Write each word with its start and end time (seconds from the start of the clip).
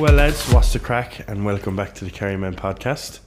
Well, 0.00 0.14
lads, 0.14 0.50
what's 0.52 0.72
the 0.72 0.78
crack? 0.78 1.28
And 1.28 1.44
welcome 1.44 1.76
back 1.76 1.94
to 1.96 2.06
the 2.06 2.10
Kerrymen 2.10 2.54
podcast. 2.56 3.20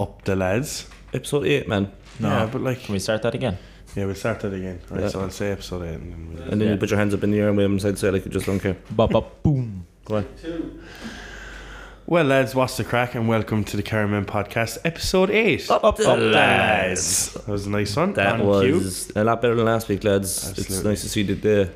Up 0.00 0.24
the 0.24 0.34
lads. 0.36 0.88
Episode 1.12 1.44
8, 1.46 1.68
man. 1.68 1.92
No. 2.18 2.28
Yeah, 2.30 2.46
but 2.46 2.62
like, 2.62 2.82
Can 2.82 2.94
we 2.94 2.98
start 2.98 3.20
that 3.22 3.34
again? 3.34 3.58
yeah, 3.94 4.06
we'll 4.06 4.14
start 4.14 4.40
that 4.40 4.54
again. 4.54 4.80
Right, 4.88 5.02
Yeah. 5.02 5.08
so 5.08 5.20
I'll 5.20 5.30
say 5.30 5.50
episode 5.52 5.82
eight. 5.84 5.94
And 5.96 6.12
then 6.12 6.28
we'll... 6.34 6.42
And 6.44 6.60
then 6.60 6.68
Yeah. 6.68 6.74
you 6.74 6.80
put 6.80 6.88
your 6.90 6.98
hands 6.98 7.12
up 7.12 7.22
in 7.24 7.30
the 7.30 7.38
air 7.40 7.48
and 7.48 7.58
wave 7.58 7.68
them 7.68 7.78
side 7.78 7.94
to 7.94 8.00
side 8.00 8.12
like 8.14 8.24
you 8.24 8.30
just 8.30 8.46
don't 8.46 8.58
care. 8.60 8.76
Bop, 8.90 9.10
bop, 9.10 9.42
boom. 9.42 9.86
Go 10.06 10.16
on. 10.16 10.26
Well, 12.06 12.24
lads, 12.24 12.54
what's 12.54 12.78
the 12.78 12.84
crack? 12.84 13.14
And 13.14 13.28
welcome 13.28 13.62
to 13.64 13.76
the 13.76 13.82
Kerrymen 13.82 14.24
podcast, 14.24 14.78
episode 14.86 15.28
eight. 15.30 15.70
Up, 15.70 15.96
the 15.96 16.16
lads. 16.16 17.34
That 17.34 17.48
was 17.48 17.66
a 17.66 17.70
nice 17.70 17.94
one. 17.94 18.14
That 18.14 18.40
On 18.40 18.62
cue. 18.64 18.74
was 18.76 19.12
a 19.14 19.24
lot 19.24 19.42
better 19.42 19.54
than 19.54 19.66
last 19.66 19.88
week, 19.88 20.04
lads. 20.04 20.48
It's 20.50 20.58
Absolutely. 20.58 20.90
nice 20.90 21.02
to 21.02 21.08
see 21.10 21.22
that 21.24 21.42
the, 21.42 21.70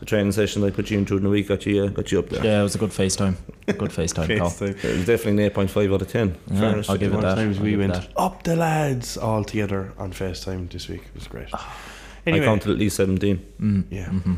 the 0.00 0.06
training 0.06 0.32
session 0.32 0.62
they 0.62 0.70
put 0.70 0.90
you 0.90 0.98
into 0.98 1.14
in 1.14 1.20
through 1.20 1.20
the 1.20 1.28
week 1.30 1.48
got 1.48 1.64
you, 1.66 1.84
uh, 1.84 1.88
got 1.88 2.10
you 2.10 2.18
up 2.18 2.28
there. 2.30 2.44
Yeah, 2.44 2.60
it 2.60 2.62
was 2.64 2.74
a 2.74 2.78
good 2.78 2.90
FaceTime. 2.90 3.36
Good 3.66 3.78
FaceTime 3.90 4.38
call. 4.38 4.48
FaceTime. 4.50 4.84
It 4.84 4.96
was 4.96 5.06
definitely 5.06 5.44
an 5.44 5.50
8.5 5.50 5.94
out 5.94 6.02
of 6.02 6.08
10. 6.10 6.36
Yeah, 6.50 6.82
I'll 6.88 6.96
give 6.96 7.10
it 7.12 7.12
More 7.12 7.22
that. 7.22 7.34
times 7.36 7.58
I'll 7.58 7.64
we 7.64 7.70
give 7.70 7.80
went 7.80 7.92
that. 7.92 8.08
up 8.16 8.42
the 8.42 8.56
lads 8.56 9.16
all 9.16 9.44
together 9.44 9.92
on 9.98 10.12
FaceTime 10.12 10.70
this 10.70 10.88
week. 10.88 11.02
It 11.02 11.14
was 11.14 11.28
great. 11.28 11.48
I 11.54 12.38
counted 12.40 12.70
at 12.70 12.78
least 12.78 12.96
17. 12.96 13.46
Mm. 13.60 13.84
yeah. 13.90 14.06
Mm-hmm. 14.06 14.34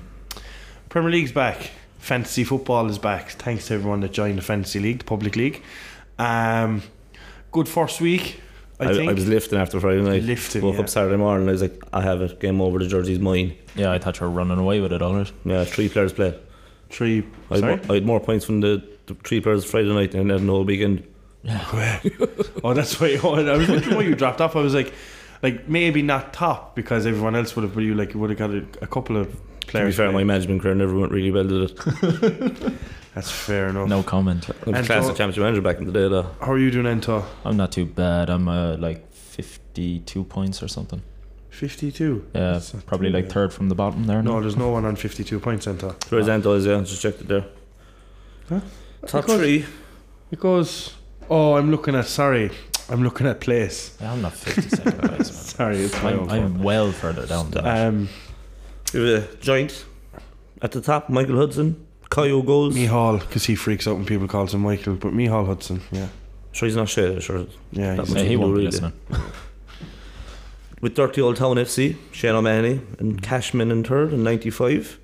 Premier 0.88 1.10
League's 1.10 1.32
back. 1.32 1.70
Fantasy 1.98 2.42
football 2.44 2.88
is 2.90 2.98
back. 2.98 3.30
Thanks 3.30 3.68
to 3.68 3.74
everyone 3.74 4.00
that 4.00 4.12
joined 4.12 4.38
the 4.38 4.42
Fantasy 4.42 4.80
League, 4.80 4.98
the 4.98 5.04
public 5.04 5.36
league. 5.36 5.62
Um, 6.18 6.82
good 7.52 7.68
first 7.68 8.00
week, 8.00 8.40
I, 8.86 8.90
I, 8.90 8.94
think. 8.94 9.10
I 9.10 9.12
was 9.14 9.28
lifting 9.28 9.58
after 9.58 9.80
Friday 9.80 10.02
night. 10.02 10.22
Lifting, 10.22 10.62
Woke 10.62 10.74
yeah. 10.74 10.80
up 10.80 10.88
Saturday 10.88 11.16
morning 11.16 11.42
and 11.42 11.50
I 11.50 11.52
was 11.52 11.62
like, 11.62 11.82
I 11.92 12.00
have 12.02 12.20
it. 12.22 12.40
Game 12.40 12.60
over. 12.60 12.78
The 12.78 12.86
jersey's 12.86 13.18
mine. 13.18 13.56
Yeah, 13.74 13.92
I 13.92 13.98
thought 13.98 14.20
you 14.20 14.26
were 14.26 14.32
running 14.32 14.58
away 14.58 14.80
with 14.80 14.92
it, 14.92 15.02
alright. 15.02 15.32
Yeah, 15.44 15.64
three 15.64 15.88
players 15.88 16.12
played. 16.12 16.34
Three. 16.90 17.26
I 17.50 17.54
had, 17.54 17.60
Sorry? 17.60 17.76
more, 17.76 17.84
I 17.90 17.94
had 17.94 18.06
more 18.06 18.20
points 18.20 18.44
from 18.44 18.60
the, 18.60 18.82
the 19.06 19.14
three 19.14 19.40
players 19.40 19.64
Friday 19.64 19.92
night 19.92 20.12
than 20.12 20.30
I 20.30 20.34
had 20.34 20.40
in 20.40 20.46
the 20.46 20.52
whole 20.52 20.64
weekend. 20.64 21.06
Yeah. 21.42 21.64
oh, 22.64 22.74
that's 22.74 23.00
why. 23.00 23.18
Oh, 23.22 23.34
I 23.34 23.56
was 23.56 23.68
wondering 23.68 23.96
why 23.96 24.02
you 24.02 24.14
dropped 24.14 24.40
off. 24.40 24.56
I 24.56 24.60
was 24.60 24.74
like, 24.74 24.92
like 25.42 25.68
maybe 25.68 26.02
not 26.02 26.32
top 26.32 26.76
because 26.76 27.06
everyone 27.06 27.34
else 27.34 27.56
would 27.56 27.62
have. 27.62 27.74
But 27.74 27.84
you 27.84 27.94
like 27.94 28.14
would 28.14 28.30
have 28.30 28.38
got 28.38 28.50
a, 28.50 28.64
a 28.80 28.86
couple 28.86 29.16
of 29.16 29.40
To 29.72 29.78
be 29.78 29.80
players. 29.80 29.96
fair, 29.96 30.12
my 30.12 30.24
management 30.24 30.62
career 30.62 30.74
never 30.74 30.96
went 30.98 31.12
really 31.12 31.30
well, 31.30 31.44
did 31.46 31.70
it? 31.70 32.72
That's 33.14 33.30
fair 33.30 33.68
enough. 33.68 33.88
No 33.88 34.02
comment. 34.02 34.48
I 34.48 34.52
was 34.70 34.76
And 34.78 34.86
class 34.86 35.04
so- 35.04 35.10
of 35.10 35.16
championship 35.16 35.42
manager 35.42 35.60
back 35.62 35.78
in 35.78 35.86
the 35.86 35.92
day, 35.92 36.08
though. 36.08 36.26
How 36.40 36.52
are 36.52 36.58
you 36.58 36.70
doing, 36.70 36.86
Anto? 36.86 37.24
I'm 37.44 37.56
not 37.56 37.72
too 37.72 37.84
bad. 37.86 38.30
I'm 38.30 38.48
uh, 38.48 38.76
like 38.76 39.12
52 39.12 40.24
points 40.24 40.62
or 40.62 40.68
something. 40.68 41.02
Fifty-two. 41.50 42.24
Yeah, 42.34 42.52
That's 42.52 42.72
probably 42.86 43.10
like 43.10 43.24
bad. 43.26 43.32
third 43.34 43.52
from 43.52 43.68
the 43.68 43.74
bottom 43.74 44.06
there. 44.06 44.22
No, 44.22 44.34
now. 44.36 44.40
there's 44.40 44.56
no 44.56 44.70
one 44.70 44.86
on 44.86 44.96
fifty-two 44.96 45.38
points, 45.38 45.66
Anto. 45.66 45.94
Whereas 46.08 46.26
Anto 46.26 46.54
is, 46.54 46.64
yeah, 46.64 46.80
just 46.80 47.02
checked 47.02 47.20
it 47.20 47.28
there. 47.28 47.44
Huh? 48.48 48.60
Top 49.06 49.26
Because- 49.26 49.38
three. 49.38 49.66
Because. 50.30 50.94
Oh, 51.28 51.56
I'm 51.56 51.70
looking 51.70 51.94
at. 51.94 52.06
Sorry, 52.06 52.50
I'm 52.88 53.02
looking 53.04 53.26
at 53.26 53.40
place. 53.42 53.96
Yeah, 54.00 54.12
I'm 54.14 54.22
not 54.22 54.32
52nd 54.32 54.98
place, 55.00 55.10
man. 55.10 55.20
Sorry, 55.24 55.76
it's 55.76 56.02
my 56.02 56.12
I'm, 56.12 56.20
own. 56.20 56.30
I'm 56.30 56.62
well 56.62 56.90
further 56.90 57.26
down 57.26 57.50
than 57.50 57.64
that. 57.64 57.86
Um, 57.86 58.08
We 58.92 59.00
have 59.12 59.24
a 59.32 59.36
joint 59.36 59.84
at 60.60 60.72
the 60.72 60.80
top, 60.80 61.08
Michael 61.08 61.36
Hudson. 61.36 61.86
Kyo 62.10 62.42
goals. 62.42 62.74
Mihal, 62.74 63.20
because 63.20 63.44
he 63.46 63.54
freaks 63.54 63.86
out 63.88 63.96
when 63.96 64.04
people 64.04 64.28
call 64.28 64.46
him 64.46 64.60
Michael, 64.60 64.94
but 64.96 65.12
Mihal 65.14 65.46
Hudson, 65.46 65.80
yeah, 65.90 66.08
Sure, 66.52 66.66
he's 66.66 66.76
not 66.76 66.88
shit, 66.90 67.22
sure. 67.22 67.46
yeah, 67.72 67.94
That 67.94 68.06
he's, 68.06 68.14
Yeah, 68.14 68.22
he 68.24 68.36
won't 68.36 68.50
do, 68.50 68.56
really. 68.56 68.66
listening. 68.66 68.92
With 70.82 70.94
Dirty 70.94 71.20
Old 71.22 71.36
Town 71.36 71.56
FC, 71.56 71.96
Shane 72.10 72.34
O'Mahony 72.34 72.80
and 72.98 73.22
Cashman 73.22 73.70
in 73.70 73.82
third 73.84 74.12
and 74.12 74.24
95. 74.24 74.98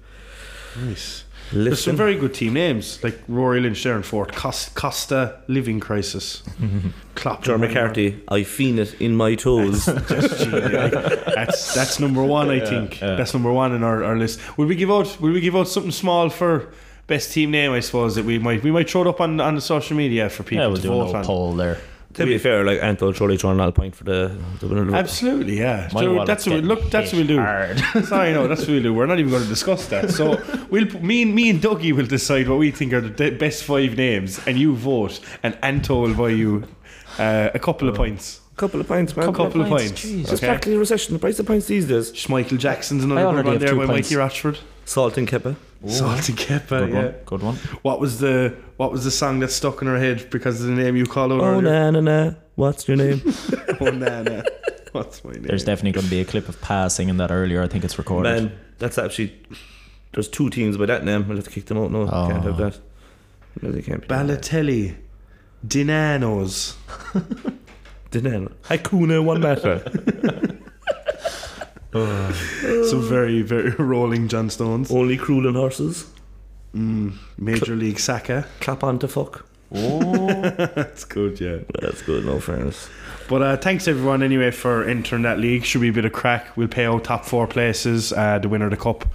nice. 0.85 1.25
There's 1.53 1.83
some 1.83 1.97
very 1.97 2.15
good 2.17 2.35
team 2.35 2.55
names 2.55 3.03
like 3.03 3.19
Rory 3.29 3.61
Lynch 3.61 3.83
there 3.83 3.97
in 3.97 4.03
fourth, 4.03 4.33
Costa, 4.35 4.71
Costa 4.75 5.41
Living 5.49 5.81
Crisis, 5.81 6.43
Klopp, 7.15 7.43
John 7.43 7.61
McCarthy, 7.61 8.21
I 8.29 8.43
feel 8.43 8.79
it 8.79 8.95
in 9.01 9.15
my 9.17 9.35
toes. 9.35 9.87
Just 10.09 10.45
gee, 10.45 10.51
like, 10.51 10.93
that's 10.93 11.75
that's 11.75 11.99
number 12.01 12.23
one, 12.23 12.51
I 12.51 12.61
think. 12.61 13.01
yeah. 13.01 13.15
That's 13.17 13.33
number 13.35 13.51
one 13.53 13.75
in 13.75 13.83
our, 13.83 14.05
our 14.05 14.17
list. 14.17 14.41
Will 14.59 14.67
we 14.67 14.75
give 14.77 14.91
out? 14.91 15.21
Will 15.21 15.33
we 15.33 15.41
give 15.41 15.57
out 15.57 15.69
something 15.69 15.93
small 15.93 16.29
for 16.31 16.73
best 17.07 17.33
team 17.33 17.51
name? 17.51 17.73
I 17.73 17.81
suppose 17.81 18.15
that 18.17 18.25
we 18.25 18.39
might 18.39 18.63
we 18.63 18.71
might 18.71 18.89
throw 18.91 19.03
it 19.03 19.07
up 19.09 19.21
on 19.21 19.41
on 19.41 19.55
the 19.55 19.61
social 19.61 19.97
media 19.97 20.29
for 20.29 20.43
people 20.43 20.63
Yeah, 20.63 20.67
we'll 20.69 20.77
to 20.77 20.83
do 20.83 20.89
a 20.93 20.97
vote 20.97 20.99
little 21.07 21.17
on. 21.17 21.25
poll 21.25 21.53
there. 21.55 21.79
To 22.15 22.25
be 22.25 22.39
fair, 22.39 22.65
like 22.65 22.83
Anto 22.83 23.13
surely 23.13 23.37
throwing 23.37 23.61
a 23.61 23.71
point 23.71 23.95
for 23.95 24.05
the, 24.05 24.37
the 24.61 24.67
winner. 24.67 24.95
Absolutely, 24.97 25.59
yeah. 25.59 25.89
My 25.93 26.01
So 26.01 26.25
that's 26.25 26.47
what 26.47 26.55
we, 26.57 26.61
look. 26.63 26.91
That's 26.91 27.13
what 27.13 27.19
we'll 27.19 27.27
do. 27.27 27.39
hard. 27.39 27.79
Sorry, 28.07 28.33
no, 28.33 28.49
that's 28.49 28.63
what 28.63 28.71
we'll 28.71 28.83
do. 28.83 28.95
We're 28.95 29.07
not 29.07 29.19
even 29.19 29.31
going 29.31 29.43
to 29.45 29.49
discuss 29.49 29.87
that. 29.89 30.11
So 30.11 30.41
we'll 30.71 30.87
me 31.01 31.23
and 31.23 31.35
me 31.35 31.51
and 31.51 31.61
Dougie 31.61 31.93
will 31.93 32.07
decide 32.07 32.49
what 32.49 32.59
we 32.59 32.71
think 32.71 32.93
are 32.93 33.01
the 33.03 33.11
de- 33.11 33.37
best 33.37 33.63
five 33.65 33.97
names, 33.97 34.41
and 34.47 34.59
you 34.59 34.75
vote, 34.75 35.21
and 35.43 35.57
Anto 35.63 36.01
will 36.01 36.15
buy 36.15 36.31
you 36.31 36.65
uh, 37.19 37.51
a 37.55 37.59
couple 37.59 37.89
of 37.89 37.95
points. 37.95 38.41
A 38.53 38.57
couple 38.57 38.81
of 38.81 38.89
points, 38.89 39.15
man. 39.17 39.27
Couple, 39.27 39.45
couple 39.47 39.61
of 39.61 39.69
points, 39.69 39.91
points. 39.93 40.05
jeez. 40.05 40.21
It's 40.23 40.33
Okay. 40.33 40.47
practically 40.49 40.75
a 40.75 40.79
recession. 40.79 41.13
The 41.15 41.21
price 41.21 41.39
of 41.39 41.47
points 41.47 41.67
these 41.67 41.87
days. 41.87 42.11
Just 42.11 42.29
Michael 42.29 42.57
Jackson's 42.57 43.05
another 43.05 43.27
one 43.27 43.47
have 43.47 43.61
there 43.61 43.69
two 43.71 43.77
by 43.79 43.87
points. 43.87 44.11
Mikey 44.11 44.19
Rashford. 44.21 44.59
Salt 44.85 45.17
and 45.19 45.29
Kepa. 45.29 45.55
Salt 45.87 46.29
and 46.29 46.37
Kepa, 46.39 46.69
Good 46.69 46.91
yeah. 46.91 47.03
one. 47.05 47.15
Good 47.27 47.43
one. 47.43 47.55
What 47.83 48.01
was 48.01 48.19
the 48.19 48.55
what 48.79 48.91
was 48.91 49.05
the 49.05 49.11
song 49.13 49.39
that 49.41 49.51
stuck 49.53 49.81
in 49.81 49.87
her 49.89 49.99
head 49.99 50.29
because 50.31 50.61
of 50.61 50.67
the 50.67 50.73
name 50.75 50.97
you 50.97 51.07
called 51.07 51.31
out 51.33 51.41
Oh, 51.41 51.45
earlier? 51.45 51.63
na 51.63 51.91
na 51.93 52.01
na. 52.01 52.35
What's 52.57 52.89
your 52.89 52.97
name? 52.97 53.23
oh 53.81 53.91
na 53.91 54.23
na. 54.23 54.43
What's 54.93 55.23
my 55.25 55.33
name? 55.33 55.43
There's 55.43 55.65
definitely 55.65 55.93
going 55.93 56.05
to 56.07 56.11
be 56.11 56.21
a 56.21 56.25
clip 56.25 56.49
of 56.49 56.61
Pa 56.61 56.89
singing 56.89 57.19
that 57.19 57.31
earlier. 57.31 57.63
I 57.63 57.69
think 57.69 57.85
it's 57.85 57.97
recorded. 57.99 58.29
Man, 58.43 58.59
that's 58.79 58.99
actually. 58.99 59.39
There's 60.15 60.29
two 60.29 60.51
teams 60.51 60.77
by 60.77 60.87
that 60.87 61.05
name. 61.05 61.29
We'll 61.29 61.37
have 61.37 61.45
to 61.45 61.51
kick 61.51 61.67
them 61.67 61.79
out. 61.79 61.93
No, 61.93 62.09
Oh. 62.11 62.29
can't 62.29 62.43
have 62.43 62.57
that. 62.57 62.79
No, 63.63 63.71
they 63.71 63.83
can't 63.83 64.01
be. 64.01 64.09
Balotelli, 64.09 64.97
Dinanos. 65.67 66.75
Dinan. 68.11 68.53
Hakuna 68.65 69.23
one 69.23 69.41
matter. 69.41 69.83
Some 71.93 73.03
very 73.09 73.43
very 73.43 73.71
rolling 73.79 74.29
John 74.29 74.51
Stones. 74.51 74.91
Only 74.91 75.17
cruel 75.17 75.47
and 75.47 75.57
horses. 75.57 76.07
Mm, 76.75 77.15
Major 77.39 77.75
League 77.77 77.99
Saka. 77.99 78.47
Clap 78.61 78.85
on 78.85 78.99
to 78.99 79.09
fuck. 79.09 79.47
oh, 79.75 80.41
That's 80.75 81.05
good, 81.05 81.41
yeah. 81.41 81.59
That's 81.81 82.03
good, 82.03 82.25
no 82.27 82.41
fairness. 82.41 82.89
But 83.29 83.43
uh, 83.43 83.57
thanks 83.57 83.89
everyone 83.89 84.23
anyway 84.23 84.51
for 84.51 84.85
entering 84.85 85.23
that 85.23 85.39
league. 85.39 85.65
Should 85.65 85.81
be 85.81 85.89
a 85.89 85.93
bit 85.93 86.05
of 86.05 86.13
crack. 86.13 86.57
We'll 86.57 86.69
pay 86.69 86.85
out 86.87 87.05
top 87.05 87.25
four 87.25 87.47
places. 87.47 88.13
Uh, 88.13 88.39
the 88.39 88.49
winner 88.49 88.67
of 88.67 88.71
the 88.71 88.77
cup. 88.77 89.07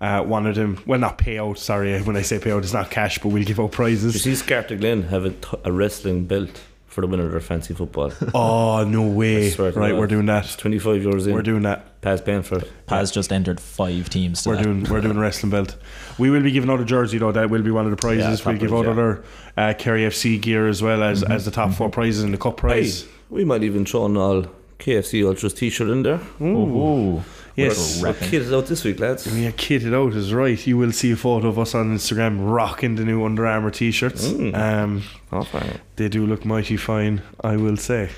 Uh, 0.00 0.22
one 0.22 0.46
of 0.48 0.56
them, 0.56 0.82
well, 0.86 0.98
not 0.98 1.18
pay 1.18 1.38
out. 1.38 1.58
Sorry, 1.58 2.00
when 2.02 2.16
I 2.16 2.22
say 2.22 2.38
pay 2.40 2.50
out, 2.52 2.62
it's 2.64 2.72
not 2.72 2.90
cash, 2.90 3.18
but 3.18 3.28
we'll 3.28 3.44
give 3.44 3.58
out 3.60 3.64
You 3.64 3.68
prizes. 3.70 4.22
see, 4.22 4.32
Scarta 4.32 4.78
Glen 4.78 5.02
have 5.04 5.24
a, 5.24 5.30
t- 5.30 5.56
a 5.64 5.70
wrestling 5.72 6.26
belt 6.26 6.60
for 6.92 7.00
the 7.00 7.06
winner 7.06 7.24
of 7.24 7.32
their 7.32 7.40
fancy 7.40 7.74
football. 7.74 8.12
Oh 8.34 8.84
no 8.84 9.02
way! 9.02 9.46
I 9.46 9.50
swear 9.50 9.72
to 9.72 9.78
Right, 9.80 9.90
God. 9.90 9.98
we're 9.98 10.06
doing 10.06 10.26
that. 10.26 10.54
25 10.58 11.02
euros 11.02 11.26
in. 11.26 11.34
We're 11.34 11.42
doing 11.42 11.62
that. 11.62 12.00
Pass 12.02 12.20
paying 12.20 12.42
for 12.42 12.58
it. 12.58 12.70
Just 13.12 13.32
entered 13.32 13.60
five 13.60 14.10
teams. 14.10 14.42
To 14.42 14.50
We're 14.50 14.56
that. 14.56 14.62
doing 14.64 14.84
we're 14.84 15.00
doing 15.00 15.16
a 15.16 15.20
wrestling 15.20 15.50
belt. 15.50 15.76
We 16.18 16.30
will 16.30 16.42
be 16.42 16.50
giving 16.52 16.70
out 16.70 16.80
a 16.80 16.84
jersey 16.84 17.18
though. 17.18 17.32
That 17.32 17.48
will 17.50 17.62
be 17.62 17.70
one 17.70 17.84
of 17.84 17.90
the 17.90 17.96
prizes. 17.96 18.40
Yeah, 18.40 18.46
we'll 18.50 18.58
give 18.60 18.74
out 18.74 18.84
yeah. 18.84 18.90
other 18.90 19.24
uh, 19.56 19.74
Kerry 19.78 20.02
FC 20.02 20.40
gear 20.40 20.68
as 20.68 20.82
well 20.82 21.02
as 21.02 21.22
as 21.22 21.44
the 21.44 21.50
top 21.50 21.72
four 21.72 21.88
prizes 21.90 22.22
in 22.24 22.32
the 22.32 22.38
cup 22.38 22.56
prize. 22.58 23.02
Hey, 23.02 23.08
we 23.30 23.44
might 23.44 23.62
even 23.62 23.84
throw 23.86 24.06
an 24.06 24.16
all 24.16 24.46
KFC 24.82 25.24
Ultras 25.24 25.54
t 25.54 25.70
shirt 25.70 25.88
in 25.88 26.02
there. 26.02 26.20
Ooh. 26.40 27.22
Yes. 27.54 28.00
We're 28.00 28.12
Repping. 28.14 28.28
kitted 28.30 28.56
out 28.56 28.66
this 28.66 28.82
week, 28.82 28.98
lads. 28.98 29.26
Yeah, 29.38 29.50
kitted 29.50 29.94
out 29.94 30.14
is 30.16 30.32
right. 30.32 30.66
You 30.66 30.78
will 30.78 30.90
see 30.92 31.12
a 31.12 31.16
photo 31.16 31.48
of 31.48 31.58
us 31.58 31.74
on 31.74 31.94
Instagram 31.94 32.38
rocking 32.50 32.94
the 32.94 33.04
new 33.04 33.24
Under 33.26 33.46
Armour 33.46 33.70
t-shirts. 33.70 34.28
Mm. 34.28 34.54
Um, 34.56 35.02
Oh, 35.30 35.42
fine. 35.44 35.78
they 35.96 36.08
do 36.08 36.26
look 36.26 36.44
mighty 36.46 36.76
fine, 36.78 37.20
I 37.42 37.56
will 37.56 37.76
say. 37.76 38.08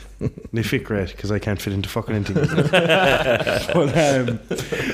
they 0.53 0.63
fit 0.63 0.85
great 0.85 1.09
because 1.11 1.31
I 1.33 1.39
can't 1.41 1.61
fit 1.61 1.73
into 1.73 1.89
fucking 1.89 2.15
anything. 2.15 2.35
but, 2.71 3.97
um, 3.99 4.41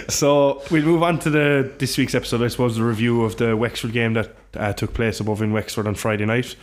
so 0.08 0.62
we'll 0.70 0.84
move 0.84 1.02
on 1.02 1.18
to 1.20 1.30
the 1.30 1.70
this 1.78 1.96
week's 1.98 2.14
episode. 2.14 2.42
I 2.42 2.48
suppose 2.48 2.76
the 2.76 2.84
review 2.84 3.22
of 3.24 3.36
the 3.36 3.56
Wexford 3.56 3.92
game 3.92 4.14
that 4.14 4.34
uh, 4.54 4.72
took 4.72 4.94
place 4.94 5.20
above 5.20 5.40
in 5.42 5.52
Wexford 5.52 5.86
on 5.86 5.94
Friday 5.94 6.24
night. 6.26 6.56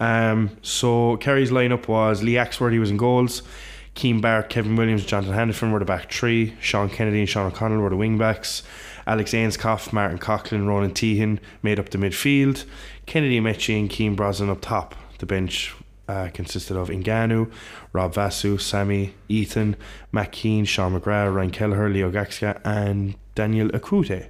Um, 0.00 0.50
so 0.62 1.16
Kerry's 1.18 1.50
lineup 1.50 1.88
was 1.88 2.22
Lee 2.22 2.34
Axworthy 2.34 2.78
was 2.80 2.90
in 2.90 2.96
goals. 2.96 3.42
Keane 3.94 4.20
Barrett, 4.20 4.48
Kevin 4.48 4.76
Williams, 4.76 5.04
Jonathan 5.04 5.34
Hannafin 5.34 5.72
were 5.72 5.78
the 5.78 5.84
back 5.84 6.10
three. 6.12 6.56
Sean 6.60 6.88
Kennedy 6.88 7.20
and 7.20 7.28
Sean 7.28 7.46
O'Connell 7.46 7.80
were 7.80 7.90
the 7.90 7.96
wing 7.96 8.18
backs. 8.18 8.62
Alex 9.06 9.32
Ainscough, 9.32 9.92
Martin 9.92 10.18
Coughlin, 10.18 10.66
Ronan 10.66 10.92
Teehan 10.92 11.38
made 11.62 11.78
up 11.78 11.90
the 11.90 11.98
midfield. 11.98 12.64
Kennedy, 13.06 13.38
Amechi, 13.38 13.78
and 13.78 13.88
Keane 13.88 14.16
Brosnan 14.16 14.50
up 14.50 14.60
top. 14.60 14.94
The 15.18 15.26
bench 15.26 15.74
uh, 16.08 16.30
consisted 16.34 16.76
of 16.76 16.88
Inganu, 16.88 17.50
Rob 17.92 18.14
Vasiu, 18.14 18.60
Sammy, 18.60 19.14
Ethan, 19.28 19.76
Matt 20.10 20.32
Keane, 20.32 20.64
Sean 20.64 20.98
McGrath, 20.98 21.34
Ryan 21.34 21.50
Kelleher, 21.50 21.88
Leo 21.88 22.10
Gaxha, 22.10 22.60
and 22.64 23.14
Daniel 23.34 23.68
Akute. 23.68 24.26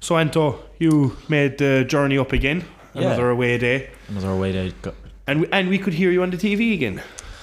So, 0.00 0.16
Anto, 0.16 0.58
you 0.78 1.16
made 1.28 1.58
the 1.58 1.84
journey 1.84 2.18
up 2.18 2.32
again. 2.32 2.64
Yeah. 2.94 3.02
Another 3.02 3.30
away 3.30 3.58
day. 3.58 3.90
Another 4.08 4.34
way 4.34 4.52
to 4.52 4.72
go. 4.82 4.94
And 5.26 5.42
we, 5.42 5.48
and 5.52 5.68
we 5.68 5.78
could 5.78 5.94
hear 5.94 6.10
you 6.10 6.22
on 6.22 6.30
the 6.30 6.36
TV 6.36 6.74
again. 6.74 7.00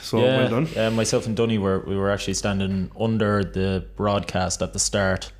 So, 0.09 0.17
yeah, 0.17 0.37
well 0.37 0.49
done. 0.49 0.67
Yeah, 0.75 0.89
myself 0.89 1.27
and 1.27 1.37
Dunny 1.37 1.59
were 1.59 1.81
we 1.85 1.95
were 1.95 2.09
actually 2.09 2.33
standing 2.33 2.89
under 2.99 3.43
the 3.43 3.85
broadcast 3.95 4.63
at 4.63 4.73
the 4.73 4.79
start. 4.79 5.31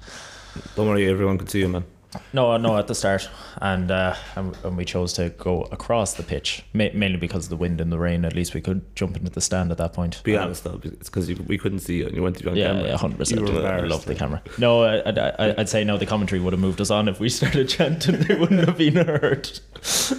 Don't 0.75 0.87
worry, 0.87 1.09
everyone 1.09 1.39
can 1.39 1.47
see 1.47 1.61
you, 1.61 1.69
man. 1.69 1.85
No, 2.33 2.57
no, 2.57 2.75
at 2.77 2.87
the 2.87 2.95
start, 2.95 3.29
and 3.61 3.91
uh, 3.91 4.15
and, 4.35 4.57
and 4.63 4.75
we 4.75 4.83
chose 4.83 5.13
to 5.13 5.29
go 5.29 5.61
across 5.71 6.15
the 6.15 6.23
pitch 6.23 6.63
ma- 6.73 6.87
mainly 6.93 7.17
because 7.17 7.45
of 7.45 7.49
the 7.51 7.55
wind 7.55 7.79
and 7.79 7.91
the 7.91 7.99
rain. 7.99 8.25
At 8.25 8.35
least 8.35 8.55
we 8.55 8.61
could 8.61 8.81
jump 8.95 9.15
into 9.15 9.29
the 9.29 9.41
stand 9.41 9.71
at 9.71 9.77
that 9.77 9.93
point. 9.93 10.23
Be 10.23 10.35
honest 10.35 10.63
though, 10.63 10.79
it's 10.83 11.07
because 11.09 11.27
we 11.29 11.57
couldn't 11.59 11.79
see 11.81 11.97
you 11.97 12.07
and 12.07 12.15
you 12.15 12.23
went 12.23 12.37
to 12.37 12.43
be 12.43 12.49
on 12.49 12.55
Yeah, 12.55 12.67
camera. 12.69 12.87
yeah, 12.87 12.97
hundred 12.97 13.17
percent. 13.19 13.47
You 13.47 13.53
were 13.53 13.67
I 13.67 13.81
love 13.81 14.05
the 14.05 14.15
camera. 14.15 14.41
No, 14.57 14.83
I, 14.83 15.01
I, 15.07 15.55
I'd 15.59 15.69
say 15.69 15.83
no. 15.83 15.97
The 15.97 16.07
commentary 16.07 16.41
would 16.41 16.53
have 16.53 16.59
moved 16.59 16.81
us 16.81 16.89
on 16.89 17.07
if 17.07 17.19
we 17.19 17.29
started 17.29 17.69
chanting. 17.77 18.15
They 18.21 18.33
wouldn't 18.35 18.65
have 18.67 18.77
been 18.77 18.95
heard. 18.95 19.43
To 19.43 20.15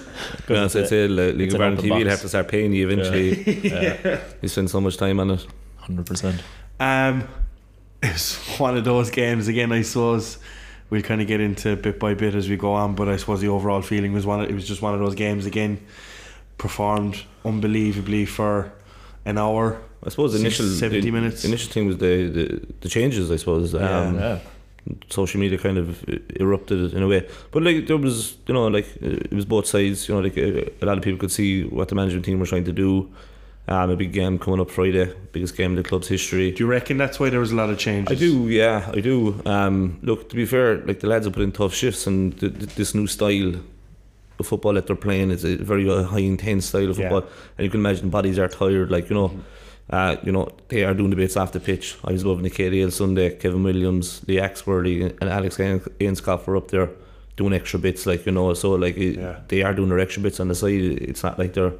be 0.47 0.57
honest, 0.57 0.77
I'd 0.77 0.89
say 0.89 1.09
like, 1.09 1.35
League 1.35 1.47
it's 1.49 1.55
of 1.55 1.61
Ireland 1.61 1.81
TV 1.81 1.99
will 2.05 2.11
have 2.11 2.21
to 2.21 2.29
start 2.29 2.47
paying 2.47 2.73
you 2.73 2.89
eventually. 2.89 4.21
You 4.43 4.49
spend 4.49 4.71
so 4.71 4.81
much 4.81 4.97
time 4.97 5.19
on 5.19 5.33
it. 5.33 5.45
Hundred 5.79 6.07
percent. 6.07 6.41
Um, 6.79 7.27
it's 8.03 8.37
one 8.61 8.77
of 8.77 8.85
those 8.85 9.11
games 9.11 9.49
again. 9.49 9.73
I 9.73 9.83
suppose 9.83 10.39
we'll 10.91 11.03
kind 11.03 11.21
of 11.21 11.27
get 11.27 11.41
into 11.41 11.77
bit 11.77 11.99
by 11.99 12.15
bit 12.15 12.35
as 12.35 12.49
we 12.49 12.57
go 12.57 12.73
on, 12.73 12.95
but 12.95 13.09
I 13.09 13.17
suppose 13.17 13.41
the 13.41 13.49
overall 13.49 13.83
feeling 13.83 14.13
was 14.13 14.27
one. 14.27 14.41
Of, 14.41 14.51
it 14.51 14.55
was 14.55 14.67
just 14.69 14.83
one 14.83 14.93
of 14.95 15.01
those 15.01 15.15
games 15.15 15.47
again. 15.47 15.81
Performed 16.59 17.23
unbelievably 17.45 18.27
for 18.27 18.71
an 19.25 19.39
hour. 19.39 19.81
I 20.05 20.09
suppose 20.11 20.33
the 20.33 20.39
Six- 20.39 20.61
initial 20.61 20.77
70 20.77 21.01
the, 21.01 21.11
minutes. 21.11 21.43
The 21.43 21.49
initial 21.49 21.73
thing 21.73 21.87
was 21.87 21.97
the, 21.99 22.29
the, 22.29 22.67
the 22.83 22.89
changes. 22.89 23.31
I 23.31 23.37
suppose. 23.37 23.75
Um, 23.75 24.17
Yeah. 24.19 24.39
social 25.11 25.41
media 25.41 25.59
kind 25.59 25.79
of 25.79 26.05
erupted 26.41 26.93
in 26.95 27.03
a 27.03 27.07
way. 27.09 27.27
But 27.51 27.63
like 27.63 27.87
there 27.87 27.97
was, 27.99 28.37
you 28.47 28.55
know, 28.55 28.67
like 28.69 28.87
uh, 29.03 29.07
it 29.31 29.33
was 29.33 29.45
both 29.47 29.67
sides. 29.67 30.09
You 30.09 30.15
know, 30.17 30.21
like 30.21 30.37
uh, 30.37 30.71
a 30.83 30.87
lot 30.87 30.99
of 30.99 31.05
people 31.05 31.19
could 31.19 31.31
see 31.33 31.65
what 31.65 31.89
the 31.89 31.95
management 31.95 32.25
team 32.27 32.39
were 32.41 32.47
trying 32.47 32.65
to 32.65 32.73
do. 32.73 33.11
Um, 33.69 33.91
a 33.91 33.97
big 33.97 34.13
game 34.13 34.37
coming 34.39 34.59
up 34.59 34.69
Friday, 34.69 35.15
biggest 35.31 35.57
game 35.57 35.73
in 35.73 35.77
the 35.77 35.85
club's 35.85 36.09
history. 36.09 36.51
Do 36.51 36.65
you 36.65 36.67
reckon 36.69 36.97
that's 36.97 37.21
why 37.21 37.31
there 37.31 37.39
was 37.39 37.53
a 37.53 37.55
lot 37.55 37.71
of 37.71 37.79
changes? 37.79 38.17
I 38.17 38.19
do, 38.19 38.49
yeah, 38.49 38.91
I 38.93 38.99
do. 39.01 39.41
Um, 39.47 40.01
look, 40.03 40.29
to 40.31 40.35
be 40.35 40.45
fair, 40.45 40.79
like 40.79 40.99
the 41.01 41.07
lads 41.07 41.27
have 41.27 41.35
put 41.35 41.45
in 41.45 41.53
tough 41.53 41.73
shifts, 41.73 42.07
and 42.09 42.37
th- 42.41 42.53
th- 42.53 42.75
this 42.75 42.97
new 42.97 43.07
style 43.07 43.55
of 44.41 44.47
football 44.47 44.73
that 44.73 44.89
they're 44.89 44.97
playing 44.97 45.31
is 45.31 45.45
a 45.45 45.55
very 45.57 45.89
uh, 45.89 46.03
high 46.03 46.19
intense 46.19 46.67
style 46.67 46.91
of 46.91 46.99
Yeah. 46.99 47.11
football, 47.11 47.31
and 47.59 47.65
you 47.65 47.71
can 47.71 47.79
imagine 47.79 48.11
bodies 48.11 48.41
are 48.41 48.49
tired. 48.49 48.91
Like 48.91 49.09
you 49.09 49.15
know, 49.15 49.41
uh, 49.91 50.17
you 50.25 50.33
know 50.33 50.49
they 50.69 50.83
are 50.83 50.95
doing 50.95 51.11
the 51.11 51.17
bits 51.17 51.37
off 51.37 51.53
the 51.53 51.61
pitch. 51.61 51.97
I 52.05 52.11
was 52.11 52.25
loving 52.25 52.43
the 52.43 52.51
KDL 52.51 52.91
Sunday. 52.91 53.37
Kevin 53.37 53.63
Williams, 53.63 54.23
Lee 54.27 54.37
Axworthy, 54.39 55.03
and 55.21 55.31
Alex 55.31 55.59
Ainscough 55.59 56.45
were 56.47 56.57
up 56.57 56.69
there 56.73 56.89
doing 57.37 57.53
extra 57.53 57.79
bits. 57.79 58.05
Like 58.05 58.27
you 58.27 58.33
know, 58.33 58.53
so 58.55 58.73
like 58.73 58.97
Yeah. 58.97 59.41
they 59.47 59.63
are 59.63 59.75
doing 59.75 59.91
their 59.91 60.01
extra 60.01 60.23
bits 60.25 60.41
on 60.41 60.49
the 60.49 60.57
side. 60.57 60.73
It's 60.73 61.23
not 61.23 61.39
like 61.39 61.53
they're 61.53 61.75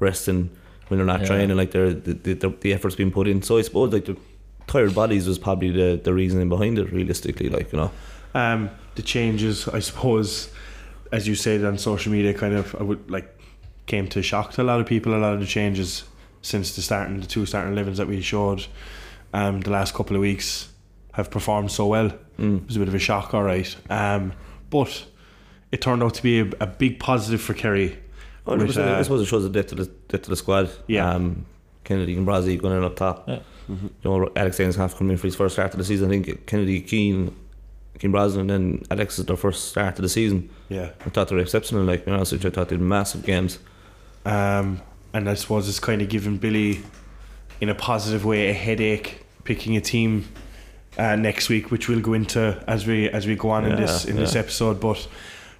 resting 0.00 0.50
when 0.88 0.98
they're 0.98 1.06
not 1.06 1.20
Yeah. 1.20 1.26
training. 1.26 1.56
Like 1.56 1.70
they're 1.72 1.92
the, 1.94 2.12
the, 2.34 2.48
the 2.60 2.72
effort's 2.72 2.96
being 2.96 3.10
put 3.10 3.26
in. 3.28 3.42
So 3.42 3.58
I 3.58 3.62
suppose 3.62 3.92
like 3.92 4.04
the 4.06 4.16
tired 4.66 4.94
bodies 4.94 5.26
was 5.28 5.38
probably 5.38 5.70
the, 5.70 6.00
the 6.02 6.12
reasoning 6.12 6.48
behind 6.48 6.78
it 6.78 6.92
realistically 6.92 7.48
like 7.48 7.72
you 7.72 7.78
know 7.78 7.90
Um, 8.34 8.70
the 8.96 9.02
changes, 9.02 9.68
I 9.68 9.78
suppose, 9.80 10.50
as 11.12 11.26
you 11.28 11.34
said 11.34 11.64
on 11.64 11.78
social 11.78 12.12
media, 12.12 12.34
kind 12.34 12.54
of 12.54 12.74
I 12.78 12.82
would 12.82 13.10
like 13.10 13.28
came 13.86 14.08
to 14.08 14.22
shock 14.22 14.52
to 14.54 14.62
a 14.62 14.64
lot 14.64 14.80
of 14.80 14.86
people. 14.86 15.14
A 15.14 15.18
lot 15.18 15.34
of 15.34 15.40
the 15.40 15.46
changes 15.46 16.04
since 16.42 16.74
the 16.76 16.82
starting, 16.82 17.20
the 17.20 17.26
two 17.26 17.46
starting 17.46 17.72
elevens 17.72 17.98
that 17.98 18.08
we 18.08 18.20
showed, 18.20 18.66
um, 19.32 19.60
the 19.60 19.70
last 19.70 19.94
couple 19.94 20.16
of 20.16 20.22
weeks 20.22 20.68
have 21.12 21.30
performed 21.30 21.70
so 21.70 21.86
well. 21.86 22.10
mm. 22.38 22.60
It 22.62 22.66
was 22.66 22.76
a 22.76 22.78
bit 22.80 22.88
of 22.88 22.94
a 22.94 22.98
shock, 22.98 23.32
all 23.34 23.42
right. 23.42 23.74
Um, 23.88 24.32
but 24.70 25.04
it 25.72 25.80
turned 25.80 26.02
out 26.02 26.14
to 26.14 26.22
be 26.22 26.40
a, 26.40 26.50
a 26.60 26.66
big 26.66 26.98
positive 26.98 27.40
for 27.40 27.54
Kerry. 27.54 27.96
100%, 28.46 28.58
With, 28.66 28.76
uh, 28.78 28.96
I 28.98 29.02
suppose 29.02 29.22
it 29.22 29.26
shows 29.26 29.42
the 29.42 29.50
depth 29.50 29.72
of 29.72 29.78
the, 29.78 29.86
depth 29.86 30.24
of 30.24 30.30
the 30.30 30.36
squad 30.36 30.70
Yeah. 30.86 31.10
um, 31.10 31.46
Kennedy 31.84 32.16
and 32.16 32.26
Brazzy 32.26 32.60
going 32.60 32.76
in 32.76 32.84
up 32.84 32.96
top 32.96 33.28
Yeah. 33.28 33.40
you 33.68 33.90
know 34.04 34.28
Alex 34.36 34.58
Ainscough 34.58 34.76
half 34.76 34.96
coming 34.96 35.12
in 35.12 35.18
for 35.18 35.26
his 35.26 35.36
first 35.36 35.54
start 35.54 35.72
of 35.72 35.78
the 35.78 35.84
season 35.84 36.08
I 36.08 36.10
think 36.20 36.46
Kennedy 36.46 36.80
Keane 36.80 37.34
Keane 37.98 38.10
Brosnan 38.12 38.42
and 38.42 38.50
then 38.50 38.84
Alex 38.90 39.18
is 39.18 39.24
their 39.26 39.36
first 39.36 39.68
start 39.70 39.96
of 39.98 40.02
the 40.02 40.08
season 40.08 40.48
Yeah. 40.68 40.90
I 41.04 41.10
thought 41.10 41.28
they 41.28 41.34
were 41.34 41.42
exceptional 41.42 41.84
like 41.84 42.06
you 42.06 42.12
know 42.12 42.24
so 42.24 42.36
I 42.36 42.38
thought 42.50 42.68
they 42.68 42.74
had 42.76 42.80
massive 42.82 43.24
games 43.24 43.58
Um, 44.24 44.80
and 45.14 45.28
I 45.30 45.34
suppose 45.34 45.68
it's 45.68 45.78
kind 45.80 46.02
of 46.02 46.08
giving 46.08 46.36
Billy, 46.36 46.80
in 47.60 47.68
a 47.70 47.74
positive 47.74 48.24
way, 48.24 48.48
a 48.50 48.52
headache 48.52 49.24
picking 49.44 49.76
a 49.76 49.80
team 49.80 50.26
uh, 50.98 51.16
next 51.16 51.48
week, 51.48 51.70
which 51.70 51.88
we'll 51.88 52.00
go 52.00 52.12
into 52.12 52.62
as 52.66 52.86
we 52.86 53.08
as 53.10 53.26
we 53.26 53.34
go 53.36 53.50
on 53.50 53.64
in 53.64 53.76
this 53.76 54.04
in 54.04 54.16
this 54.16 54.34
episode. 54.36 54.78
But 54.80 55.06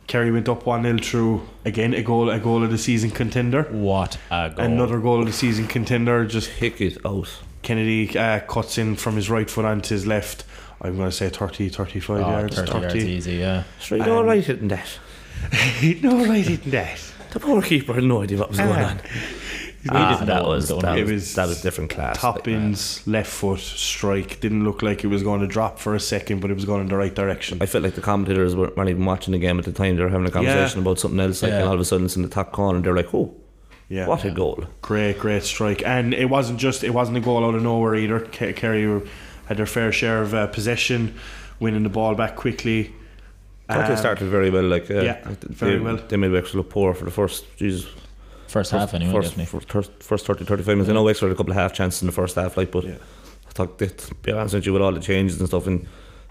Kerry 0.06 0.30
went 0.30 0.48
up 0.48 0.66
one 0.66 0.82
0 0.84 0.98
through 0.98 1.42
again 1.64 1.92
a 1.94 2.02
goal 2.02 2.30
a 2.30 2.38
goal 2.38 2.62
of 2.62 2.70
the 2.70 2.78
season 2.78 3.10
contender. 3.10 3.62
What 3.64 4.18
a 4.30 4.50
goal! 4.50 4.64
Another 4.64 4.98
goal 5.00 5.20
of 5.20 5.26
the 5.26 5.32
season 5.32 5.66
contender. 5.66 6.24
Just 6.26 6.50
pick 6.50 6.80
it 6.80 6.98
out 7.04 7.28
Kennedy 7.62 8.16
uh, 8.16 8.40
cuts 8.40 8.78
in 8.78 8.94
from 8.96 9.16
his 9.16 9.28
right 9.28 9.50
foot 9.50 9.64
onto 9.64 9.94
his 9.94 10.06
left. 10.06 10.44
I'm 10.80 10.96
going 10.96 11.08
to 11.08 11.16
say 11.16 11.28
30, 11.30 11.70
35 11.70 12.16
Oh, 12.16 12.20
yards. 12.30 12.56
30 12.56 12.72
yards 12.72 12.94
easy, 12.96 13.32
yeah. 13.36 13.64
straight 13.80 14.02
Um, 14.02 14.10
alright 14.10 14.44
hitting 14.44 14.68
that 14.68 14.86
no, 16.02 16.24
right 16.26 16.46
in 16.48 16.70
that. 16.70 17.00
the 17.32 17.40
poor 17.40 17.60
keeper 17.62 17.94
had 17.94 18.04
no 18.04 18.22
idea 18.22 18.38
what 18.38 18.50
was 18.50 18.58
going 18.58 18.70
Ah. 18.72 18.90
on 18.90 19.00
We 19.65 19.65
Ah, 19.90 20.24
that 20.24 20.44
was 20.44 20.62
was 20.62 20.70
going 20.70 20.82
that 20.82 20.92
on. 20.92 20.98
It 20.98 21.02
was, 21.02 21.10
was 21.12 21.34
that 21.34 21.48
was 21.48 21.60
different 21.62 21.90
class 21.90 22.18
Top 22.18 22.36
like, 22.36 22.48
ins, 22.48 23.06
left 23.06 23.30
foot 23.30 23.60
strike. 23.60 24.40
Didn't 24.40 24.64
look 24.64 24.82
like 24.82 25.04
it 25.04 25.08
was 25.08 25.22
going 25.22 25.40
to 25.40 25.46
drop 25.46 25.78
for 25.78 25.94
a 25.94 26.00
second, 26.00 26.40
but 26.40 26.50
it 26.50 26.54
was 26.54 26.64
going 26.64 26.80
in 26.82 26.88
the 26.88 26.96
right 26.96 27.14
direction. 27.14 27.58
I 27.60 27.66
felt 27.66 27.84
like 27.84 27.94
the 27.94 28.00
commentators 28.00 28.54
weren't 28.56 28.76
weren't 28.76 28.90
even 28.90 29.04
watching 29.04 29.32
the 29.32 29.38
game 29.38 29.58
at 29.58 29.64
the 29.64 29.72
time. 29.72 29.96
They 29.96 30.02
were 30.02 30.08
having 30.08 30.26
a 30.26 30.30
conversation 30.30 30.80
about 30.80 30.98
something 30.98 31.20
else. 31.20 31.42
Like, 31.42 31.50
Yeah. 31.52 31.58
and 31.60 31.68
all 31.68 31.74
of 31.74 31.80
a 31.80 31.84
sudden, 31.84 32.06
it's 32.06 32.16
in 32.16 32.22
the 32.22 32.28
top 32.28 32.52
corner, 32.52 32.76
and 32.76 32.84
they're 32.84 32.96
like, 32.96 33.12
"Oh, 33.14 33.34
Yeah, 33.88 34.06
what 34.08 34.24
a 34.24 34.30
goal!" 34.30 34.64
great, 34.82 35.18
great 35.18 35.42
strike. 35.44 35.82
And 35.84 36.12
it 36.14 36.26
wasn't 36.30 36.58
just 36.58 36.82
it 36.84 36.90
wasn't 36.94 37.16
a 37.18 37.20
goal 37.20 37.44
out 37.44 37.54
of 37.54 37.62
nowhere 37.62 37.94
either. 37.94 38.20
Kerry 38.20 39.02
had 39.46 39.56
their 39.58 39.66
fair 39.66 39.92
share 39.92 40.22
of 40.22 40.34
uh, 40.34 40.46
possession, 40.48 41.14
winning 41.60 41.82
the 41.84 41.88
ball 41.88 42.14
back 42.14 42.34
quickly. 42.36 42.92
I 43.68 43.74
thought 43.74 43.86
they 43.88 43.92
Um, 43.94 43.98
started 43.98 44.28
very 44.28 44.50
well. 44.50 44.62
Like, 44.64 44.88
uh, 44.90 45.00
yeah, 45.02 45.18
they, 45.24 45.36
very 45.48 45.80
well. 45.80 45.96
They 46.08 46.16
made 46.16 46.30
Wexford 46.32 46.54
look 46.56 46.70
poor 46.70 46.94
for 46.94 47.04
the 47.04 47.10
first, 47.10 47.44
Jesus, 47.56 47.86
First 48.48 48.70
half, 48.70 48.94
anyway, 48.94 49.12
first, 49.12 49.36
definitely. 49.36 49.60
first, 49.66 49.90
first 50.02 50.26
30, 50.26 50.44
35 50.44 50.66
minutes. 50.76 50.90
I 50.90 50.92
know 50.94 51.02
Wexford 51.02 51.28
had 51.28 51.34
a 51.34 51.36
couple 51.36 51.52
of 51.52 51.56
half 51.56 51.72
chances 51.72 52.02
in 52.02 52.06
the 52.06 52.12
first 52.12 52.36
half, 52.36 52.56
like, 52.56 52.70
but 52.70 52.84
Yeah. 52.84 52.94
I 53.48 53.52
thought 53.52 53.78
that, 53.78 53.98
to 53.98 54.14
be 54.16 54.32
honest 54.32 54.54
with 54.54 54.66
you, 54.66 54.72
with 54.72 54.82
all 54.82 54.92
the 54.92 55.00
changes 55.00 55.38
and 55.40 55.48
stuff, 55.48 55.66
and 55.66 55.86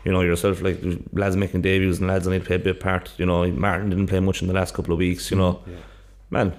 you 0.06 0.12
know 0.12 0.22
yourself, 0.22 0.62
like 0.62 0.80
lads 1.14 1.36
making 1.36 1.62
debuts 1.62 1.98
and 2.00 2.08
lads 2.08 2.26
that 2.26 2.32
need 2.32 2.40
to 2.42 2.46
play 2.46 2.56
a 2.58 2.60
big 2.60 2.80
part. 2.80 3.12
You 3.18 3.26
know, 3.26 3.50
Martin 3.52 3.90
didn't 3.90 4.08
play 4.08 4.20
much 4.20 4.42
in 4.42 4.48
the 4.48 4.54
last 4.54 4.74
couple 4.74 4.94
of 4.94 5.00
weeks. 5.00 5.32
You 5.32 5.38
know, 5.38 5.60
Yeah. 5.66 5.74
man, 6.30 6.54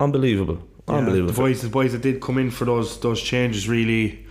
unbelievable, 0.00 0.58
Yeah, 0.88 0.96
unbelievable. 0.96 1.32
The 1.32 1.40
boys, 1.40 1.62
the 1.62 1.68
boys 1.68 1.92
that 1.92 2.02
did 2.02 2.20
come 2.20 2.38
in 2.38 2.50
for 2.50 2.64
those 2.66 3.00
those 3.00 3.20
changes 3.22 3.68
really, 3.68 4.26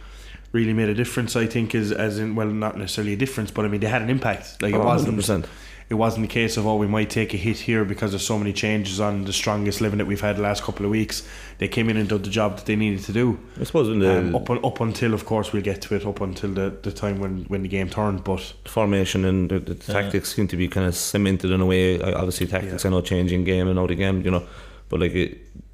really 0.52 0.74
made 0.74 0.90
a 0.90 0.94
difference. 0.94 1.36
I 1.36 1.48
think 1.48 1.74
is 1.74 1.92
as 1.92 2.20
in 2.20 2.36
well, 2.36 2.48
not 2.48 2.78
necessarily 2.78 3.14
a 3.14 3.18
difference, 3.18 3.50
but 3.52 3.66
I 3.66 3.68
mean 3.68 3.82
they 3.82 3.88
had 3.88 4.02
an 4.04 4.10
impact. 4.10 4.62
Like 4.62 4.74
it 4.74 4.80
wasn't 4.80 5.18
100%. 5.18 5.46
It 5.94 5.98
wasn't 6.06 6.24
the 6.28 6.34
case 6.42 6.54
of 6.58 6.66
oh 6.66 6.76
we 6.86 6.88
might 6.98 7.10
take 7.20 7.32
a 7.34 7.38
hit 7.48 7.58
here 7.70 7.84
because 7.86 8.10
there's 8.14 8.26
so 8.34 8.38
many 8.44 8.52
changes 8.66 9.00
on 9.00 9.14
the 9.26 9.34
strongest 9.42 9.80
living 9.80 10.00
that 10.00 10.08
we've 10.12 10.26
had 10.28 10.36
the 10.38 10.42
last 10.50 10.62
couple 10.64 10.84
of 10.88 10.92
weeks. 11.00 11.18
They 11.60 11.68
came 11.76 11.88
in 11.92 11.98
and 11.98 12.10
did 12.10 12.24
the 12.24 12.30
job 12.42 12.50
that 12.58 12.66
they 12.66 12.76
needed 12.76 13.04
to 13.10 13.14
do. 13.14 13.38
I 13.62 13.64
suppose 13.70 13.88
when 13.90 14.00
the 14.00 14.12
Um, 14.18 14.36
up 14.36 14.50
un, 14.50 14.60
up 14.70 14.80
until 14.82 15.14
of 15.14 15.24
course 15.32 15.48
we'll 15.54 15.62
get 15.72 15.80
to 15.84 15.96
it 15.96 16.04
up 16.12 16.20
until 16.22 16.52
the, 16.60 16.68
the 16.82 16.92
time 17.04 17.20
when, 17.24 17.34
when 17.52 17.62
the 17.62 17.70
game 17.78 17.90
turned. 17.90 18.24
But 18.24 18.44
the 18.64 18.70
formation 18.70 19.24
and 19.26 19.50
the, 19.52 19.60
the 19.60 19.76
Yeah. 19.76 20.02
tactics 20.02 20.34
seem 20.36 20.48
to 20.48 20.58
be 20.58 20.68
kind 20.68 20.88
of 20.88 20.96
cemented 20.96 21.52
in 21.52 21.62
a 21.62 21.66
way. 21.74 22.02
Obviously, 22.02 22.48
tactics 22.48 22.84
Yeah. 22.84 22.90
I 22.90 22.92
know 22.92 23.02
changing 23.02 23.44
game 23.44 23.68
and 23.70 23.78
out 23.78 23.92
of 23.92 23.98
game, 23.98 24.18
you 24.26 24.32
know, 24.32 24.44
but 24.90 25.00
like 25.00 25.14
it, 25.14 25.32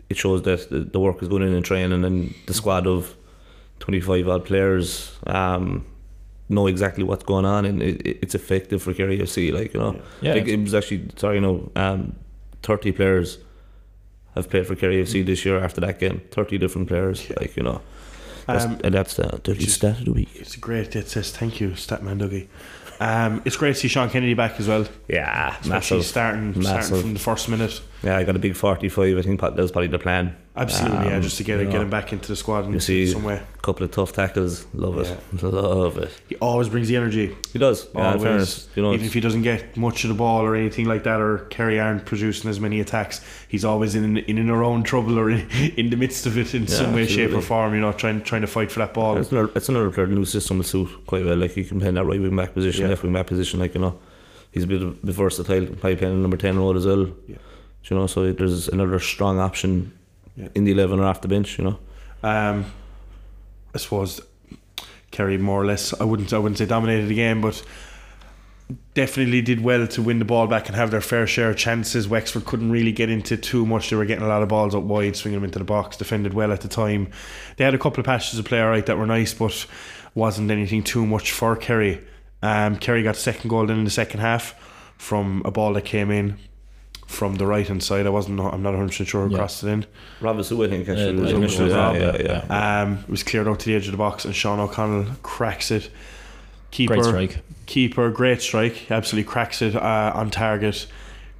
it 0.10 0.18
shows 0.18 0.42
that 0.44 0.70
the, 0.70 0.80
the 0.96 1.00
work 1.00 1.22
is 1.24 1.28
going 1.30 1.44
in 1.44 1.54
and 1.54 1.64
training, 1.64 2.04
and 2.04 2.34
the 2.48 2.54
squad 2.54 2.86
of 2.88 3.16
twenty 3.80 4.02
five 4.02 4.28
odd 4.28 4.44
players 4.44 5.12
um, 5.28 5.86
know 6.50 6.68
exactly 6.68 7.04
what's 7.04 7.24
going 7.24 7.46
on, 7.46 7.66
and 7.66 7.82
it, 7.82 8.02
it- 8.06 8.20
it's 8.24 8.36
effective 8.36 8.82
for 8.82 8.94
Kerry 8.94 9.20
FC. 9.20 9.52
Like 9.54 9.74
you 9.74 9.80
know, 9.80 10.00
Yeah. 10.22 10.34
like 10.34 10.48
it 10.48 10.60
was 10.62 10.74
actually 10.74 11.10
sorry, 11.16 11.36
you 11.36 11.42
know, 11.42 11.72
um, 11.76 12.16
thirty 12.64 12.92
players 12.92 13.38
have 14.36 14.50
played 14.50 14.68
for 14.68 14.76
Kerry 14.76 15.02
FC 15.04 15.26
this 15.26 15.46
year 15.46 15.60
after 15.60 15.82
that 15.82 16.00
game. 16.00 16.22
Thirty 16.32 16.58
different 16.58 16.88
players, 16.88 17.28
Yeah. 17.30 17.36
like 17.40 17.56
you 17.56 17.64
know, 17.64 17.82
that's, 18.48 18.66
um, 18.66 18.80
and 18.84 18.94
that's 18.94 19.16
the 19.16 19.40
dirty 19.44 19.68
stat 19.68 20.00
of 20.00 20.06
the 20.06 20.14
week. 20.14 20.30
it's 20.36 20.56
great. 20.56 20.96
It 20.96 21.08
says 21.08 21.32
thank 21.32 21.60
you, 21.62 21.70
Statman 21.72 22.20
Dougie. 22.20 22.48
Um, 23.02 23.42
it's 23.46 23.56
great 23.56 23.76
to 23.76 23.80
see 23.80 23.88
Sean 23.88 24.10
Kennedy 24.10 24.34
back 24.34 24.60
as 24.60 24.68
well. 24.68 24.86
Yeah, 25.08 25.52
Especially 25.62 25.70
massive. 26.00 26.06
starting 26.06 26.52
starting 26.52 26.64
Massive. 26.64 27.02
from 27.02 27.14
the 27.14 27.20
first 27.20 27.48
minute. 27.48 27.80
Yeah, 28.02 28.16
I 28.18 28.24
got 28.24 28.36
a 28.36 28.40
big 28.40 28.56
45. 28.56 29.18
I 29.18 29.22
think 29.22 29.42
that 29.42 29.56
was 29.56 29.72
probably 29.72 29.88
the 29.90 30.00
plan. 30.00 30.36
Absolutely, 30.56 31.08
yeah, 31.08 31.16
Um, 31.18 31.22
just 31.22 31.38
to 31.38 31.44
get 31.44 31.60
you 31.60 31.66
get 31.66 31.82
him 31.82 31.90
back 31.90 32.12
into 32.14 32.28
the 32.30 32.36
squad 32.36 32.66
in 32.66 32.74
You 32.74 32.80
see- 32.80 33.08
somewhere. 33.08 33.44
A 33.58 33.62
couple 33.62 33.84
of 33.86 33.92
tough 33.92 34.14
tackles. 34.14 34.66
Love 34.74 34.98
it. 35.00 35.18
Love 35.44 35.98
it. 35.98 36.10
He 36.30 36.36
always 36.38 36.70
brings 36.70 36.88
the 36.88 36.96
energy. 36.96 37.36
He 37.54 37.60
does. 37.60 37.88
Yeah, 37.94 38.08
Always. 38.08 38.24
fairness, 38.24 38.70
you 38.76 38.82
know, 38.84 38.94
Even 38.94 39.06
if 39.06 39.14
he 39.14 39.20
doesn't 39.20 39.42
get 39.44 39.76
much 39.78 40.04
of 40.06 40.10
the 40.10 40.14
ball 40.16 40.42
or 40.42 40.56
anything 40.56 40.86
like 40.86 41.04
that, 41.04 41.20
or 41.22 41.40
Kerry 41.50 41.80
aren't 41.80 42.06
producing 42.06 42.50
as 42.50 42.60
many 42.60 42.80
attacks, 42.80 43.22
he's 43.50 43.64
always 43.66 43.96
in 43.96 44.18
in 44.18 44.38
and 44.38 44.50
around 44.50 44.84
trouble 44.84 45.20
or 45.20 45.30
in, 45.30 45.48
in 45.78 45.90
the 45.90 45.98
midst 45.98 46.26
of 46.26 46.38
it 46.38 46.54
in 46.56 46.64
Yeah, 46.64 46.68
some 46.70 46.94
way, 46.94 47.06
shape, 47.06 47.34
or 47.34 47.42
form. 47.42 47.74
You 47.74 47.82
know, 47.82 47.92
trying 47.92 48.22
trying 48.22 48.42
to 48.42 48.48
fight 48.48 48.72
for 48.72 48.80
that 48.80 48.94
ball. 48.94 49.18
it's 49.18 49.32
another, 49.32 49.52
it's 49.56 49.70
another 49.70 49.92
player. 49.92 50.08
The 50.08 50.16
new 50.16 50.26
system 50.26 50.58
will 50.58 50.64
suit 50.66 50.90
quite 51.06 51.26
well. 51.26 51.36
Like 51.38 51.52
he 51.52 51.64
can 51.66 51.80
play 51.80 51.90
in 51.90 51.96
that 51.96 52.06
right 52.06 52.20
wing 52.20 52.36
back 52.36 52.54
position, 52.54 52.84
Yeah. 52.84 52.90
left 52.90 53.04
wing 53.04 53.14
back 53.14 53.28
position. 53.28 53.60
Like 53.60 53.76
you 53.76 53.82
know, 53.82 54.00
he's 54.52 54.64
a 54.64 54.68
bit, 54.68 54.82
of- 54.82 55.02
bit 55.06 55.16
versatile. 55.16 55.66
Probably 55.68 55.96
playing 55.98 56.14
in 56.16 56.22
number 56.22 56.38
ten 56.38 56.58
role 56.58 56.76
as 56.78 56.86
well. 56.86 57.08
Yeah. 57.28 57.38
You 57.90 57.98
know, 57.98 58.08
so 58.08 58.32
there's 58.32 58.68
another 58.68 59.00
strong 59.00 59.40
option 59.40 59.92
Yeah. 60.36 60.48
in 60.56 60.64
the 60.66 60.72
eleven 60.72 61.00
or 61.00 61.06
off 61.06 61.22
the 61.22 61.28
bench. 61.28 61.58
You 61.58 61.66
know, 61.66 61.80
Um, 62.24 62.66
I 63.74 63.78
suppose 63.78 64.22
Kerry 65.12 65.38
more 65.38 65.62
or 65.62 65.66
less. 65.66 65.94
I 66.00 66.04
wouldn't. 66.04 66.32
I 66.34 66.38
wouldn't 66.38 66.58
say 66.60 66.66
dominated 66.66 67.08
the 67.08 67.16
game, 67.16 67.42
but 67.42 67.64
definitely 68.94 69.42
did 69.42 69.64
well 69.64 69.88
to 69.88 70.02
win 70.02 70.20
the 70.20 70.26
ball 70.26 70.46
back 70.46 70.68
and 70.68 70.76
have 70.76 70.92
their 70.92 71.02
fair 71.02 71.26
share 71.26 71.50
of 71.50 71.58
chances. 71.58 72.08
Wexford 72.08 72.46
couldn't 72.46 72.72
really 72.72 72.92
get 72.92 73.10
into 73.10 73.36
too 73.36 73.66
much. 73.66 73.90
They 73.90 73.96
were 73.96 74.06
getting 74.06 74.24
a 74.24 74.28
lot 74.28 74.44
of 74.44 74.50
balls 74.50 74.76
up 74.76 74.84
wide, 74.84 75.16
swinging 75.16 75.40
them 75.40 75.46
into 75.46 75.58
the 75.60 75.66
box. 75.66 75.98
Defended 75.98 76.34
well 76.36 76.52
at 76.52 76.62
the 76.62 76.68
time. 76.68 77.08
They 77.58 77.64
had 77.66 77.74
a 77.74 77.80
couple 77.80 78.00
of 78.00 78.06
passages 78.06 78.38
of 78.38 78.46
play 78.46 78.62
alright 78.62 78.86
that 78.86 78.98
were 78.98 79.08
nice, 79.08 79.34
but 79.34 79.66
wasn't 80.14 80.52
anything 80.52 80.84
too 80.84 81.06
much 81.06 81.32
for 81.32 81.56
Kerry. 81.56 82.02
Um, 82.44 82.76
Kerry 82.78 83.02
got 83.04 83.16
a 83.16 83.20
second 83.20 83.50
goal 83.50 83.66
then 83.66 83.80
in 83.80 83.84
the 83.86 83.90
second 83.90 84.20
half 84.20 84.54
from 84.98 85.42
a 85.46 85.52
ball 85.52 85.74
that 85.74 85.86
came 85.86 86.12
in 86.12 86.38
from 87.10 87.36
the 87.36 87.46
right 87.46 87.68
hand 87.68 87.82
side. 87.84 88.06
I 88.06 88.10
wasn't. 88.10 88.40
I'm 88.40 88.62
not 88.62 88.72
100 88.74 88.88
percent 88.90 89.10
sure 89.10 89.26
who 89.26 89.32
Yeah. 89.32 89.38
crossed 89.40 89.64
it 89.64 89.68
in. 89.70 89.86
Robinsou, 90.22 90.64
I 90.66 90.70
think, 90.70 90.88
actually. 90.88 91.10
Uh, 91.10 91.14
was 91.22 91.24
I 91.24 91.34
think 91.34 91.44
it 91.44 91.60
was 91.64 91.72
yeah, 91.72 91.94
yeah, 92.22 92.44
yeah. 92.50 92.82
Um, 92.84 93.00
it 93.04 93.10
was 93.10 93.24
cleared 93.24 93.48
out 93.48 93.60
to 93.62 93.66
the 93.66 93.76
edge 93.76 93.88
of 93.88 93.92
the 93.92 93.98
box, 93.98 94.26
and 94.26 94.36
Sean 94.36 94.60
O'Connell 94.60 95.06
cracks 95.24 95.72
it. 95.72 95.90
Keeper, 96.72 96.94
Great 96.96 97.06
strike. 97.06 97.38
keeper, 97.66 98.10
great 98.12 98.42
strike. 98.44 98.92
Absolutely 98.92 99.28
cracks 99.30 99.62
it 99.64 99.76
uh, 99.76 100.12
on 100.14 100.30
target. 100.30 100.86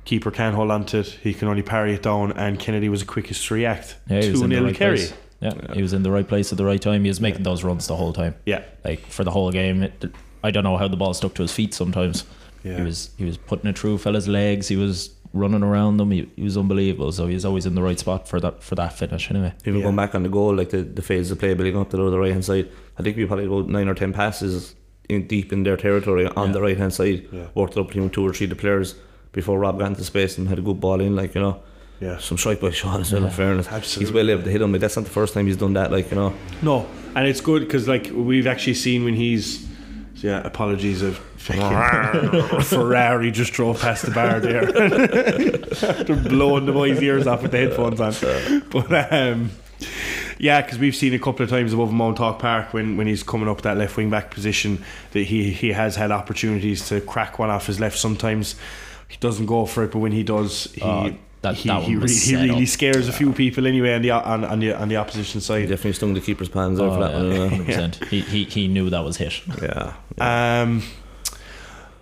Keeper 0.06 0.32
can't 0.32 0.56
hold 0.56 0.72
on 0.72 0.86
to 0.88 1.00
it. 1.00 1.08
He 1.22 1.36
can 1.36 1.48
only 1.48 1.62
parry 1.62 1.94
it 1.94 2.02
down, 2.02 2.32
and 2.32 2.60
Kennedy 2.60 2.90
was 2.90 3.02
the 3.02 3.06
quickest 3.06 3.46
to 3.48 3.54
react. 3.54 3.96
Yeah, 4.10 4.22
he 4.24 4.32
was 4.32 4.40
Two 4.40 4.46
in 4.46 4.50
the 4.50 4.62
right 4.64 4.76
Kerry. 4.76 4.98
place. 4.98 5.14
Yeah, 5.40 5.54
he 5.74 5.82
was 5.84 5.94
in 5.94 6.02
the 6.04 6.10
right 6.12 6.28
place 6.28 6.52
at 6.52 6.58
the 6.58 6.66
right 6.66 6.82
time. 6.82 7.04
He 7.04 7.10
was 7.10 7.22
making 7.22 7.44
those 7.44 7.64
runs 7.64 7.86
the 7.88 7.96
whole 7.96 8.12
time. 8.12 8.34
Yeah, 8.46 8.64
Like 8.84 9.06
for 9.06 9.24
the 9.24 9.32
whole 9.32 9.52
game. 9.52 9.84
It, 9.84 10.06
I 10.44 10.50
don't 10.52 10.64
know 10.64 10.78
how 10.78 10.88
the 10.88 10.98
ball 10.98 11.14
stuck 11.14 11.36
to 11.36 11.44
his 11.44 11.52
feet 11.54 11.74
sometimes. 11.76 12.26
yeah. 12.64 12.78
He 12.78 12.82
was 12.84 13.12
he 13.18 13.24
was 13.26 13.38
putting 13.38 13.70
it 13.70 13.78
through 13.78 14.00
fellas' 14.00 14.28
legs. 14.28 14.68
He 14.68 14.76
was 14.78 15.12
running 15.34 15.64
around 15.64 15.98
them. 15.98 16.12
He, 16.12 16.30
he 16.36 16.44
was 16.44 16.58
unbelievable. 16.58 17.12
So 17.12 17.28
he 17.28 17.34
was 17.36 17.46
always 17.46 17.66
in 17.66 17.76
the 17.76 17.82
right 17.82 18.00
spot 18.00 18.28
for 18.28 18.40
that 18.40 18.64
for 18.64 18.76
that 18.76 18.94
finish. 18.94 19.30
Anyway, 19.30 19.54
Even 19.66 19.78
Yeah. 19.80 19.84
going 19.84 19.96
back 19.96 20.16
on 20.16 20.24
the 20.24 20.30
goal, 20.30 20.56
like 20.56 20.70
the, 20.72 20.82
the 20.84 21.02
phase 21.02 21.30
of 21.32 21.40
play, 21.40 21.54
building 21.54 21.78
up 21.78 21.90
to 21.92 21.98
the 21.98 22.20
right 22.20 22.32
hand 22.32 22.46
side, 22.46 22.70
I 22.98 23.04
think 23.04 23.18
we 23.18 23.26
probably 23.26 23.46
about 23.46 23.68
nine 23.70 23.88
or 23.88 23.94
ten 23.94 24.12
passes 24.14 24.76
in 25.08 25.28
deep 25.28 25.52
in 25.54 25.64
their 25.64 25.78
territory 25.78 26.26
on 26.28 26.48
Yeah. 26.48 26.54
the 26.54 26.62
right 26.62 26.78
hand 26.78 26.94
side, 26.94 27.28
Yeah. 27.32 27.48
worked 27.56 27.78
it 27.78 27.80
up 27.80 27.88
between 27.88 28.10
two 28.10 28.26
or 28.28 28.34
three 28.34 28.46
of 28.46 28.50
the 28.52 28.56
players 28.56 28.96
before 29.32 29.60
Rob 29.60 29.78
got 29.80 29.88
into 29.88 30.04
space 30.04 30.38
and 30.38 30.48
had 30.48 30.60
a 30.60 30.62
good 30.62 30.80
ball 30.80 31.00
in, 31.02 31.16
like, 31.16 31.36
you 31.36 31.42
know. 31.42 31.60
yeah. 32.00 32.18
Some 32.18 32.38
strike 32.38 32.60
by 32.62 32.72
Sean 32.80 33.02
as 33.02 33.12
well, 33.14 33.24
in 33.26 33.30
fairness. 33.30 33.68
Absolutely. 33.68 34.06
He's 34.06 34.14
well 34.14 34.30
able 34.32 34.44
to 34.44 34.50
hit 34.50 34.62
him, 34.62 34.72
but 34.72 34.82
that's 34.82 34.96
not 34.96 35.06
the 35.06 35.12
first 35.12 35.34
time 35.36 35.46
he's 35.48 35.58
done 35.58 35.74
that, 35.74 35.92
like, 35.92 36.10
you 36.12 36.16
know. 36.16 36.34
No, 36.64 36.88
and 37.16 37.28
it's 37.28 37.42
good 37.42 37.62
because 37.62 37.88
like 37.88 38.10
we've 38.14 38.48
actually 38.48 38.74
seen 38.76 39.04
when 39.04 39.14
he's 39.16 39.68
yeah. 40.24 40.46
Apologies 40.46 41.02
of 41.02 41.18
Ferrari 42.66 43.32
just 43.32 43.54
drove 43.54 43.82
past 43.82 44.06
the 44.06 44.12
bar 44.12 44.40
there 44.40 44.64
after 45.90 46.16
blowing 46.16 46.66
the 46.66 46.72
boys' 46.72 47.02
ears 47.02 47.28
off 47.28 47.42
with 47.42 47.52
the 47.52 47.58
headphones 47.58 48.00
on. 48.02 48.64
But 48.70 49.14
um, 49.14 49.52
yeah, 50.38 50.62
because 50.62 50.80
we've 50.80 50.96
seen 50.96 51.14
a 51.14 51.20
couple 51.20 51.44
of 51.44 51.50
times 51.50 51.74
above 51.74 51.92
Mounthawk 51.92 52.40
Park 52.40 52.74
when, 52.74 52.98
when 52.98 53.08
he's 53.08 53.24
coming 53.24 53.50
up 53.50 53.62
that 53.62 53.78
left 53.78 53.98
wing 53.98 54.10
back 54.10 54.32
position 54.32 54.84
that 55.12 55.24
he 55.24 55.52
he 55.52 55.72
has 55.72 55.96
had 55.96 56.12
opportunities 56.12 56.88
to 56.90 57.02
crack 57.02 57.40
one 57.40 57.50
off 57.50 57.68
his 57.68 57.80
left. 57.80 57.98
Sometimes 57.98 58.56
he 59.08 59.18
doesn't 59.18 59.48
go 59.48 59.66
for 59.66 59.84
it, 59.84 59.92
but 59.92 60.00
when 60.00 60.12
he 60.12 60.24
does, 60.24 60.72
he. 60.74 60.82
Oh, 60.82 61.14
that- 61.42 61.56
he, 61.56 61.70
that 61.70 61.84
he, 61.84 61.96
one 61.96 62.06
re- 62.06 62.14
he 62.14 62.36
really 62.36 62.64
up. 62.64 62.68
scares 62.70 63.08
a 63.08 63.14
few 63.14 63.32
people 63.34 63.66
anyway 63.68 63.94
on 63.96 64.02
the 64.02 64.12
on, 64.12 64.44
on 64.44 64.60
the 64.60 64.74
on 64.74 64.90
the 64.90 64.98
opposition 64.98 65.40
He 65.40 65.46
side. 65.46 65.62
definitely 65.70 65.94
stung 65.94 66.14
the 66.14 66.22
keeper's 66.22 66.50
pans 66.50 66.78
there 66.80 66.90
for 66.90 67.00
that 67.00 67.14
one. 67.14 67.50
100%. 67.66 68.08
He, 68.10 68.22
he 68.22 68.44
he 68.46 68.68
knew 68.68 68.90
that 68.90 69.04
was 69.04 69.18
hit. 69.18 69.42
Yeah. 69.62 69.94
Um, 70.20 70.84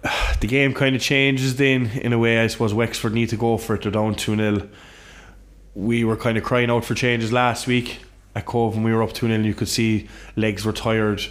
the 0.42 0.48
game 0.48 0.74
kind 0.74 0.96
of 0.96 1.02
changes 1.02 1.56
then 1.58 1.88
in 2.02 2.14
a 2.14 2.20
way. 2.20 2.40
I 2.40 2.48
suppose 2.48 2.74
Wexford 2.74 3.14
need 3.14 3.30
to 3.30 3.38
go 3.38 3.58
for 3.58 3.76
it. 3.76 3.84
They're 3.84 3.92
down 3.92 4.16
2 4.16 4.36
0. 4.36 4.70
We 5.76 6.04
were 6.04 6.18
kind 6.18 6.38
of 6.38 6.44
crying 6.44 6.70
out 6.72 6.86
for 6.86 6.96
changes 6.96 7.32
last 7.32 7.68
week 7.68 8.00
at 8.36 8.46
Cobh 8.46 8.74
when 8.76 8.84
we 8.84 8.94
were 8.94 9.04
up 9.04 9.14
2 9.14 9.28
0. 9.28 9.40
You 9.42 9.54
could 9.54 9.68
see 9.70 10.08
legs 10.36 10.66
were 10.66 10.74
tired 10.74 11.22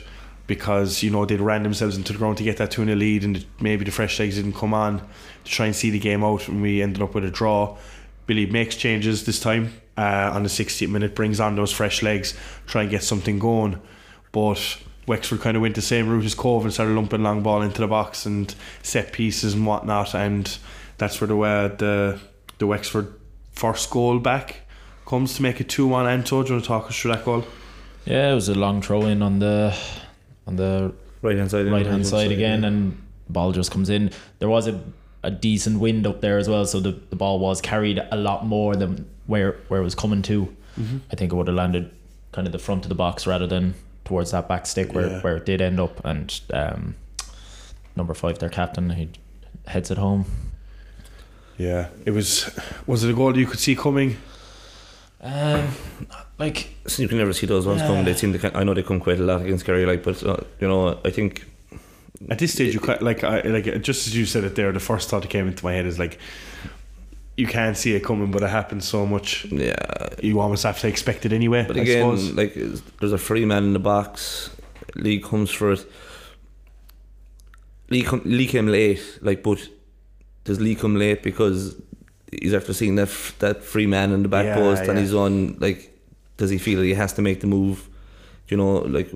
because, 0.47 1.03
you 1.03 1.11
know, 1.11 1.25
they'd 1.25 1.41
ran 1.41 1.65
themselves 1.65 1.97
into 1.97 2.13
the 2.13 2.19
ground 2.21 2.37
to 2.39 2.45
get 2.45 2.57
that 2.59 2.71
2 2.71 2.85
0 2.85 2.97
lead 2.97 3.25
and 3.25 3.45
maybe 3.61 3.85
the 3.85 3.91
fresh 3.91 4.19
legs 4.21 4.37
didn't 4.37 4.53
come 4.55 4.75
on 4.75 4.99
to 5.45 5.51
try 5.51 5.67
and 5.67 5.75
see 5.75 5.91
the 5.91 5.99
game 5.99 6.23
out 6.23 6.47
and 6.49 6.63
we 6.63 6.83
ended 6.83 7.03
up 7.03 7.15
with 7.15 7.25
a 7.25 7.31
draw. 7.31 7.77
Billy 8.27 8.47
makes 8.47 8.77
changes 8.77 9.25
this 9.25 9.41
time 9.41 9.73
uh, 9.97 10.31
on 10.35 10.43
the 10.43 10.49
60th 10.49 10.89
minute, 10.89 11.15
brings 11.15 11.41
on 11.41 11.57
those 11.57 11.73
fresh 11.73 12.03
legs, 12.03 12.35
try 12.67 12.83
and 12.83 12.91
get 12.91 13.03
something 13.03 13.39
going. 13.39 13.81
But 14.33 14.79
Wexford 15.07 15.41
kind 15.41 15.57
of 15.57 15.63
went 15.63 15.75
the 15.75 15.83
same 15.83 16.09
route 16.09 16.25
as 16.25 16.35
Cobh 16.35 16.65
and 16.65 16.73
started 16.73 16.95
lumping 16.95 17.23
long 17.23 17.43
ball 17.43 17.63
into 17.63 17.81
the 17.81 17.87
box 17.87 18.27
and 18.27 18.55
set 18.83 19.13
pieces 19.13 19.55
and 19.55 19.65
whatnot, 19.67 20.15
and 20.15 20.59
that's 20.99 21.21
where 21.21 21.29
the 21.29 21.39
uh, 21.39 21.69
the 21.77 22.21
the 22.59 22.67
Wexford 22.67 23.15
first 23.53 23.89
goal 23.91 24.19
back 24.19 24.63
comes 25.07 25.35
to 25.37 25.43
make 25.43 25.61
it 25.61 25.69
two 25.69 25.87
one. 25.87 26.07
Anto, 26.07 26.43
do 26.43 26.49
you 26.49 26.55
want 26.55 26.65
to 26.65 26.69
talk 26.69 26.87
us 26.89 26.99
through 26.99 27.13
that 27.13 27.25
goal? 27.25 27.45
Yeah, 28.05 28.33
it 28.33 28.35
was 28.35 28.49
a 28.49 28.55
long 28.55 28.83
throw 28.83 29.03
in 29.03 29.23
on 29.23 29.39
the 29.39 29.77
on 30.47 30.57
the 30.57 30.93
Right 31.23 31.37
hand 31.37 31.51
side. 31.51 31.67
right 31.67 31.87
hand 31.87 32.07
side, 32.07 32.29
side 32.29 32.33
again, 32.33 32.63
yeah. 32.63 32.69
and 32.69 33.03
ball 33.29 33.53
just 33.53 33.71
comes 33.71 33.91
in. 33.91 34.11
There 34.39 34.49
was 34.49 34.69
a, 34.69 34.81
a 35.27 35.31
decent 35.31 35.81
wind 35.81 36.07
up 36.07 36.21
there 36.21 36.39
as 36.39 36.49
well, 36.49 36.65
so 36.67 36.81
the, 36.81 36.93
the 37.11 37.17
ball 37.17 37.39
was 37.39 37.61
carried 37.61 37.99
a 38.11 38.17
lot 38.17 38.47
more 38.47 38.77
than 38.77 39.09
where 39.27 39.53
where 39.69 39.81
it 39.81 39.85
was 39.85 39.95
coming 39.95 40.23
to. 40.23 40.55
Mm-hmm. 40.79 40.99
I 41.13 41.17
think 41.17 41.33
it 41.33 41.37
would 41.37 41.49
have 41.49 41.57
landed 41.57 41.91
kind 42.33 42.47
of 42.47 42.53
the 42.53 42.59
front 42.59 42.85
of 42.85 42.89
the 42.89 42.95
box 42.95 43.27
rather 43.27 43.47
than 43.47 43.75
towards 44.05 44.31
that 44.31 44.47
back 44.49 44.67
stick 44.67 44.93
where, 44.95 45.09
Yeah. 45.11 45.21
where 45.23 45.37
it 45.37 45.47
did 45.47 45.61
end 45.61 45.81
up. 45.81 46.05
And 46.05 46.29
um, 46.53 46.95
number 47.97 48.15
five, 48.15 48.39
their 48.39 48.51
captain, 48.51 48.91
he 48.91 49.09
heads 49.67 49.91
it 49.91 49.99
home. 49.99 50.27
Yeah, 51.59 51.89
it 52.05 52.11
was. 52.13 52.51
Was 52.87 53.03
it 53.05 53.11
a 53.11 53.15
goal 53.15 53.37
you 53.37 53.47
could 53.47 53.59
see 53.59 53.75
coming? 53.75 54.17
Um, 55.23 55.69
like 56.39 56.75
So 56.87 57.03
you 57.03 57.09
can 57.09 57.19
never 57.19 57.33
see 57.33 57.47
those 57.47 57.67
ones 57.67 57.81
Yeah. 57.81 57.87
coming. 57.89 58.05
They 58.05 58.15
seem 58.15 58.33
to. 58.39 58.57
I 58.57 58.63
know 58.65 58.75
they 58.75 58.83
come 58.83 59.01
quite 59.01 59.19
a 59.19 59.23
lot 59.25 59.41
against 59.43 59.65
Kerry, 59.65 59.87
like, 59.87 60.03
but 60.03 60.23
uh, 60.23 60.37
you 60.61 60.69
know, 60.69 61.01
I 61.05 61.11
think 61.11 61.47
At 62.31 62.39
this 62.39 62.53
stage, 62.55 62.75
you 62.75 62.81
like 63.01 63.25
I, 63.25 63.41
like 63.43 63.83
just 63.83 64.07
as 64.07 64.17
you 64.17 64.25
said 64.27 64.45
it 64.45 64.55
there. 64.55 64.73
The 64.73 64.81
first 64.81 65.09
thought 65.11 65.23
that 65.23 65.29
came 65.31 65.47
into 65.47 65.65
my 65.65 65.73
head 65.75 65.87
is 65.87 65.99
like, 65.99 66.19
you 67.37 67.47
can't 67.47 67.77
see 67.77 67.95
it 67.95 68.01
coming, 68.03 68.31
but 68.31 68.43
it 68.43 68.49
happens 68.51 68.85
so 68.87 69.05
much. 69.07 69.45
yeah, 69.47 69.77
You 70.23 70.41
almost 70.41 70.63
have 70.63 70.79
to 70.81 70.89
expect 70.89 71.27
it 71.27 71.33
anyway. 71.33 71.65
But 71.67 71.77
I 71.77 71.81
again, 71.81 72.35
like 72.37 72.55
there's 72.55 73.13
a 73.13 73.19
free 73.19 73.45
man 73.45 73.65
in 73.65 73.73
the 73.75 73.79
box. 73.79 74.51
Lee 74.95 75.21
comes 75.21 75.51
for 75.51 75.73
it. 75.73 75.85
Lee, 77.91 78.03
come, 78.03 78.23
Lee 78.25 78.47
came 78.47 78.67
late, 78.67 79.03
like, 79.21 79.43
but 79.43 79.69
does 80.45 80.61
Lee 80.61 80.75
come 80.75 80.97
late 80.97 81.23
because 81.23 81.77
he's 82.33 82.55
after 82.55 82.73
seeing 82.73 82.97
that 82.97 83.09
f- 83.09 83.37
that 83.39 83.63
free 83.63 83.87
man 83.87 84.13
in 84.13 84.23
the 84.23 84.29
back 84.29 84.47
Yeah, 84.47 84.55
post 84.57 84.83
and 84.89 84.99
he's 84.99 85.15
on 85.15 85.57
like, 85.61 85.97
does 86.37 86.51
he 86.51 86.59
feel 86.59 86.81
that 86.81 86.87
he 86.87 86.95
has 86.95 87.13
to 87.15 87.23
make 87.23 87.41
the 87.43 87.47
move? 87.47 87.89
You 88.49 88.57
know, 88.57 88.77
like 88.79 89.11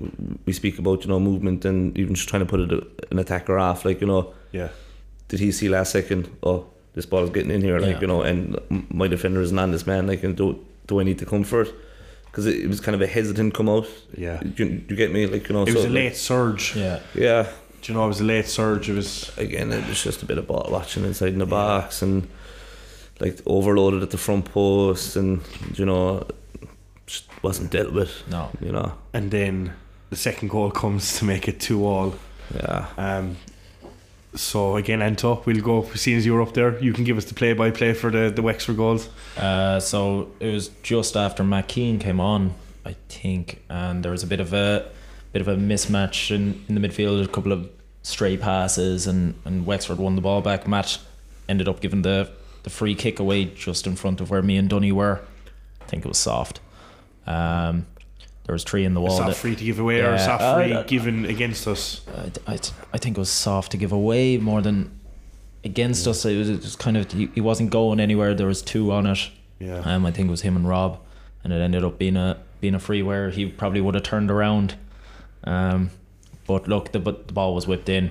we 0.45 0.53
speak 0.53 0.77
about, 0.79 1.03
you 1.03 1.09
know, 1.09 1.19
movement 1.19 1.63
and 1.65 1.97
even 1.97 2.15
just 2.15 2.27
trying 2.27 2.41
to 2.41 2.45
put 2.45 2.59
it, 2.59 2.83
an 3.11 3.19
attacker 3.19 3.57
off. 3.57 3.85
Like, 3.85 4.01
you 4.01 4.07
know, 4.07 4.33
yeah, 4.51 4.69
did 5.29 5.39
he 5.39 5.51
see 5.51 5.69
last 5.69 5.91
second? 5.91 6.29
Oh, 6.43 6.65
this 6.93 7.05
ball 7.05 7.23
is 7.23 7.29
getting 7.29 7.51
in 7.51 7.61
here, 7.61 7.79
like 7.79 7.95
Yeah. 7.95 8.01
you 8.01 8.07
know, 8.07 8.21
and 8.23 8.57
my 8.89 9.07
defender 9.07 9.41
isn't 9.41 9.57
on 9.57 9.71
this 9.71 9.87
man. 9.87 10.05
Like, 10.07 10.23
and 10.23 10.35
do 10.35 10.59
do 10.87 10.99
I 10.99 11.03
need 11.03 11.19
to 11.19 11.25
come 11.25 11.43
first? 11.45 11.73
Because 12.25 12.45
it, 12.45 12.57
it 12.63 12.67
was 12.67 12.79
kind 12.81 12.95
of 12.95 13.01
a 13.01 13.07
hesitant 13.07 13.53
come 13.53 13.69
out. 13.69 13.87
yeah. 14.17 14.41
You, 14.57 14.83
you 14.87 14.95
get 14.95 15.11
me, 15.11 15.27
like 15.27 15.47
you 15.47 15.53
know. 15.55 15.63
It 15.63 15.69
so, 15.69 15.75
was 15.75 15.85
a 15.85 15.87
like, 15.87 15.95
late 15.95 16.15
surge. 16.17 16.75
yeah, 16.75 16.99
Yeah, 17.15 17.43
Do 17.81 17.91
you 17.91 17.97
know 17.97 18.05
it 18.05 18.07
was 18.09 18.19
a 18.21 18.25
late 18.25 18.47
surge? 18.47 18.89
It 18.89 18.95
was 18.95 19.31
again, 19.37 19.71
it 19.71 19.87
was 19.87 20.03
just 20.03 20.21
a 20.23 20.25
bit 20.25 20.37
of 20.37 20.47
ball 20.47 20.67
watching 20.69 21.05
inside 21.05 21.31
in 21.33 21.39
the 21.39 21.45
box 21.45 22.01
and 22.01 22.27
like 23.21 23.39
overloaded 23.45 24.01
at 24.03 24.09
the 24.11 24.17
front 24.17 24.45
post, 24.45 25.15
and 25.15 25.41
you 25.75 25.85
know, 25.85 26.25
just 27.11 27.43
wasn't 27.43 27.71
dealt 27.71 27.91
with. 27.93 28.23
no. 28.29 28.49
You 28.61 28.71
know, 28.71 28.93
and 29.13 29.31
then 29.31 29.73
the 30.09 30.15
second 30.15 30.49
goal 30.49 30.71
comes 30.71 31.17
to 31.19 31.25
make 31.25 31.47
it 31.47 31.59
two 31.59 31.85
all. 31.85 32.15
yeah. 32.55 32.87
Um, 32.97 33.37
so 34.33 34.77
again, 34.77 35.01
Anto, 35.01 35.41
we'll 35.45 35.61
go. 35.61 35.83
Seeing 35.95 36.17
as 36.17 36.25
you 36.25 36.33
were 36.33 36.41
up 36.41 36.53
there, 36.53 36.79
you 36.79 36.93
can 36.93 37.03
give 37.03 37.17
us 37.17 37.25
the 37.25 37.33
play-by-play 37.33 37.93
for 37.93 38.09
the 38.09 38.29
the 38.29 38.41
Wexford 38.41 38.77
goals. 38.77 39.09
Uh, 39.37 39.79
so 39.79 40.31
it 40.39 40.51
was 40.53 40.69
just 40.83 41.17
after 41.17 41.43
Matt 41.43 41.67
Keane 41.67 41.99
came 41.99 42.21
on, 42.21 42.53
I 42.85 42.95
think, 43.09 43.61
and 43.69 44.03
there 44.03 44.11
was 44.11 44.23
a 44.23 44.27
bit 44.27 44.39
of 44.39 44.53
a 44.53 44.89
bit 45.33 45.41
of 45.41 45.49
a 45.49 45.55
mismatch 45.55 46.33
in, 46.33 46.63
in 46.69 46.75
the 46.75 46.81
midfield. 46.87 47.23
A 47.23 47.27
couple 47.27 47.51
of 47.51 47.69
stray 48.03 48.37
passes, 48.37 49.05
and, 49.05 49.35
and 49.43 49.65
Wexford 49.65 49.97
won 49.97 50.15
the 50.15 50.21
ball 50.21 50.41
back. 50.41 50.65
Matt 50.67 50.97
ended 51.49 51.67
up 51.67 51.81
giving 51.81 52.03
the 52.03 52.29
the 52.63 52.69
free 52.69 52.95
kick 52.95 53.19
away 53.19 53.45
just 53.45 53.85
in 53.85 53.95
front 53.97 54.21
of 54.21 54.29
where 54.29 54.41
me 54.41 54.55
and 54.55 54.69
Dunny 54.69 54.93
were. 54.93 55.19
I 55.81 55.85
think 55.85 56.05
it 56.05 56.07
was 56.07 56.17
soft. 56.17 56.61
Um, 57.27 57.85
there 58.45 58.53
was 58.53 58.63
three 58.63 58.83
in 58.85 58.93
the 58.93 59.01
wall. 59.01 59.15
soft 59.15 59.29
that- 59.29 59.35
free 59.37 59.55
to 59.55 59.63
give 59.63 59.79
away 59.79 60.01
or 60.01 60.17
soft 60.17 60.41
uh, 60.43 60.55
free 60.55 60.73
uh, 60.73 60.83
given 60.83 61.25
against 61.25 61.67
us. 61.67 62.01
I, 62.47 62.53
I, 62.53 62.59
I 62.93 62.97
think 62.97 63.17
it 63.17 63.19
was 63.19 63.29
soft 63.29 63.71
to 63.71 63.77
give 63.77 63.91
away 63.91 64.37
more 64.37 64.61
than 64.61 64.91
against 65.63 66.07
us. 66.07 66.25
It 66.25 66.37
was, 66.37 66.49
it 66.49 66.61
was 66.61 66.75
kind 66.75 66.97
of 66.97 67.11
he, 67.11 67.27
he 67.35 67.41
wasn't 67.41 67.69
going 67.69 67.99
anywhere. 67.99 68.33
There 68.33 68.47
was 68.47 68.61
two 68.61 68.91
on 68.91 69.05
it. 69.05 69.29
Yeah, 69.59 69.77
Um, 69.85 70.05
I 70.05 70.11
think 70.11 70.27
it 70.27 70.31
was 70.31 70.41
him 70.41 70.55
and 70.55 70.67
Rob, 70.67 70.99
and 71.43 71.53
it 71.53 71.57
ended 71.61 71.83
up 71.83 71.99
being 71.99 72.17
a 72.17 72.37
being 72.59 72.73
a 72.75 72.79
free 72.79 73.03
where 73.03 73.29
he 73.29 73.45
probably 73.45 73.79
would 73.81 73.93
have 73.95 74.03
turned 74.03 74.31
around. 74.31 74.75
Um, 75.43 75.91
but 76.47 76.67
look, 76.67 76.91
the 76.91 76.99
but 76.99 77.27
the 77.27 77.33
ball 77.33 77.53
was 77.53 77.67
whipped 77.67 77.87
in 77.89 78.09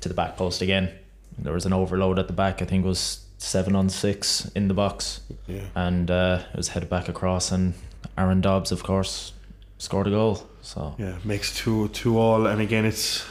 to 0.00 0.08
the 0.08 0.14
back 0.14 0.36
post 0.36 0.60
again. 0.60 0.90
There 1.38 1.52
was 1.52 1.66
an 1.66 1.72
overload 1.72 2.18
at 2.18 2.26
the 2.26 2.32
back. 2.32 2.60
I 2.60 2.64
think 2.64 2.84
it 2.84 2.88
was 2.88 3.24
seven 3.38 3.74
on 3.76 3.88
six 3.88 4.50
in 4.56 4.66
the 4.68 4.74
box, 4.74 5.20
yeah. 5.46 5.62
and 5.76 6.10
uh, 6.10 6.42
it 6.52 6.56
was 6.56 6.68
headed 6.68 6.90
back 6.90 7.08
across. 7.08 7.52
And 7.52 7.74
Aaron 8.16 8.40
Dobbs, 8.40 8.72
of 8.72 8.82
course, 8.82 9.32
scored 9.78 10.06
a 10.06 10.10
goal. 10.10 10.46
So 10.62 10.94
Yeah, 10.98 11.16
makes 11.24 11.54
two 11.56 11.88
two 11.88 12.18
all, 12.18 12.46
and 12.46 12.60
again, 12.60 12.84
it's 12.84 13.24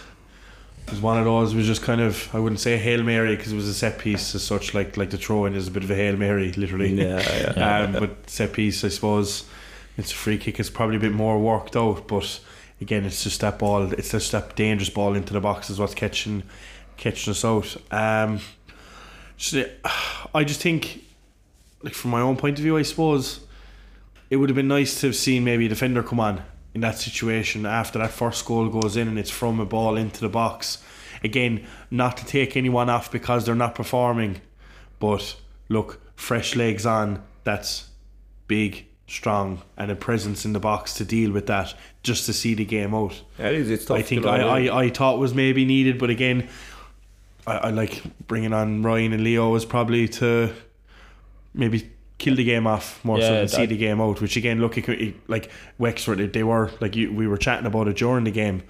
it 0.86 0.92
was 0.92 1.02
one 1.02 1.18
of 1.18 1.26
those. 1.26 1.54
It 1.54 1.58
was 1.58 1.68
just 1.68 1.82
kind 1.82 2.02
of 2.02 2.34
I 2.34 2.40
wouldn't 2.40 2.60
say 2.60 2.74
a 2.74 2.78
hail 2.78 3.04
mary 3.04 3.36
because 3.36 3.54
it 3.54 3.56
was 3.56 3.68
a 3.68 3.74
set 3.74 4.00
piece 4.00 4.36
as 4.36 4.44
such. 4.44 4.74
Like 4.74 4.98
like 4.98 5.10
the 5.10 5.18
throw 5.18 5.46
in 5.46 5.56
is 5.56 5.68
a 5.68 5.72
bit 5.72 5.84
of 5.84 5.92
a 5.92 5.96
hail 5.96 6.18
mary, 6.18 6.52
literally. 6.54 6.94
Yeah, 6.94 7.54
yeah. 7.56 7.80
um, 7.84 7.94
but 7.94 8.30
set 8.30 8.54
piece, 8.54 8.84
I 8.84 8.90
suppose, 8.90 9.46
it's 9.98 10.12
a 10.12 10.16
free 10.16 10.38
kick. 10.38 10.60
It's 10.60 10.70
probably 10.70 10.98
a 10.98 11.00
bit 11.00 11.14
more 11.14 11.40
worked 11.40 11.76
out, 11.76 12.08
but 12.08 12.40
again, 12.82 13.06
it's 13.06 13.24
just 13.24 13.40
that 13.42 13.60
ball. 13.60 13.94
It's 13.94 14.12
just 14.12 14.32
that 14.34 14.56
dangerous 14.56 14.90
ball 14.90 15.16
into 15.16 15.34
the 15.34 15.40
box 15.40 15.70
is 15.70 15.80
what's 15.80 15.94
catching 15.94 16.44
catching 16.98 17.32
us 17.32 17.46
out. 17.46 17.78
Um, 17.92 18.40
just, 19.38 19.70
I 20.36 20.44
just 20.44 20.62
think, 20.62 21.04
like 21.82 21.94
from 21.94 22.12
my 22.12 22.22
own 22.22 22.36
point 22.36 22.60
of 22.60 22.64
view, 22.64 22.78
I 22.78 22.84
suppose 22.84 23.40
it 24.32 24.38
would 24.38 24.50
have 24.50 24.56
been 24.56 24.70
nice 24.70 25.00
to 25.02 25.08
have 25.08 25.16
seen 25.16 25.44
maybe 25.44 25.66
a 25.66 25.70
defender 25.70 26.02
come 26.02 26.22
on 26.22 26.42
in 26.74 26.80
that 26.82 26.98
situation 26.98 27.66
after 27.66 28.00
that 28.00 28.12
first 28.12 28.46
goal 28.46 28.70
goes 28.70 28.96
in 28.96 29.10
and 29.10 29.20
it's 29.20 29.30
from 29.30 29.60
a 29.60 29.66
ball 29.66 29.98
into 29.98 30.22
the 30.22 30.30
box. 30.30 30.82
Again, 31.22 31.68
not 31.92 32.16
to 32.18 32.26
take 32.26 32.56
anyone 32.56 32.90
off 32.90 33.12
because 33.12 33.46
they're 33.46 33.54
not 33.56 33.76
performing, 33.76 34.40
but 35.00 35.36
look, 35.68 36.02
fresh 36.16 36.56
legs 36.56 36.86
on. 36.86 37.22
That's 37.44 37.90
big, 38.48 38.86
strong, 39.06 39.64
and 39.76 39.92
a 39.92 39.96
presence 39.96 40.46
in 40.46 40.54
the 40.54 40.60
box 40.62 40.94
to 40.96 41.06
deal 41.06 41.32
with 41.32 41.48
that. 41.48 41.74
Just 42.02 42.26
to 42.28 42.34
see 42.34 42.54
the 42.54 42.66
game 42.66 42.96
out. 42.96 43.22
Yeah, 43.38 43.50
it 43.50 43.56
is. 43.56 43.70
It's 43.70 43.86
tough. 43.86 43.98
I 43.98 44.02
think 44.02 44.24
you 44.24 44.30
I, 44.30 44.62
I, 44.62 44.84
I 44.84 44.90
thought 44.90 45.20
was 45.20 45.34
maybe 45.34 45.66
needed, 45.66 46.00
but 46.00 46.10
again, 46.10 46.48
I, 47.46 47.58
I 47.58 47.70
like 47.72 48.02
bringing 48.28 48.54
on 48.54 48.82
Ryan 48.82 49.12
and 49.12 49.26
Leo 49.26 49.50
was 49.50 49.66
probably 49.66 50.08
to 50.08 50.54
maybe 51.54 51.91
kill 52.22 52.36
the 52.36 52.44
game 52.44 52.68
off 52.68 53.04
more 53.04 53.20
so 53.20 53.24
Yeah, 53.24 53.40
than 53.40 53.48
see 53.48 53.66
the 53.66 53.78
game 53.78 54.00
out. 54.00 54.22
Which 54.22 54.38
again, 54.38 54.62
look, 54.62 54.78
it, 54.78 54.88
it, 54.90 55.16
like 55.28 55.50
Wexford, 55.78 56.34
they 56.34 56.44
were 56.44 56.72
like 56.80 56.96
you, 56.96 57.12
we 57.14 57.28
were 57.28 57.38
chatting 57.38 57.66
about 57.66 57.88
it 57.88 57.98
during 57.98 58.24
the 58.24 58.32
game, 58.32 58.64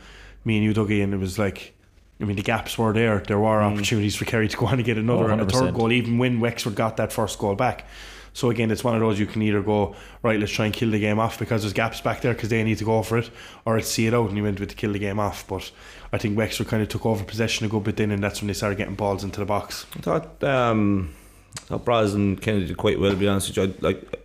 me 0.46 0.58
and 0.58 0.63
you, 0.65 0.74
Dougie, 0.74 1.03
and 1.03 1.13
it 1.13 1.17
was 1.17 1.38
like. 1.38 1.74
I 2.20 2.24
mean, 2.24 2.36
the 2.36 2.43
gaps 2.43 2.77
were 2.77 2.93
there. 2.93 3.17
There 3.17 3.39
were 3.39 3.63
opportunities 3.63 4.15
for 4.15 4.25
Kerry 4.25 4.48
to 4.48 4.55
go 4.55 4.67
on 4.67 4.75
and 4.75 4.86
get 4.86 4.96
another 4.96 5.24
Mm. 5.24 5.29
Oh, 5.29 5.31
and 5.31 5.41
a 5.41 5.46
third 5.48 5.74
goal, 5.74 5.91
even 5.91 6.20
when 6.20 6.39
Wexford 6.39 6.75
got 6.75 6.98
that 6.98 7.12
first 7.12 7.39
goal 7.39 7.55
back. 7.55 7.88
So 8.34 8.50
again, 8.50 8.72
it's 8.72 8.84
one 8.84 8.93
of 8.96 9.01
those 9.01 9.20
you 9.20 9.25
can 9.25 9.41
either 9.41 9.62
go 9.62 9.96
right, 10.24 10.39
let's 10.39 10.51
try 10.51 10.65
and 10.65 10.74
kill 10.74 10.91
the 10.91 11.00
game 11.00 11.20
off 11.20 11.39
because 11.39 11.63
there's 11.63 11.74
gaps 11.74 12.00
back 12.00 12.22
there 12.22 12.34
because 12.34 12.50
they 12.50 12.63
need 12.63 12.77
to 12.77 12.86
go 12.86 13.01
for 13.03 13.17
it, 13.17 13.29
or 13.65 13.77
it's 13.77 13.89
see 13.89 14.08
it 14.08 14.13
out 14.13 14.27
and 14.29 14.38
you 14.38 14.43
went 14.43 14.60
with 14.60 14.70
to 14.70 14.75
kill 14.75 14.93
the 14.93 15.00
game 15.00 15.20
off. 15.20 15.48
But 15.48 15.72
I 16.13 16.17
think 16.17 16.38
Wexford 16.38 16.67
kind 16.67 16.84
of 16.84 16.89
took 16.89 17.05
over 17.05 17.24
possession 17.24 17.65
a 17.65 17.70
good 17.70 17.84
bit 17.84 17.98
then, 17.98 18.12
and 18.12 18.24
that's 18.24 18.39
when 18.39 18.48
they 18.48 18.53
started 18.53 18.77
getting 18.77 18.96
balls 18.96 19.24
into 19.24 19.39
the 19.39 19.46
box. 19.46 19.86
I 19.98 20.00
thought 20.00 20.43
um, 20.43 20.75
I 20.84 21.00
thought 21.08 21.21
Braz 21.70 22.13
and 22.15 22.41
Kennedy 22.41 22.67
did 22.67 22.77
quite 22.77 23.00
well. 23.00 23.12
To 23.12 23.17
be 23.17 23.27
honest 23.27 23.50
with 23.50 23.58
you, 23.58 23.63
I, 23.63 23.74
like 23.81 24.17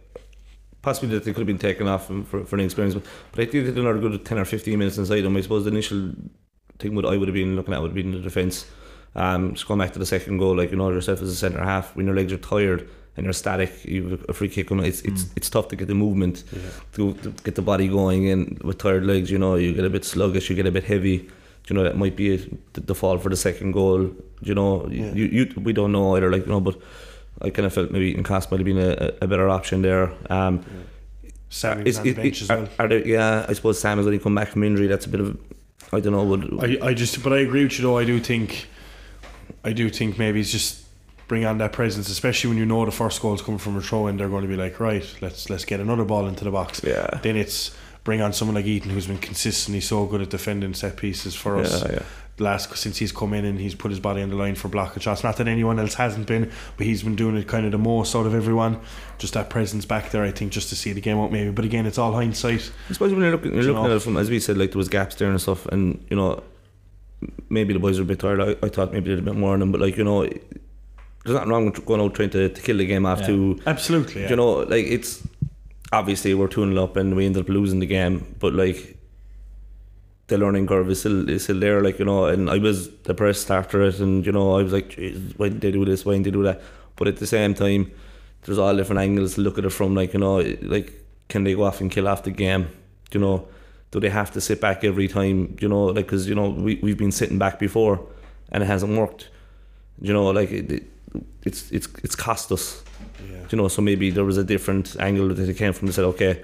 possibly 0.83 1.09
that 1.11 1.25
they 1.25 1.33
could 1.33 1.41
have 1.41 1.47
been 1.47 1.59
taken 1.59 1.89
off 1.89 2.07
for, 2.07 2.45
for, 2.45 2.55
an 2.57 2.61
experience, 2.61 2.95
but, 2.95 3.05
but 3.33 3.41
I 3.41 3.45
think 3.45 3.65
they 3.65 3.73
did 3.73 3.79
another 3.79 3.99
good 3.99 4.25
ten 4.25 4.39
or 4.39 4.45
fifteen 4.45 4.79
minutes 4.79 4.99
inside 4.99 5.23
them. 5.23 5.37
I 5.37 5.41
suppose 5.41 5.65
the 5.65 5.71
initial 5.71 6.13
thing 6.79 6.95
what 6.95 7.05
I 7.07 7.17
would 7.17 7.29
have 7.29 7.35
been 7.35 7.57
looking 7.57 7.75
at 7.75 7.81
would 7.81 7.89
have 7.91 7.95
been 7.95 8.13
the 8.13 8.19
defence. 8.21 8.67
Um, 9.15 9.55
just 9.55 9.67
going 9.67 9.81
back 9.81 9.93
to 9.95 9.99
the 9.99 10.07
second 10.07 10.39
goal, 10.39 10.57
like 10.57 10.71
you 10.71 10.77
know 10.77 10.91
yourself 10.91 11.23
as 11.23 11.29
a 11.31 11.37
centre 11.37 11.63
half, 11.65 11.97
when 11.97 12.07
your 12.07 12.15
legs 12.15 12.33
are 12.33 12.39
tired 12.39 12.89
and 13.17 13.25
you're 13.25 13.33
static, 13.33 13.85
you 13.85 14.09
have 14.11 14.25
a 14.29 14.33
free 14.35 14.49
kick 14.49 14.69
coming. 14.69 14.85
It's 14.85 15.01
it's 15.03 15.27
it's 15.37 15.49
tough 15.49 15.69
to 15.69 15.77
get 15.77 15.89
the 15.89 15.95
movement, 15.95 16.45
to, 16.93 17.15
to 17.15 17.31
get 17.45 17.55
the 17.55 17.63
body 17.63 17.89
going. 17.89 18.29
And 18.29 18.63
with 18.63 18.79
tired 18.79 19.07
legs, 19.07 19.31
you 19.31 19.39
know 19.39 19.55
you 19.55 19.73
get 19.73 19.85
a 19.87 19.91
bit 19.91 20.05
sluggish, 20.05 20.51
you 20.51 20.57
get 20.57 20.67
a 20.67 20.71
bit 20.73 20.85
heavy. 20.85 21.29
You 21.69 21.75
know 21.75 21.83
that 21.83 21.97
might 21.97 22.15
be 22.15 22.35
a, 22.35 22.39
the, 22.75 22.81
the 22.83 22.95
fall 22.95 23.19
for 23.19 23.29
the 23.31 23.37
second 23.37 23.73
goal. 23.73 24.11
You 24.43 24.55
know 24.55 24.87
Yeah. 24.89 25.13
you, 25.15 25.25
you 25.25 25.53
we 25.57 25.73
don't 25.73 25.93
know 25.93 26.15
either. 26.17 26.31
Like 26.31 26.45
you 26.45 26.53
know, 26.53 26.61
but 26.61 26.77
I 27.43 27.51
kind 27.51 27.67
of 27.67 27.73
felt 27.75 27.91
maybe 27.91 28.07
Eton 28.11 28.25
Cast 28.25 28.51
might 28.51 28.59
have 28.61 28.65
been 28.65 28.79
a, 28.79 29.13
a 29.21 29.27
better 29.27 29.49
option 29.49 29.83
there. 29.83 30.13
Um, 30.31 30.65
Sammy 31.49 31.85
was 31.85 31.95
is- 31.95 31.99
on 31.99 32.05
the 32.05 32.13
bench 32.15 32.43
as 32.43 32.51
are- 32.51 32.57
well. 32.59 32.69
are 32.79 32.89
there- 32.89 33.07
yeah, 33.07 33.47
I 33.49 33.53
suppose 33.53 33.79
Sam 33.81 33.99
has 33.99 34.07
only 34.07 34.19
come 34.19 34.35
back 34.35 34.49
from 34.49 34.63
injury. 34.65 34.87
That's 34.87 35.07
a 35.07 35.09
bit 35.09 35.21
of 35.21 35.39
I 35.93 36.01
don't 36.01 36.13
know. 36.13 36.25
Would, 36.25 36.83
I, 36.83 36.89
I 36.89 36.95
just, 36.95 37.23
but 37.23 37.33
I 37.33 37.39
agree 37.39 37.63
with 37.63 37.79
you 37.79 37.83
though. 37.85 37.97
I 37.99 38.05
do 38.05 38.19
think, 38.19 38.67
I 39.63 39.73
do 39.73 39.89
think 39.89 40.19
maybe 40.19 40.41
it's 40.41 40.51
just 40.51 40.83
bring 41.29 41.45
on 41.45 41.59
that 41.59 41.73
presence, 41.73 42.09
especially 42.09 42.49
when 42.49 42.59
you 42.59 42.67
know 42.67 42.85
the 42.85 42.91
first 42.91 43.21
goal's 43.23 43.41
coming 43.43 43.59
from 43.59 43.77
a 43.77 43.81
throw 43.81 44.09
in. 44.09 44.17
They're 44.17 44.29
going 44.29 44.43
to 44.43 44.49
be 44.49 44.57
like, 44.57 44.81
right, 44.81 45.05
let's 45.21 45.49
let's 45.49 45.65
get 45.65 45.79
another 45.79 46.05
ball 46.05 46.27
into 46.27 46.43
the 46.45 46.51
box. 46.51 46.81
yeah, 46.83 47.07
Then 47.23 47.37
it's 47.37 47.77
bring 48.03 48.21
on 48.21 48.33
someone 48.33 48.55
like 48.57 48.65
Ethan 48.65 48.91
who's 48.91 49.07
been 49.07 49.19
consistently 49.19 49.81
so 49.81 50.07
good 50.07 50.21
at 50.23 50.31
defending 50.31 50.75
set 50.75 50.97
pieces 50.97 51.35
for 51.37 51.57
us. 51.59 51.83
yeah, 51.85 51.93
yeah. 51.93 52.03
Last 52.39 52.77
since 52.77 52.99
he's 52.99 53.13
come 53.13 53.33
in 53.33 53.45
and 53.47 53.59
he's 53.59 53.75
put 53.75 53.91
his 53.91 53.99
body 54.01 54.21
on 54.23 54.29
the 54.29 54.37
line 54.37 54.55
for 54.55 54.69
blocking 54.69 55.01
shots. 55.01 55.25
Not 55.25 55.37
that 55.39 55.49
anyone 55.49 55.79
else 55.79 55.95
hasn't 55.95 56.27
been, 56.27 56.51
but 56.77 56.87
he's 56.87 57.03
been 57.03 57.17
doing 57.17 57.37
it 57.37 57.49
kind 57.49 57.65
of 57.65 57.73
the 57.73 57.79
most 57.79 58.15
out 58.15 58.27
of 58.27 58.35
everyone. 58.35 58.81
Just 59.19 59.33
that 59.35 59.49
presence 59.49 59.85
back 59.87 60.11
there, 60.11 60.23
I 60.23 60.31
think, 60.31 60.53
just 60.53 60.69
to 60.69 60.77
see 60.77 60.93
the 60.93 61.01
game 61.01 61.19
out 61.19 61.33
maybe. 61.33 61.51
But 61.51 61.65
again, 61.65 61.87
it's 61.87 61.97
all 61.99 62.13
hindsight. 62.13 62.71
I 62.91 62.93
suppose 62.93 63.13
when 63.13 63.23
you're 63.23 63.31
looking, 63.33 63.53
you're 63.55 63.63
You 63.63 63.69
looking 63.73 63.85
know. 63.85 63.91
at 63.91 63.97
it 63.97 64.03
from 64.03 64.17
as 64.19 64.29
we 64.29 64.39
said, 64.41 64.59
like 64.59 64.73
there 64.73 64.79
was 64.79 64.89
gaps 64.89 65.15
there 65.15 65.31
and 65.31 65.41
stuff, 65.41 65.65
and 65.67 66.05
you 66.11 66.17
know, 66.17 66.43
maybe 67.49 67.73
the 67.73 67.79
boys 67.81 67.99
were 67.99 68.03
a 68.05 68.07
bit 68.07 68.19
tired. 68.19 68.41
I, 68.41 68.51
I 68.65 68.69
thought 68.69 68.93
maybe 68.93 69.09
they 69.09 69.17
did 69.17 69.21
a 69.21 69.31
bit 69.31 69.37
more 69.37 69.55
on 69.55 69.61
them, 69.61 69.73
but 69.73 69.81
like 69.81 69.97
you 69.97 70.05
know, 70.05 70.25
there's 70.27 71.35
nothing 71.35 71.49
wrong 71.49 71.65
with 71.67 71.85
going 71.87 72.01
out 72.01 72.15
trying 72.15 72.31
to, 72.31 72.49
to 72.51 72.61
kill 72.61 72.77
the 72.77 72.87
game 72.87 73.07
off 73.07 73.21
Yeah. 73.21 73.27
to 73.29 73.61
Absolutely, 73.67 74.23
yeah. 74.23 74.31
you 74.31 74.37
know, 74.37 74.53
like 74.61 74.85
it's 74.87 75.27
obviously 75.93 76.35
we're 76.35 76.49
two 76.49 76.71
0 76.71 76.85
up 76.85 76.97
and 76.97 77.17
we 77.17 77.25
ended 77.27 77.43
up 77.45 77.49
losing 77.49 77.79
the 77.81 77.87
game, 77.87 78.35
but 78.39 78.53
like 78.53 78.96
the 80.29 80.39
learning 80.39 80.67
curve 80.67 80.91
is 80.91 81.01
still 81.01 81.29
is 81.29 81.45
still 81.45 81.61
there, 81.61 81.83
like 81.83 81.99
you 81.99 82.05
know. 82.05 82.27
And 82.27 82.51
I 82.51 82.59
was 82.59 82.89
depressed 82.89 83.51
after 83.51 83.83
it, 83.83 84.01
and 84.01 84.27
you 84.27 84.33
know, 84.33 84.59
I 84.59 84.63
was 84.63 84.73
like, 84.73 84.91
"Jeez, 84.91 85.39
why 85.39 85.49
did 85.49 85.61
they 85.61 85.71
do 85.71 85.85
this? 85.85 86.05
Why 86.05 86.15
didn't 86.15 86.25
they 86.25 86.31
do 86.31 86.43
that? 86.45 86.61
But 86.97 87.09
at 87.09 87.17
the 87.19 87.27
same 87.27 87.55
time, 87.55 87.93
there's 88.43 88.59
all 88.59 88.75
different 88.77 89.01
angles 89.01 89.35
to 89.35 89.41
look 89.41 89.59
at 89.59 89.65
it 89.65 89.71
from. 89.71 89.95
Like 89.95 90.13
you 90.15 90.21
know, 90.21 90.37
like 90.63 91.05
can 91.29 91.45
they 91.45 91.55
go 91.55 91.65
off 91.65 91.81
and 91.81 91.91
kill 91.91 92.09
off 92.09 92.25
the 92.25 92.31
game? 92.31 92.69
You 93.13 93.21
know, 93.21 93.49
do 93.91 94.01
they 94.01 94.09
have 94.09 94.33
to 94.33 94.41
sit 94.41 94.61
back 94.61 94.85
every 94.85 95.09
time? 95.09 95.57
You 95.61 95.69
know, 95.69 95.85
like 95.87 96.07
because 96.07 96.29
you 96.29 96.35
know 96.35 96.51
we 96.51 96.77
we've 96.83 96.99
been 96.99 97.13
sitting 97.13 97.39
back 97.39 97.59
before, 97.59 98.05
and 98.51 98.63
it 98.63 98.67
hasn't 98.67 98.97
worked. 98.97 99.31
You 100.01 100.13
know, 100.13 100.27
like 100.31 100.51
it, 100.51 100.73
it, 100.73 100.83
it's 101.45 101.71
it's 101.71 101.89
it's 102.03 102.17
cost 102.17 102.51
us. 102.53 102.83
yeah. 103.31 103.45
You 103.51 103.59
know, 103.59 103.69
so 103.69 103.81
maybe 103.81 104.11
there 104.11 104.25
was 104.25 104.37
a 104.37 104.45
different 104.45 104.97
angle 104.99 105.29
that 105.29 105.49
it 105.49 105.57
came 105.57 105.73
from. 105.73 105.87
They 105.87 105.93
said, 105.93 106.05
okay, 106.05 106.43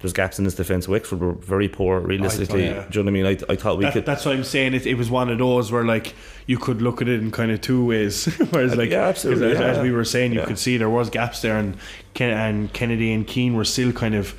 there's 0.00 0.12
gaps 0.12 0.38
in 0.38 0.44
this 0.44 0.54
defence. 0.54 0.88
Wexford 0.88 1.20
were 1.20 1.32
very 1.32 1.68
poor, 1.68 2.00
realistically. 2.00 2.64
yeah. 2.64 2.86
Do 2.90 2.98
you 2.98 3.04
know 3.04 3.10
what 3.12 3.20
I 3.20 3.22
mean? 3.36 3.44
I, 3.48 3.52
I 3.52 3.56
thought 3.56 3.76
we 3.78 3.84
That- 3.84 3.92
could. 3.92 4.06
that's 4.06 4.24
what 4.24 4.34
I'm 4.34 4.44
saying. 4.44 4.74
It, 4.74 4.86
it 4.86 4.94
was 4.94 5.10
one 5.10 5.28
of 5.30 5.38
those 5.38 5.70
where 5.70 5.84
like 5.84 6.14
you 6.46 6.56
could 6.58 6.80
look 6.82 7.02
at 7.02 7.08
it 7.08 7.20
in 7.20 7.30
kind 7.30 7.50
of 7.52 7.60
two 7.60 7.84
ways. 7.84 8.24
Whereas 8.50 8.72
uh, 8.72 8.76
like 8.76 8.90
Yeah, 8.90 9.04
absolutely, 9.06 9.52
as, 9.52 9.60
as 9.60 9.76
yeah. 9.76 9.82
we 9.82 9.92
were 9.92 10.04
saying, 10.04 10.32
you 10.32 10.40
Yeah. 10.40 10.46
could 10.46 10.58
see 10.58 10.76
there 10.78 10.88
was 10.90 11.10
gaps 11.10 11.42
there, 11.42 11.56
and 11.58 11.76
Ken, 12.14 12.30
and 12.36 12.72
Kennedy 12.72 13.12
and 13.12 13.26
Keane 13.26 13.54
were 13.54 13.64
still 13.64 13.92
kind 13.92 14.14
of 14.14 14.34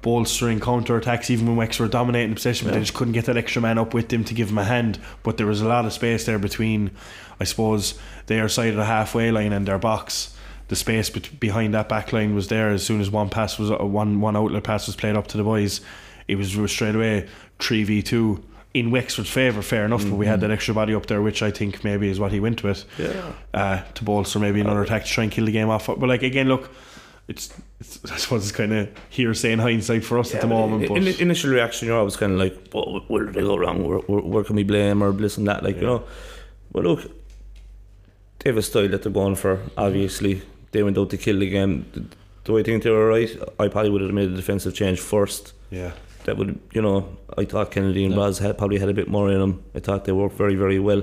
bolstering 0.00 0.58
counter 0.58 0.96
attacks 0.96 1.30
even 1.30 1.46
when 1.46 1.54
Wexford 1.56 1.84
were 1.86 1.90
dominating 1.90 2.34
possession, 2.34 2.66
but 2.66 2.74
they 2.74 2.80
just 2.80 2.94
couldn't 2.94 3.12
get 3.12 3.26
that 3.26 3.36
extra 3.36 3.62
man 3.62 3.78
up 3.78 3.94
with 3.94 4.08
them 4.08 4.24
to 4.24 4.34
give 4.34 4.50
him 4.50 4.58
a 4.58 4.64
hand. 4.64 4.98
But 5.22 5.36
there 5.36 5.46
was 5.46 5.60
a 5.60 5.68
lot 5.68 5.84
of 5.84 5.92
space 5.92 6.26
there 6.26 6.40
between, 6.40 6.90
I 7.38 7.44
suppose, 7.44 7.94
their 8.26 8.48
side 8.48 8.70
of 8.70 8.76
the 8.76 8.84
halfway 8.86 9.30
line 9.30 9.52
and 9.52 9.66
their 9.68 9.78
box. 9.78 10.36
The 10.68 10.76
space 10.76 11.10
bet- 11.10 11.38
behind 11.38 11.74
that 11.74 11.88
back 11.88 12.12
line 12.12 12.34
was 12.34 12.48
there 12.48 12.70
as 12.70 12.84
soon 12.84 13.00
as 13.00 13.10
one 13.10 13.28
pass 13.28 13.58
was 13.58 13.70
uh, 13.70 13.76
one 13.78 14.20
one 14.20 14.36
outlet 14.36 14.64
pass 14.64 14.86
was 14.86 14.96
played 14.96 15.16
up 15.16 15.26
to 15.28 15.36
the 15.36 15.44
boys. 15.44 15.80
It 16.28 16.36
was 16.36 16.52
straight 16.70 16.94
away 16.94 17.28
three 17.58 17.84
v 17.84 18.02
two 18.02 18.42
in 18.74 18.90
Wexford's 18.90 19.30
favour. 19.30 19.62
Fair 19.62 19.84
enough, 19.84 20.04
but 20.04 20.14
we 20.14 20.26
had 20.26 20.40
that 20.40 20.50
extra 20.50 20.74
body 20.74 20.94
up 20.94 21.06
there, 21.06 21.20
which 21.20 21.42
I 21.42 21.50
think 21.50 21.84
maybe 21.84 22.08
is 22.08 22.18
what 22.18 22.32
he 22.32 22.40
went 22.40 22.62
with 22.62 22.84
yeah. 22.98 23.32
uh, 23.52 23.82
to 23.94 24.04
bolster 24.04 24.38
maybe 24.38 24.60
another 24.60 24.82
attack 24.82 25.04
to 25.04 25.10
try 25.10 25.24
and 25.24 25.32
kill 25.32 25.46
the 25.46 25.52
game 25.52 25.68
off. 25.68 25.86
But 25.86 26.00
like 26.00 26.22
again, 26.22 26.48
look, 26.48 26.70
it's, 27.28 27.54
it's 27.80 27.98
I 28.12 28.16
suppose 28.16 28.42
it's 28.48 28.56
kind 28.56 28.72
of 28.72 28.90
hearsay 29.10 29.52
in 29.52 29.58
hindsight 29.58 30.04
for 30.04 30.18
us 30.18 30.34
at 30.34 30.40
the 30.40 30.46
moment. 30.46 30.88
But 30.88 30.98
in, 30.98 31.08
in, 31.08 31.20
initial 31.20 31.50
reaction, 31.50 31.88
you're 31.88 31.98
always 31.98 32.16
kind 32.16 32.32
of 32.32 32.38
like, 32.38 32.68
well, 32.72 33.04
where 33.08 33.24
did 33.24 33.34
they 33.34 33.42
go 33.42 33.56
wrong? 33.56 33.86
Where, 33.86 33.98
where, 33.98 34.22
where 34.22 34.44
can 34.44 34.56
we 34.56 34.64
blame 34.64 35.02
or 35.02 35.12
this 35.12 35.36
and 35.36 35.46
that? 35.48 35.62
Like, 35.62 35.76
you 35.76 35.82
know. 35.82 36.04
But 36.70 36.84
look, 36.84 37.02
they 38.38 38.50
have 38.50 38.56
a 38.56 38.62
style 38.62 38.88
that 38.88 39.02
they're 39.02 39.12
going 39.12 39.36
for, 39.36 39.60
obviously. 39.76 40.42
They 40.72 40.82
went 40.82 40.98
out 40.98 41.10
to 41.10 41.16
kill 41.16 41.38
the 41.38 41.48
game. 41.48 42.10
Do 42.44 42.58
I 42.58 42.62
think 42.62 42.82
they 42.82 42.90
were 42.90 43.08
right? 43.08 43.30
I 43.58 43.68
probably 43.68 43.90
would 43.90 44.00
have 44.02 44.12
made 44.12 44.30
a 44.30 44.34
defensive 44.36 44.74
change 44.74 45.00
first. 45.00 45.52
yeah, 45.70 45.92
that 46.24 46.36
would 46.36 46.58
you 46.72 46.82
know 46.82 47.16
I 47.38 47.44
thought 47.44 47.70
Kennedy 47.70 48.04
and 48.04 48.14
Yeah. 48.14 48.20
Braz 48.20 48.40
had 48.40 48.58
probably 48.58 48.78
had 48.78 48.88
a 48.88 48.94
bit 48.94 49.08
more 49.08 49.30
in 49.30 49.38
them. 49.38 49.62
I 49.74 49.80
thought 49.80 50.04
they 50.04 50.12
worked 50.12 50.36
very 50.36 50.54
very 50.56 50.78
well, 50.78 51.02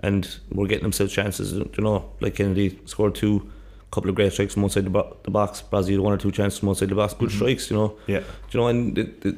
and 0.00 0.28
were 0.50 0.66
getting 0.66 0.84
themselves 0.84 1.12
chances. 1.12 1.52
You 1.52 1.70
know, 1.78 2.10
like 2.20 2.34
Kennedy 2.36 2.78
scored 2.86 3.14
two, 3.14 3.50
couple 3.90 4.10
of 4.10 4.16
great 4.16 4.32
strikes 4.32 4.54
from 4.54 4.64
outside 4.64 4.84
the, 4.84 4.90
bo- 4.90 5.16
the 5.22 5.30
box. 5.30 5.62
Braz 5.70 5.90
had 5.90 6.00
one 6.00 6.12
or 6.12 6.18
two 6.18 6.30
chances 6.30 6.58
from 6.60 6.68
outside 6.68 6.90
the 6.90 6.94
box, 6.94 7.14
good 7.14 7.28
mm-hmm. 7.30 7.38
strikes. 7.38 7.70
You 7.70 7.76
know, 7.76 7.96
yeah, 8.06 8.22
you 8.50 8.60
know, 8.60 8.68
and 8.68 8.96
it, 8.98 9.26
it, 9.26 9.36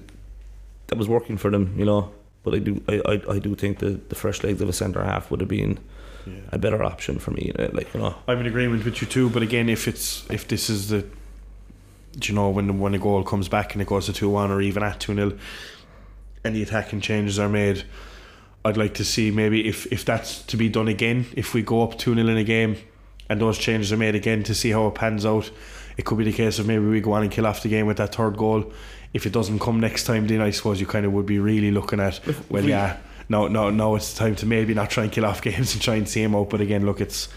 that 0.88 0.98
was 0.98 1.08
working 1.08 1.36
for 1.36 1.50
them. 1.50 1.74
You 1.76 1.84
know, 1.84 2.12
but 2.42 2.54
I 2.54 2.58
do 2.58 2.82
I, 2.88 3.00
I, 3.06 3.34
I 3.36 3.38
do 3.38 3.54
think 3.54 3.78
the 3.78 4.00
the 4.08 4.14
fresh 4.14 4.42
legs 4.42 4.60
of 4.60 4.68
a 4.68 4.72
centre 4.72 5.04
half 5.04 5.30
would 5.30 5.40
have 5.40 5.48
been 5.48 5.78
yeah. 6.36 6.40
a 6.52 6.58
better 6.58 6.82
option 6.82 7.18
for 7.18 7.30
me. 7.32 7.52
uh, 7.58 7.68
Like 7.72 7.92
you 7.94 8.00
know, 8.00 8.14
I'm 8.28 8.38
in 8.40 8.46
agreement 8.46 8.84
with 8.84 9.00
you 9.00 9.06
too. 9.08 9.28
But 9.30 9.42
again, 9.42 9.68
if 9.68 9.86
it's 9.88 10.28
if 10.30 10.46
this 10.48 10.70
is 10.70 10.88
the, 10.88 11.04
you 12.22 12.34
know, 12.34 12.48
when 12.50 12.66
the, 12.66 12.72
when 12.72 12.94
a 12.94 12.98
goal 12.98 13.22
comes 13.24 13.48
back 13.48 13.72
and 13.74 13.82
it 13.82 13.88
goes 13.88 14.06
to 14.06 14.12
two 14.12 14.28
one 14.30 14.50
or 14.50 14.60
even 14.60 14.82
at 14.82 15.00
two 15.00 15.14
0 15.14 15.38
and 16.44 16.56
the 16.56 16.62
attacking 16.62 17.00
changes 17.00 17.38
are 17.38 17.48
made, 17.48 17.84
I'd 18.64 18.76
like 18.76 18.94
to 18.94 19.04
see 19.04 19.30
maybe 19.30 19.68
if 19.68 19.86
if 19.92 20.04
that's 20.04 20.42
to 20.44 20.56
be 20.56 20.68
done 20.68 20.88
again. 20.88 21.26
If 21.36 21.54
we 21.54 21.62
go 21.62 21.82
up 21.82 21.98
two 21.98 22.14
0 22.14 22.26
in 22.28 22.36
a 22.36 22.44
game, 22.44 22.76
and 23.28 23.40
those 23.40 23.58
changes 23.58 23.92
are 23.92 23.96
made 23.96 24.14
again 24.14 24.42
to 24.44 24.54
see 24.54 24.70
how 24.70 24.86
it 24.88 24.94
pans 24.94 25.24
out, 25.24 25.50
it 25.96 26.04
could 26.04 26.18
be 26.18 26.24
the 26.24 26.32
case 26.32 26.58
of 26.58 26.66
maybe 26.66 26.84
we 26.84 27.00
go 27.00 27.12
on 27.12 27.22
and 27.22 27.30
kill 27.30 27.46
off 27.46 27.62
the 27.62 27.68
game 27.68 27.86
with 27.86 27.98
that 27.98 28.14
third 28.14 28.36
goal. 28.36 28.72
If 29.12 29.26
it 29.26 29.32
doesn't 29.32 29.58
come 29.58 29.80
next 29.80 30.04
time, 30.04 30.26
then 30.28 30.40
I 30.40 30.50
suppose 30.52 30.80
you 30.80 30.86
kind 30.86 31.04
of 31.04 31.12
would 31.12 31.26
be 31.26 31.38
really 31.40 31.70
looking 31.72 31.98
at 32.00 32.20
well, 32.48 32.62
we- 32.62 32.70
yeah. 32.70 32.96
Now, 33.30 33.48
now, 33.48 33.70
now 33.70 33.94
it's 33.94 34.12
time 34.12 34.34
to 34.36 34.46
maybe 34.46 34.74
not 34.74 34.90
try 34.90 35.04
and 35.04 35.12
kill 35.12 35.24
off 35.24 35.40
games 35.40 35.72
and 35.72 35.80
try 35.80 35.94
and 35.94 36.06
see 36.06 36.22
him 36.22 36.34
out. 36.34 36.50
But 36.50 36.60
again, 36.60 36.84
look, 36.84 37.00
it's 37.00 37.28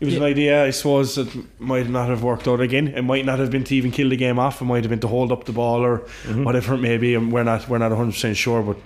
it 0.00 0.04
was 0.04 0.14
an 0.14 0.22
idea. 0.22 0.64
I 0.64 0.70
suppose 0.70 1.16
that 1.16 1.28
might 1.58 1.88
not 1.88 2.08
have 2.08 2.22
worked 2.22 2.46
out 2.46 2.60
again. 2.60 2.88
It 2.88 3.02
might 3.02 3.24
not 3.24 3.38
have 3.40 3.50
been 3.50 3.64
to 3.64 3.74
even 3.74 3.90
kill 3.90 4.10
the 4.10 4.16
game 4.16 4.38
off. 4.38 4.60
It 4.60 4.66
might 4.66 4.84
have 4.84 4.90
been 4.90 5.00
to 5.00 5.08
hold 5.08 5.32
up 5.32 5.44
the 5.44 5.52
ball 5.52 5.82
or 5.82 5.98
whatever 6.44 6.74
it 6.74 6.78
may 6.78 6.98
be. 6.98 7.14
And 7.16 7.32
we're 7.32 7.44
not 7.44 7.68
we're 7.68 7.78
not 7.78 7.90
one 7.90 7.98
hundred 7.98 8.12
percent 8.12 8.36
sure, 8.36 8.62
but. 8.62 8.76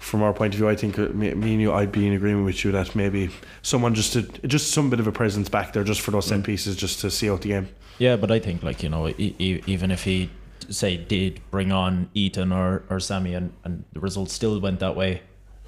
From 0.00 0.22
our 0.22 0.32
point 0.32 0.54
of 0.54 0.58
view, 0.58 0.68
I 0.68 0.76
think 0.76 0.96
uh, 0.96 1.08
me, 1.08 1.34
me 1.34 1.54
and 1.54 1.60
you, 1.60 1.72
I'd 1.72 1.90
be 1.90 2.06
in 2.06 2.12
agreement 2.12 2.46
with 2.46 2.64
you 2.64 2.70
that 2.70 2.94
maybe 2.94 3.30
someone 3.62 3.96
just 3.96 4.12
to, 4.12 4.22
just 4.46 4.70
some 4.70 4.90
bit 4.90 5.00
of 5.00 5.08
a 5.08 5.12
presence 5.12 5.48
back 5.48 5.72
there, 5.72 5.82
just 5.82 6.02
for 6.02 6.12
those 6.12 6.26
set 6.26 6.44
pieces, 6.44 6.76
just 6.76 7.00
to 7.00 7.10
see 7.10 7.28
out 7.28 7.40
the 7.40 7.48
game. 7.48 7.68
Yeah, 7.98 8.14
but 8.14 8.30
I 8.30 8.38
think 8.38 8.62
like 8.62 8.84
you 8.84 8.90
know, 8.90 9.08
e- 9.08 9.34
e- 9.40 9.60
even 9.66 9.90
if 9.90 10.04
he 10.04 10.30
say 10.68 10.96
did 10.96 11.40
bring 11.50 11.72
on 11.72 12.10
Ethan 12.14 12.52
or 12.52 12.84
or 12.88 13.00
Sammy 13.00 13.34
and 13.34 13.52
and 13.64 13.82
the 13.92 13.98
result 13.98 14.30
still 14.30 14.60
went 14.60 14.78
that 14.78 14.94
way, 14.94 15.22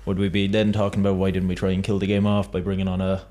would 0.06 0.18
we 0.18 0.28
be 0.28 0.46
then 0.46 0.72
talking 0.72 1.00
about 1.00 1.16
why 1.16 1.30
didn't 1.30 1.48
we 1.48 1.54
try 1.54 1.70
and 1.70 1.82
kill 1.84 1.98
the 1.98 2.06
game 2.06 2.26
off 2.26 2.50
by 2.50 2.60
bringing 2.60 2.88
on 2.88 3.00
a 3.00 3.22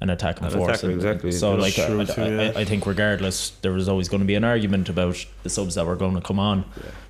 an 0.00 0.10
attacking 0.10 0.44
An 0.46 0.50
force? 0.52 0.70
attacker, 0.78 0.86
And 0.86 0.94
exactly. 0.96 1.30
So 1.32 1.56
That's 1.56 1.76
like 1.78 1.84
I, 1.86 1.88
true 1.88 2.00
I, 2.00 2.04
too, 2.04 2.22
I- 2.22 2.44
yeah. 2.46 2.52
I 2.56 2.64
think 2.64 2.86
regardless, 2.86 3.50
there 3.62 3.72
was 3.72 3.88
always 3.88 4.08
going 4.08 4.20
to 4.20 4.26
be 4.26 4.34
an 4.34 4.42
argument 4.44 4.88
about 4.88 5.24
the 5.44 5.48
subs 5.50 5.76
that 5.76 5.86
were 5.86 5.94
going 5.96 6.14
to 6.16 6.20
come 6.20 6.38
on 6.40 6.64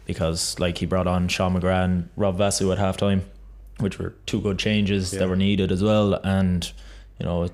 because 0.04 0.58
like 0.58 0.78
he 0.78 0.86
brought 0.86 1.06
on 1.06 1.28
Sean 1.28 1.58
McGrath 1.58 1.84
and 1.84 2.08
Rob 2.16 2.36
Vasiu 2.38 2.70
at 2.72 2.78
halftime, 2.78 3.22
which 3.78 3.98
were 3.98 4.12
two 4.26 4.40
good 4.40 4.58
changes 4.58 5.12
Yeah. 5.12 5.20
that 5.20 5.28
were 5.28 5.36
needed 5.36 5.72
as 5.72 5.82
well, 5.82 6.14
and 6.22 6.70
you 7.18 7.24
know 7.26 7.48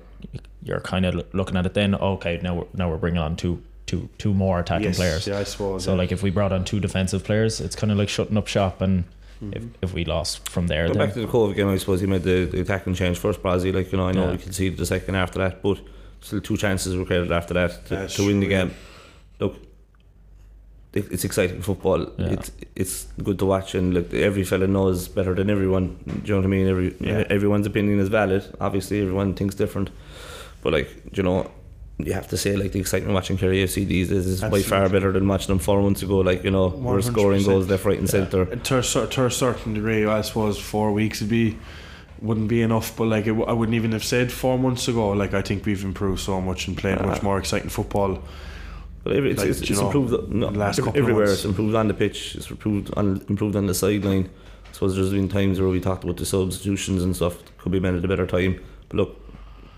you're 0.63 0.81
kind 0.81 1.05
of 1.05 1.25
looking 1.33 1.55
at 1.55 1.65
it 1.65 1.73
then. 1.73 1.95
Okay, 1.95 2.39
now 2.43 2.55
we're, 2.55 2.65
now 2.73 2.89
we're 2.89 2.97
bringing 2.97 3.21
on 3.21 3.37
two 3.37 3.63
two 3.85 4.09
two 4.17 4.33
more 4.33 4.59
attacking 4.59 4.87
Yes, 4.87 4.97
players. 4.97 5.25
yeah, 5.27 5.39
I 5.39 5.43
suppose. 5.43 5.85
So 5.85 5.91
yeah. 5.93 5.97
like 5.99 6.11
if 6.11 6.21
we 6.21 6.31
brought 6.31 6.51
on 6.51 6.65
two 6.65 6.81
defensive 6.81 7.23
players, 7.23 7.61
it's 7.61 7.77
kind 7.77 7.91
of 7.93 7.97
like 7.97 8.09
shutting 8.09 8.35
up 8.35 8.47
shop, 8.47 8.81
and 8.81 9.05
Mm-hmm. 9.43 9.53
if, 9.53 9.63
if 9.81 9.93
we 9.93 10.03
lost 10.05 10.49
from 10.49 10.67
there, 10.67 10.87
then 10.89 10.97
back 10.97 11.13
to 11.13 11.21
the 11.21 11.27
Cobh 11.27 11.55
game, 11.55 11.69
I 11.69 11.77
suppose 11.77 12.01
he 12.01 12.07
made 12.07 12.23
the, 12.23 12.45
the 12.45 12.59
attacking 12.61 12.93
change 12.95 13.17
first, 13.17 13.41
Brazil. 13.41 13.73
Like, 13.73 13.91
you 13.91 13.97
know, 13.97 14.07
I 14.09 14.11
know 14.11 14.25
Yeah. 14.25 14.31
we 14.33 14.37
conceded 14.37 14.77
the 14.77 14.85
second 14.85 15.15
after 15.15 15.39
that, 15.39 15.61
but 15.63 15.79
still 16.19 16.41
two 16.41 16.57
chances 16.57 16.95
were 16.97 17.05
created 17.05 17.31
after 17.31 17.53
that 17.53 17.85
to, 17.87 18.07
to 18.09 18.25
win 18.25 18.41
the 18.41 18.47
game. 18.47 18.73
Look, 19.39 19.55
it's 20.91 21.23
exciting 21.23 21.61
football. 21.61 22.01
Yeah. 22.17 22.29
It's 22.31 22.51
it's 22.75 23.03
good 23.23 23.37
to 23.39 23.45
watch, 23.45 23.75
and 23.75 23.93
look, 23.93 24.11
every 24.13 24.43
fella 24.43 24.65
knows 24.67 25.07
better 25.07 25.35
than 25.35 25.49
everyone. 25.49 25.95
Do 26.05 26.13
you 26.25 26.33
know 26.33 26.37
what 26.37 26.45
I 26.45 26.49
mean? 26.49 26.67
Every 26.67 26.95
Yeah. 26.99 27.23
everyone's 27.29 27.67
opinion 27.67 27.99
is 27.99 28.09
valid. 28.09 28.43
Obviously, 28.59 28.99
everyone 28.99 29.35
thinks 29.35 29.53
different, 29.55 29.89
but 30.63 30.73
like 30.73 30.89
you 31.15 31.23
know. 31.23 31.49
You 32.01 32.13
have 32.13 32.29
to 32.29 32.37
say, 32.37 32.55
like 32.55 32.71
the 32.71 32.79
excitement 32.79 33.13
watching 33.13 33.37
Kerry 33.37 33.57
FC 33.61 33.85
these 33.85 34.07
days 34.07 34.25
is 34.25 34.39
by 34.41 34.61
far 34.61 34.87
better 34.87 35.11
than 35.11 35.27
watching 35.27 35.47
them 35.49 35.59
four 35.59 35.81
months 35.81 36.01
ago. 36.01 36.19
Like 36.19 36.45
you 36.45 36.51
know, 36.51 36.67
we're 36.69 37.01
scoring 37.01 37.43
goals 37.43 37.69
left, 37.69 37.83
right, 37.83 37.99
and 37.99 38.09
centre. 38.09 38.43
And 38.43 38.63
to 38.65 38.77
a, 38.77 38.83
cer- 38.83 39.07
to 39.07 39.25
a 39.25 39.31
certain 39.31 39.73
degree, 39.73 40.05
I 40.05 40.21
suppose 40.21 40.57
four 40.57 40.93
weeks 40.93 41.19
would 41.19 41.29
be 41.29 41.57
wouldn't 42.21 42.47
be 42.47 42.61
enough. 42.61 42.95
But 42.95 43.05
like, 43.09 43.25
it, 43.25 43.31
w- 43.31 43.45
I 43.45 43.51
wouldn't 43.51 43.75
even 43.75 43.91
have 43.91 44.03
said 44.05 44.31
four 44.31 44.57
months 44.57 44.87
ago. 44.87 45.09
Like, 45.09 45.33
I 45.33 45.41
think 45.41 45.65
we've 45.65 45.83
improved 45.83 46.21
so 46.21 46.39
much 46.39 46.69
and 46.69 46.77
played 46.77 47.01
much 47.01 47.19
Ah. 47.19 47.23
more 47.23 47.37
exciting 47.37 47.69
football. 47.69 48.23
But 49.03 49.15
every, 49.17 49.31
it's, 49.31 49.39
Like, 49.41 49.49
it's, 49.49 49.61
it's 49.61 49.71
know, 49.71 49.87
improved 49.87 50.31
no, 50.31 50.49
the 50.51 50.57
last 50.59 50.79
ev- 50.79 50.85
couple 50.85 51.01
everywhere. 51.01 51.25
months. 51.25 51.39
It's 51.39 51.45
improved 51.45 51.75
on 51.75 51.89
the 51.89 51.93
pitch. 51.93 52.35
It's 52.35 52.49
improved 52.49 52.93
on 52.95 53.21
improved 53.27 53.57
on 53.57 53.65
the 53.67 53.73
sideline. 53.73 54.29
I 54.69 54.71
suppose 54.73 54.95
there's 54.95 55.09
been 55.11 55.27
times 55.27 55.59
where 55.59 55.67
we 55.69 55.81
talked 55.81 56.05
about 56.05 56.15
the 56.15 56.25
substitutions 56.25 57.03
and 57.03 57.13
stuff. 57.13 57.35
Could 57.57 57.73
be 57.73 57.81
made 57.81 57.95
at 57.95 58.05
a 58.05 58.07
better 58.07 58.25
time. 58.25 58.61
But 58.87 58.95
look, 58.97 59.28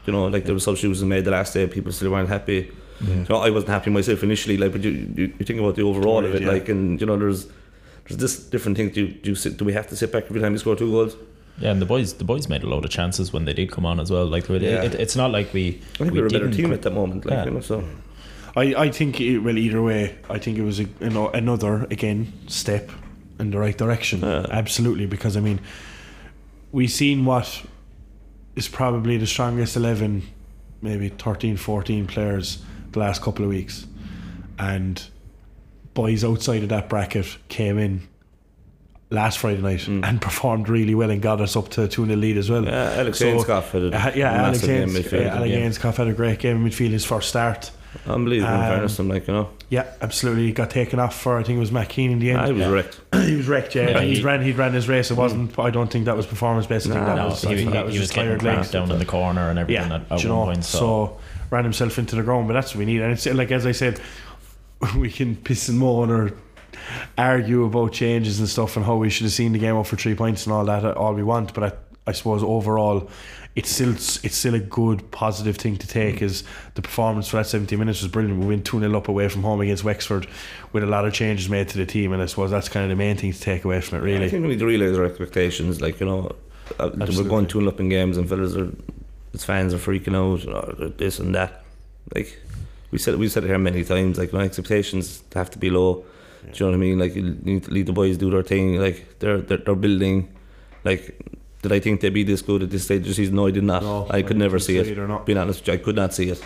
you 0.05 0.13
know, 0.13 0.27
like 0.27 0.45
there 0.45 0.53
were 0.53 0.59
substitutions 0.59 1.03
made 1.03 1.25
the 1.25 1.31
last 1.31 1.53
day. 1.53 1.67
People 1.67 1.91
still 1.91 2.11
weren't 2.11 2.29
happy. 2.29 2.71
You 3.01 3.25
know, 3.29 3.37
I 3.37 3.49
wasn't 3.49 3.69
happy 3.71 3.89
myself 3.89 4.21
initially. 4.23 4.57
Like, 4.57 4.71
but 4.73 4.83
you, 4.83 4.91
you, 4.91 5.33
you 5.39 5.45
think 5.45 5.59
about 5.59 5.75
the 5.75 5.81
overall 5.81 6.23
of 6.23 6.35
it. 6.35 6.43
Yeah. 6.43 6.49
Like, 6.51 6.69
and 6.69 6.99
you 7.01 7.07
know, 7.07 7.17
there's 7.17 7.47
there's 8.07 8.17
this 8.17 8.39
different 8.39 8.77
things. 8.77 8.93
Do 8.93 9.01
you, 9.05 9.07
do 9.13 9.29
you 9.31 9.35
sit, 9.35 9.57
do 9.57 9.65
we 9.65 9.73
have 9.73 9.87
to 9.87 9.95
sit 9.95 10.11
back 10.11 10.25
every 10.25 10.39
time 10.41 10.51
we 10.53 10.59
score 10.59 10.75
two 10.75 10.91
goals? 10.91 11.15
yeah, 11.59 11.71
and 11.71 11.81
the 11.81 11.85
boys 11.85 12.13
the 12.13 12.23
boys 12.23 12.47
made 12.47 12.63
a 12.63 12.69
lot 12.69 12.85
of 12.85 12.91
chances 12.91 13.33
when 13.33 13.45
they 13.45 13.53
did 13.53 13.71
come 13.71 13.85
on 13.85 13.99
as 13.99 14.09
well. 14.11 14.25
Like 14.25 14.49
it, 14.49 14.61
Yeah. 14.61 14.83
it, 14.83 14.95
it's 14.95 15.15
not 15.15 15.31
like 15.31 15.53
we 15.53 15.81
I 15.95 15.97
think 15.97 16.13
we, 16.13 16.21
were 16.21 16.27
a 16.27 16.29
better 16.29 16.49
team 16.51 16.71
at 16.73 16.81
that 16.83 16.91
moment. 16.93 17.25
Like, 17.25 17.33
Yeah. 17.33 17.45
you 17.45 17.51
know, 17.51 17.61
so 17.61 17.83
I, 18.55 18.63
I 18.75 18.89
think 18.89 19.19
it, 19.19 19.39
well 19.39 19.57
either 19.57 19.81
way 19.81 20.15
I 20.29 20.37
think 20.39 20.57
it 20.57 20.63
was 20.63 20.79
a, 20.79 20.83
you 20.99 21.09
know, 21.09 21.29
another 21.29 21.87
again 21.91 22.31
step 22.47 22.89
in 23.39 23.51
the 23.51 23.57
right 23.59 23.77
direction 23.77 24.21
Yeah. 24.21 24.45
absolutely 24.49 25.05
because 25.07 25.35
I 25.37 25.39
mean 25.41 25.59
we've 26.71 26.91
seen 26.91 27.25
what 27.25 27.63
is 28.55 28.67
probably 28.67 29.17
the 29.17 29.27
strongest 29.27 29.75
11 29.75 30.23
maybe 30.81 31.09
13 31.09 31.57
14 31.57 32.07
players 32.07 32.63
the 32.91 32.99
last 32.99 33.21
couple 33.21 33.43
of 33.45 33.49
weeks 33.49 33.85
and 34.59 35.03
boys 35.93 36.23
outside 36.23 36.63
of 36.63 36.69
that 36.69 36.89
bracket 36.89 37.37
came 37.49 37.77
in 37.77 38.01
last 39.09 39.39
Friday 39.39 39.61
night 39.61 39.79
Mm. 39.81 40.05
and 40.05 40.21
performed 40.21 40.69
really 40.69 40.95
well 40.95 41.09
and 41.11 41.21
got 41.21 41.41
us 41.41 41.55
up 41.55 41.69
to 41.69 41.87
2 41.87 42.05
0 42.05 42.17
lead 42.17 42.37
as 42.37 42.49
well 42.49 42.63
yeah, 42.65 42.93
Alex 42.97 43.19
So, 43.19 43.25
Ainscough 43.25 43.69
had 43.71 43.83
a, 43.83 43.87
uh, 43.87 44.11
yeah, 44.15 44.31
a 44.33 44.37
Alex 44.45 44.61
massive 44.61 44.67
game 44.69 44.89
Haynes, 44.89 45.05
midfield. 45.07 45.25
uh, 45.31 45.35
Alex 45.35 45.77
Ainscough 45.79 45.95
had 45.95 46.07
a 46.07 46.13
great 46.13 46.39
game 46.39 46.57
in 46.65 46.71
midfield 46.71 46.91
his 46.91 47.05
first 47.05 47.29
start 47.29 47.71
Unbelievable, 48.07 48.53
in 48.53 48.59
Um, 48.61 48.67
fairness, 48.67 48.99
I'm 48.99 49.09
like, 49.09 49.27
you 49.27 49.33
know, 49.33 49.49
Yeah, 49.69 49.85
absolutely. 50.01 50.45
He 50.47 50.51
got 50.53 50.69
taken 50.69 50.99
off 50.99 51.19
for 51.19 51.37
I 51.37 51.43
think 51.43 51.57
it 51.57 51.59
was 51.59 51.71
McKean 51.71 52.11
in 52.11 52.19
the 52.19 52.31
end. 52.31 52.39
I 52.39 52.47
end. 52.47 52.57
was 52.57 52.67
wrecked. 52.67 53.01
he 53.25 53.35
was 53.35 53.47
wrecked. 53.47 53.75
Yeah, 53.75 53.89
Yeah, 53.89 54.01
he, 54.01 54.15
he- 54.15 54.21
ran. 54.23 54.41
He 54.41 54.51
ran 54.53 54.73
his 54.73 54.87
race. 54.87 55.11
It 55.11 55.17
wasn't. 55.17 55.57
I 55.59 55.69
don't 55.71 55.91
think 55.91 56.05
that 56.05 56.15
was 56.15 56.25
performance 56.25 56.65
based. 56.67 56.87
I 56.87 56.91
think 56.91 57.01
Nah, 57.01 57.15
that 57.15 57.21
no, 57.21 57.27
was. 57.29 57.41
he, 57.41 57.49
I 57.49 57.55
he, 57.57 57.65
that 57.65 57.85
was 57.85 57.93
he 57.93 57.99
was 57.99 58.07
just 58.07 58.15
getting 58.15 58.29
tired 58.31 58.39
cramped 58.41 58.59
legs. 58.59 58.71
down 58.71 58.91
in 58.91 58.99
the 58.99 59.05
corner 59.05 59.49
and 59.49 59.59
everything 59.59 59.89
Yeah, 59.89 59.95
at, 59.97 60.11
at 60.11 60.23
you 60.23 60.29
one 60.29 60.39
know, 60.39 60.45
point. 60.45 60.63
So, 60.65 60.79
so 60.79 61.17
ran 61.49 61.63
himself 61.65 61.99
into 61.99 62.15
the 62.15 62.23
ground. 62.23 62.47
But 62.47 62.53
that's 62.53 62.73
what 62.73 62.79
we 62.79 62.85
need. 62.85 63.01
And 63.01 63.11
it's 63.11 63.25
like 63.25 63.51
as 63.51 63.65
I 63.65 63.71
said, 63.73 63.99
we 64.97 65.11
can 65.11 65.35
piss 65.35 65.67
and 65.69 65.77
moan 65.77 66.09
or 66.11 66.31
argue 67.17 67.65
about 67.65 67.91
changes 67.93 68.39
and 68.39 68.47
stuff 68.47 68.75
and 68.77 68.85
how 68.85 68.95
we 68.95 69.09
should 69.09 69.23
have 69.25 69.33
seen 69.33 69.51
the 69.51 69.59
game 69.59 69.75
up 69.75 69.85
for 69.85 69.95
three 69.97 70.15
points 70.15 70.45
and 70.45 70.53
all 70.53 70.65
that. 70.65 70.83
uh, 70.85 70.91
All 70.93 71.13
we 71.13 71.23
want, 71.23 71.53
but 71.53 71.63
I, 71.63 71.71
I 72.07 72.13
suppose 72.13 72.43
overall. 72.43 73.09
It's 73.53 73.69
still 73.69 73.91
it's 73.91 74.35
still 74.35 74.55
a 74.55 74.59
good 74.59 75.11
positive 75.11 75.57
thing 75.57 75.77
to 75.77 75.87
take. 75.87 76.21
Is 76.21 76.43
the 76.75 76.81
performance 76.81 77.27
for 77.27 77.37
that 77.37 77.47
70 77.47 77.75
minutes 77.75 78.01
was 78.01 78.09
brilliant. 78.09 78.39
We 78.39 78.45
went 78.45 78.65
2 78.65 78.79
0 78.79 78.97
up 78.97 79.09
away 79.09 79.27
from 79.27 79.43
home 79.43 79.59
against 79.59 79.83
Wexford 79.83 80.25
with 80.71 80.83
a 80.83 80.87
lot 80.87 81.05
of 81.05 81.13
changes 81.13 81.49
made 81.49 81.67
to 81.69 81.77
the 81.77 81.85
team, 81.85 82.13
and 82.13 82.21
I 82.21 82.27
suppose 82.27 82.49
that's 82.49 82.69
kind 82.69 82.83
of 82.85 82.89
the 82.89 82.95
main 82.95 83.17
thing 83.17 83.33
to 83.33 83.39
take 83.39 83.65
away 83.65 83.81
from 83.81 83.99
it. 83.99 84.03
Really, 84.03 84.25
I 84.25 84.29
think 84.29 84.43
we 84.43 84.49
need 84.49 84.59
to 84.59 84.65
realise 84.65 84.97
our 84.97 85.03
expectations. 85.03 85.81
Like 85.81 85.99
you 85.99 86.05
know, 86.05 86.35
uh, 86.79 86.91
we're 86.95 87.23
going 87.23 87.45
two 87.45 87.67
up 87.67 87.79
in 87.81 87.89
games, 87.89 88.15
and 88.17 88.27
fellas 88.27 88.55
are, 88.55 88.71
his 89.33 89.43
fans 89.43 89.73
are 89.73 89.77
freaking 89.77 90.15
out, 90.15 90.47
or 90.81 90.89
this 90.89 91.19
and 91.19 91.35
that. 91.35 91.63
Like 92.15 92.39
we 92.89 92.99
said, 92.99 93.17
we 93.17 93.27
said 93.27 93.43
it 93.43 93.47
here 93.47 93.57
many 93.57 93.83
times. 93.83 94.17
Like 94.17 94.31
my 94.31 94.43
expectations 94.43 95.23
have 95.35 95.51
to 95.51 95.59
be 95.59 95.69
low. 95.69 96.05
Do 96.43 96.49
you 96.53 96.65
know 96.65 96.71
what 96.71 96.75
I 96.75 96.79
mean? 96.79 96.99
Like 96.99 97.15
you 97.15 97.37
need 97.43 97.63
to 97.65 97.71
lead 97.71 97.87
the 97.87 97.93
boys 97.93 98.17
do 98.17 98.31
their 98.31 98.43
thing. 98.43 98.79
Like 98.79 99.19
they're 99.19 99.39
they're, 99.39 99.57
they're 99.57 99.75
building. 99.75 100.33
Like 100.85 101.19
did 101.61 101.71
I 101.71 101.79
think 101.79 102.01
they'd 102.01 102.09
be 102.09 102.23
this 102.23 102.41
good 102.41 102.63
at 102.63 102.69
this 102.69 102.83
stage 102.85 103.01
of 103.01 103.07
the 103.07 103.13
season? 103.13 103.35
No, 103.35 103.47
I 103.47 103.51
did 103.51 103.63
not. 103.63 103.83
No, 103.83 104.07
I 104.09 104.21
could 104.21 104.37
never 104.37 104.57
couldn't 104.57 104.65
see 104.67 104.77
it. 104.77 104.87
either. 104.87 105.19
Being 105.25 105.37
honest, 105.37 105.61
with 105.61 105.67
you, 105.67 105.73
I 105.73 105.77
could 105.77 105.95
not 105.95 106.13
see 106.13 106.29
it. 106.29 106.43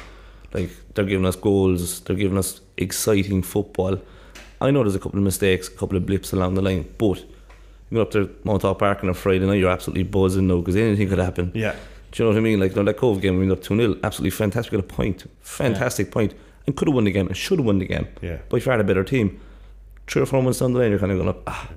Like 0.54 0.69
they're 0.93 1.06
giving 1.06 1.25
us 1.25 1.36
goals, 1.36 1.99
they're 2.01 2.15
giving 2.15 2.38
us 2.38 2.62
exciting 2.78 3.41
football. 3.41 3.99
I 4.62 4.71
know 4.71 4.84
there's 4.84 4.95
a 4.95 4.99
couple 4.99 5.19
of 5.19 5.23
mistakes, 5.23 5.67
a 5.67 5.71
couple 5.71 5.97
of 5.97 6.06
blips 6.06 6.32
along 6.34 6.56
the 6.56 6.62
line, 6.62 6.88
but 6.97 7.19
you 7.89 7.95
go 7.95 8.01
up 8.01 8.12
to 8.12 8.34
Mount 8.45 8.62
Park 8.62 9.04
on 9.04 9.10
a 9.10 9.13
Friday 9.13 9.45
night, 9.45 9.56
you're 9.60 9.69
absolutely 9.69 10.04
buzzing 10.04 10.47
now 10.47 10.58
because 10.60 10.75
anything 10.75 11.10
could 11.10 11.19
happen. 11.19 11.51
yeah, 11.54 11.75
Do 12.12 12.23
you 12.23 12.30
know 12.30 12.34
what 12.34 12.38
I 12.38 12.41
mean? 12.41 12.60
Like, 12.60 12.71
you 12.71 12.78
know, 12.78 12.84
that 12.86 12.97
Cobh 12.97 13.21
game, 13.21 13.34
we 13.38 13.47
went 13.47 13.51
up 13.60 13.63
2 13.63 13.75
0, 13.75 13.97
absolutely 14.04 14.32
fantastic. 14.32 14.71
We 14.71 14.78
got 14.78 14.86
a 14.86 14.93
point, 14.95 15.25
fantastic 15.41 16.10
point. 16.12 16.32
point, 16.32 16.41
and 16.67 16.75
could 16.75 16.88
have 16.88 16.95
won 16.95 17.04
the 17.04 17.12
game 17.12 17.28
and 17.28 17.36
should 17.38 17.60
have 17.60 17.65
won 17.65 17.80
the 17.80 17.86
game. 17.86 18.08
yeah. 18.21 18.38
By 18.49 18.60
far 18.60 18.78
the 18.78 18.84
better 18.84 19.04
team. 19.04 19.39
Three 20.08 20.21
or 20.21 20.25
four 20.25 20.41
months 20.41 20.60
down 20.60 20.73
the 20.73 20.80
line, 20.80 20.91
you're 20.91 20.99
kind 20.99 21.12
of 21.12 21.17
going 21.17 21.30
up, 21.30 21.41
ah, 21.47 21.69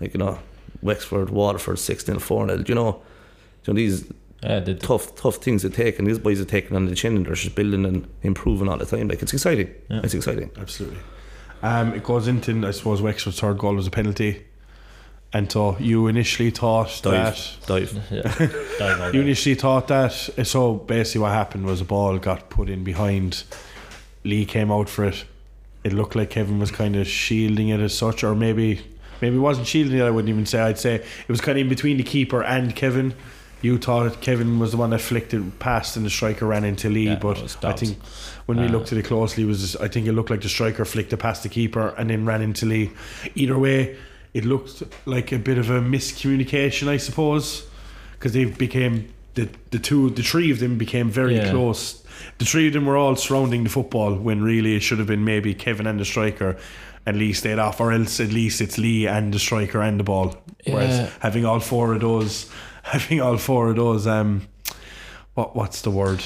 like, 0.00 0.12
you 0.12 0.18
know, 0.18 0.38
Wexford, 0.82 1.30
Waterford, 1.30 1.78
6 1.78 2.04
0, 2.04 2.18
4 2.18 2.48
0. 2.48 2.64
You 2.66 2.74
know, 2.74 3.02
you 3.64 3.72
know, 3.72 3.76
these 3.76 4.10
yeah, 4.42 4.60
the, 4.60 4.74
the, 4.74 4.74
tough, 4.74 5.14
tough 5.16 5.36
things 5.36 5.62
to 5.62 5.70
take, 5.70 5.98
and 5.98 6.06
these 6.06 6.18
boys 6.18 6.40
are 6.40 6.44
taking 6.44 6.76
on 6.76 6.86
the 6.86 6.94
chin 6.94 7.16
and 7.16 7.26
they're 7.26 7.34
just 7.34 7.54
building 7.54 7.84
and 7.84 8.08
improving 8.22 8.68
all 8.68 8.78
the 8.78 8.86
time. 8.86 9.08
Like, 9.08 9.22
it's 9.22 9.32
exciting. 9.32 9.74
Yeah. 9.90 10.00
It's 10.04 10.14
exciting. 10.14 10.50
Absolutely. 10.56 10.98
Um, 11.62 11.92
it 11.94 12.04
goes 12.04 12.28
into, 12.28 12.66
I 12.66 12.70
suppose, 12.70 13.02
Wexford's 13.02 13.40
third 13.40 13.58
goal 13.58 13.74
was 13.74 13.88
a 13.88 13.90
penalty. 13.90 14.44
And 15.32 15.50
so 15.50 15.76
you 15.78 16.06
initially 16.06 16.50
thought 16.50 17.00
Dive. 17.02 17.12
that. 17.12 17.66
Dive. 17.66 18.02
yeah, 18.10 18.22
dive 18.78 19.00
all 19.00 19.14
You 19.14 19.20
initially 19.20 19.56
thought 19.56 19.88
that. 19.88 20.12
So 20.12 20.74
basically, 20.74 21.22
what 21.22 21.32
happened 21.32 21.66
was 21.66 21.80
a 21.80 21.84
ball 21.84 22.18
got 22.18 22.48
put 22.48 22.70
in 22.70 22.82
behind. 22.82 23.44
Lee 24.24 24.46
came 24.46 24.70
out 24.72 24.88
for 24.88 25.04
it. 25.04 25.24
It 25.84 25.92
looked 25.92 26.16
like 26.16 26.30
Kevin 26.30 26.58
was 26.58 26.70
kind 26.70 26.96
of 26.96 27.06
shielding 27.06 27.68
it 27.68 27.80
as 27.80 27.96
such, 27.96 28.24
or 28.24 28.34
maybe 28.34 28.80
maybe 29.20 29.36
it 29.36 29.40
wasn't 29.40 29.66
shielding 29.66 29.98
it. 29.98 30.02
I 30.02 30.10
wouldn't 30.10 30.28
even 30.30 30.46
say. 30.46 30.60
I'd 30.60 30.78
say 30.78 30.96
it 30.96 31.28
was 31.28 31.40
kind 31.40 31.58
of 31.58 31.62
in 31.62 31.68
between 31.68 31.96
the 31.96 32.02
keeper 32.04 32.42
and 32.42 32.74
Kevin. 32.74 33.14
You 33.60 33.76
thought 33.78 34.20
Kevin 34.20 34.60
was 34.60 34.70
the 34.70 34.76
one 34.76 34.90
that 34.90 35.00
flicked 35.00 35.34
it 35.34 35.58
past, 35.58 35.96
and 35.96 36.06
the 36.06 36.10
striker 36.10 36.46
ran 36.46 36.64
into 36.64 36.88
Lee. 36.88 37.06
Yeah, 37.06 37.16
but 37.16 37.56
I 37.64 37.72
think 37.72 37.98
when 38.46 38.58
we 38.58 38.66
Uh, 38.66 38.70
looked 38.70 38.92
at 38.92 38.98
it 38.98 39.04
closely, 39.04 39.42
it 39.42 39.46
was 39.46 39.74
I 39.76 39.88
think 39.88 40.06
it 40.06 40.12
looked 40.12 40.30
like 40.30 40.42
the 40.42 40.48
striker 40.48 40.84
flicked 40.84 41.12
it 41.12 41.16
past 41.16 41.42
the 41.42 41.48
keeper 41.48 41.92
and 41.98 42.08
then 42.08 42.24
ran 42.24 42.40
into 42.40 42.66
Lee. 42.66 42.90
Either 43.34 43.58
way, 43.58 43.96
it 44.32 44.44
looked 44.44 44.84
like 45.06 45.32
a 45.32 45.38
bit 45.38 45.58
of 45.58 45.70
a 45.70 45.80
miscommunication, 45.80 46.86
I 46.88 46.98
suppose, 46.98 47.66
because 48.12 48.32
they 48.32 48.44
became 48.44 49.08
the 49.34 49.48
the 49.70 49.78
two, 49.80 50.10
the 50.10 50.22
three 50.22 50.52
of 50.52 50.60
them 50.60 50.78
became 50.78 51.10
very 51.10 51.34
Yeah. 51.36 51.50
close. 51.50 52.02
The 52.38 52.44
three 52.44 52.66
of 52.68 52.72
them 52.72 52.86
were 52.86 52.96
all 52.96 53.16
surrounding 53.16 53.64
the 53.64 53.70
football 53.70 54.14
when 54.14 54.40
really 54.42 54.74
it 54.76 54.82
should 54.82 54.98
have 54.98 55.06
been 55.08 55.24
maybe 55.24 55.52
Kevin 55.54 55.86
and 55.86 55.98
the 55.98 56.04
striker. 56.04 56.56
And 57.08 57.18
Lee 57.18 57.32
stayed 57.32 57.58
off, 57.58 57.80
or 57.80 57.90
else 57.90 58.20
at 58.20 58.28
least 58.28 58.60
it's 58.60 58.76
Lee 58.76 59.06
and 59.06 59.32
the 59.32 59.38
striker 59.38 59.80
and 59.80 59.98
the 59.98 60.04
ball. 60.04 60.36
Whereas 60.66 61.10
having 61.20 61.46
all 61.46 61.58
four 61.58 61.94
of 61.94 62.02
those 62.02 62.50
having 62.82 63.22
all 63.22 63.38
four 63.38 63.70
of 63.70 63.76
those 63.76 64.06
um, 64.06 64.46
what 65.32 65.56
what's 65.56 65.80
the 65.80 65.90
word? 65.90 66.22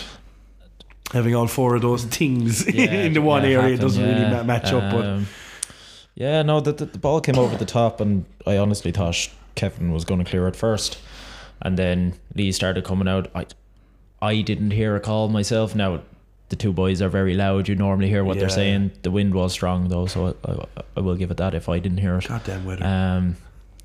Having 1.12 1.36
all 1.36 1.46
four 1.46 1.76
of 1.76 1.82
those 1.82 2.04
things 2.04 2.66
in 2.66 3.12
the 3.12 3.22
one 3.22 3.44
yeah, 3.44 3.50
area 3.50 3.62
happen, 3.62 3.80
doesn't 3.80 4.02
really 4.02 4.22
yeah. 4.22 4.30
ma- 4.30 4.42
match 4.42 4.72
up. 4.72 4.92
But 4.92 5.04
Um, 5.06 5.26
yeah, 6.16 6.42
no, 6.42 6.58
the, 6.58 6.72
the 6.72 6.86
the 6.86 6.98
ball 6.98 7.20
came 7.20 7.38
over 7.38 7.56
the 7.56 7.64
top, 7.64 8.00
and 8.00 8.24
I 8.44 8.56
honestly 8.56 8.90
thought 8.90 9.28
Kevin 9.54 9.92
was 9.92 10.04
going 10.04 10.24
to 10.24 10.28
clear 10.28 10.48
it 10.48 10.56
first, 10.56 10.98
and 11.60 11.78
then 11.78 12.14
Lee 12.34 12.50
started 12.50 12.82
coming 12.82 13.06
out. 13.06 13.30
I 13.36 13.46
I 14.20 14.40
didn't 14.42 14.72
hear 14.72 14.96
a 14.96 15.00
call 15.00 15.28
myself. 15.28 15.76
Now 15.76 16.02
the 16.52 16.56
two 16.64 16.72
boys 16.72 17.00
are 17.00 17.08
very 17.08 17.34
loud. 17.34 17.66
You 17.68 17.74
normally 17.74 18.08
hear 18.08 18.22
what 18.24 18.36
Yeah. 18.36 18.40
they're 18.40 18.56
saying. 18.62 18.90
The 19.02 19.10
wind 19.10 19.32
was 19.34 19.52
strong 19.52 19.88
though, 19.88 20.06
so 20.06 20.18
I, 20.44 20.52
I, 20.52 20.82
I 20.98 21.00
will 21.00 21.16
give 21.16 21.30
it 21.30 21.38
that. 21.38 21.54
If 21.54 21.68
I 21.68 21.78
didn't 21.78 21.98
hear 21.98 22.14
it, 22.18 22.28
goddamn 22.28 22.64
weather. 22.66 22.84
um, 22.84 23.36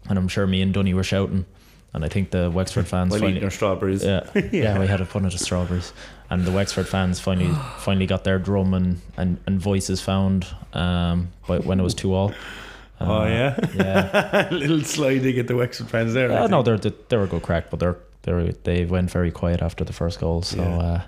and 0.09 0.19
I'm 0.19 0.27
sure 0.27 0.45
me 0.45 0.61
and 0.61 0.73
Dunny 0.73 0.93
were 0.93 1.03
shouting, 1.13 1.45
and 1.93 2.03
I 2.03 2.09
think 2.09 2.31
the 2.31 2.51
Wexford 2.51 2.87
fans 2.93 3.11
While 3.11 3.21
finally, 3.21 3.49
strawberries. 3.49 4.03
yeah, 4.11 4.29
yeah, 4.51 4.79
we 4.79 4.87
had 4.87 4.99
a 5.01 5.05
fun 5.05 5.23
of 5.25 5.31
the 5.31 5.37
strawberries, 5.37 5.93
and 6.29 6.43
the 6.45 6.51
Wexford 6.51 6.87
fans 6.89 7.19
finally 7.21 7.53
finally 7.79 8.05
got 8.05 8.23
their 8.25 8.37
drum 8.39 8.73
and, 8.73 8.99
and, 9.15 9.37
and 9.47 9.61
voices 9.61 10.01
found. 10.01 10.45
Um, 10.73 11.29
but 11.47 11.65
when 11.65 11.79
it 11.79 11.83
was 11.83 11.93
two 11.93 12.13
all. 12.13 12.33
oh 12.99 13.21
Uh, 13.21 13.25
yeah, 13.27 13.59
yeah. 13.75 14.49
a 14.49 14.51
little 14.53 14.81
sliding 14.81 15.37
at 15.39 15.47
the 15.47 15.55
Wexford 15.55 15.89
fans 15.89 16.13
there. 16.13 16.29
Yeah, 16.29 16.47
no, 16.47 16.63
they're 16.63 16.77
they 16.79 17.15
were 17.17 17.23
a 17.23 17.27
good 17.27 17.43
crack, 17.43 17.69
but 17.69 17.79
they're 17.79 17.97
they 18.23 18.53
they 18.63 18.85
went 18.85 19.09
very 19.11 19.31
quiet 19.31 19.61
after 19.61 19.85
the 19.85 19.93
first 19.93 20.19
goal. 20.19 20.41
So 20.41 20.57
Yeah. 20.57 20.77
uh, 20.77 21.01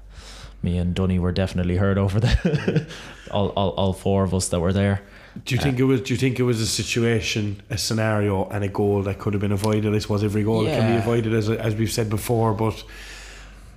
me 0.61 0.77
and 0.77 0.93
Dunny 0.93 1.19
were 1.19 1.31
definitely 1.31 1.77
heard 1.77 1.97
over 1.97 2.19
the 2.19 2.87
all, 3.31 3.49
all 3.49 3.69
all 3.71 3.93
four 3.93 4.23
of 4.23 4.33
us 4.33 4.49
that 4.49 4.59
were 4.59 4.73
there. 4.73 5.01
Do 5.45 5.55
you 5.55 5.61
think 5.61 5.79
it 5.79 5.83
was? 5.83 6.01
Do 6.01 6.13
you 6.13 6.17
think 6.17 6.39
it 6.39 6.43
was 6.43 6.59
a 6.59 6.65
situation, 6.67 7.61
a 7.69 7.77
scenario, 7.77 8.47
and 8.49 8.63
a 8.63 8.67
goal 8.67 9.03
that 9.03 9.19
could 9.19 9.33
have 9.33 9.41
been 9.41 9.51
avoided? 9.51 9.93
I 9.95 9.99
suppose 9.99 10.23
every 10.23 10.43
goal 10.43 10.63
that 10.63 10.77
can 10.77 10.91
be 10.91 10.97
avoided, 10.97 11.33
as 11.33 11.49
as 11.49 11.75
we've 11.75 11.91
said 11.91 12.09
before. 12.09 12.53
But 12.53 12.83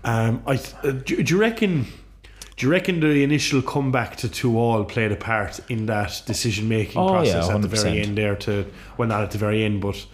um, 0.05 0.43
I 0.47 0.55
uh, 0.83 0.91
do, 0.93 1.23
do 1.23 1.35
you 1.35 1.41
reckon? 1.41 1.87
Do 2.57 2.67
you 2.67 2.73
reckon 2.73 3.01
the 3.01 3.23
initial 3.23 3.63
comeback 3.63 4.17
to 4.17 4.29
two 4.29 4.59
all 4.59 4.85
played 4.85 5.11
a 5.11 5.17
part 5.17 5.59
in 5.71 5.87
that 5.87 6.23
decision 6.27 6.69
making 6.69 7.01
Oh, 7.01 7.07
yeah, 7.23 7.33
process 7.33 7.49
at 7.51 7.63
the 7.63 7.69
very 7.69 8.01
end 8.01 8.19
there? 8.19 8.37
To 8.37 8.67
well, 8.97 9.09
not 9.09 9.23
at 9.23 9.31
the 9.31 9.39
very 9.39 9.63
end, 9.65 9.81
but 9.81 10.05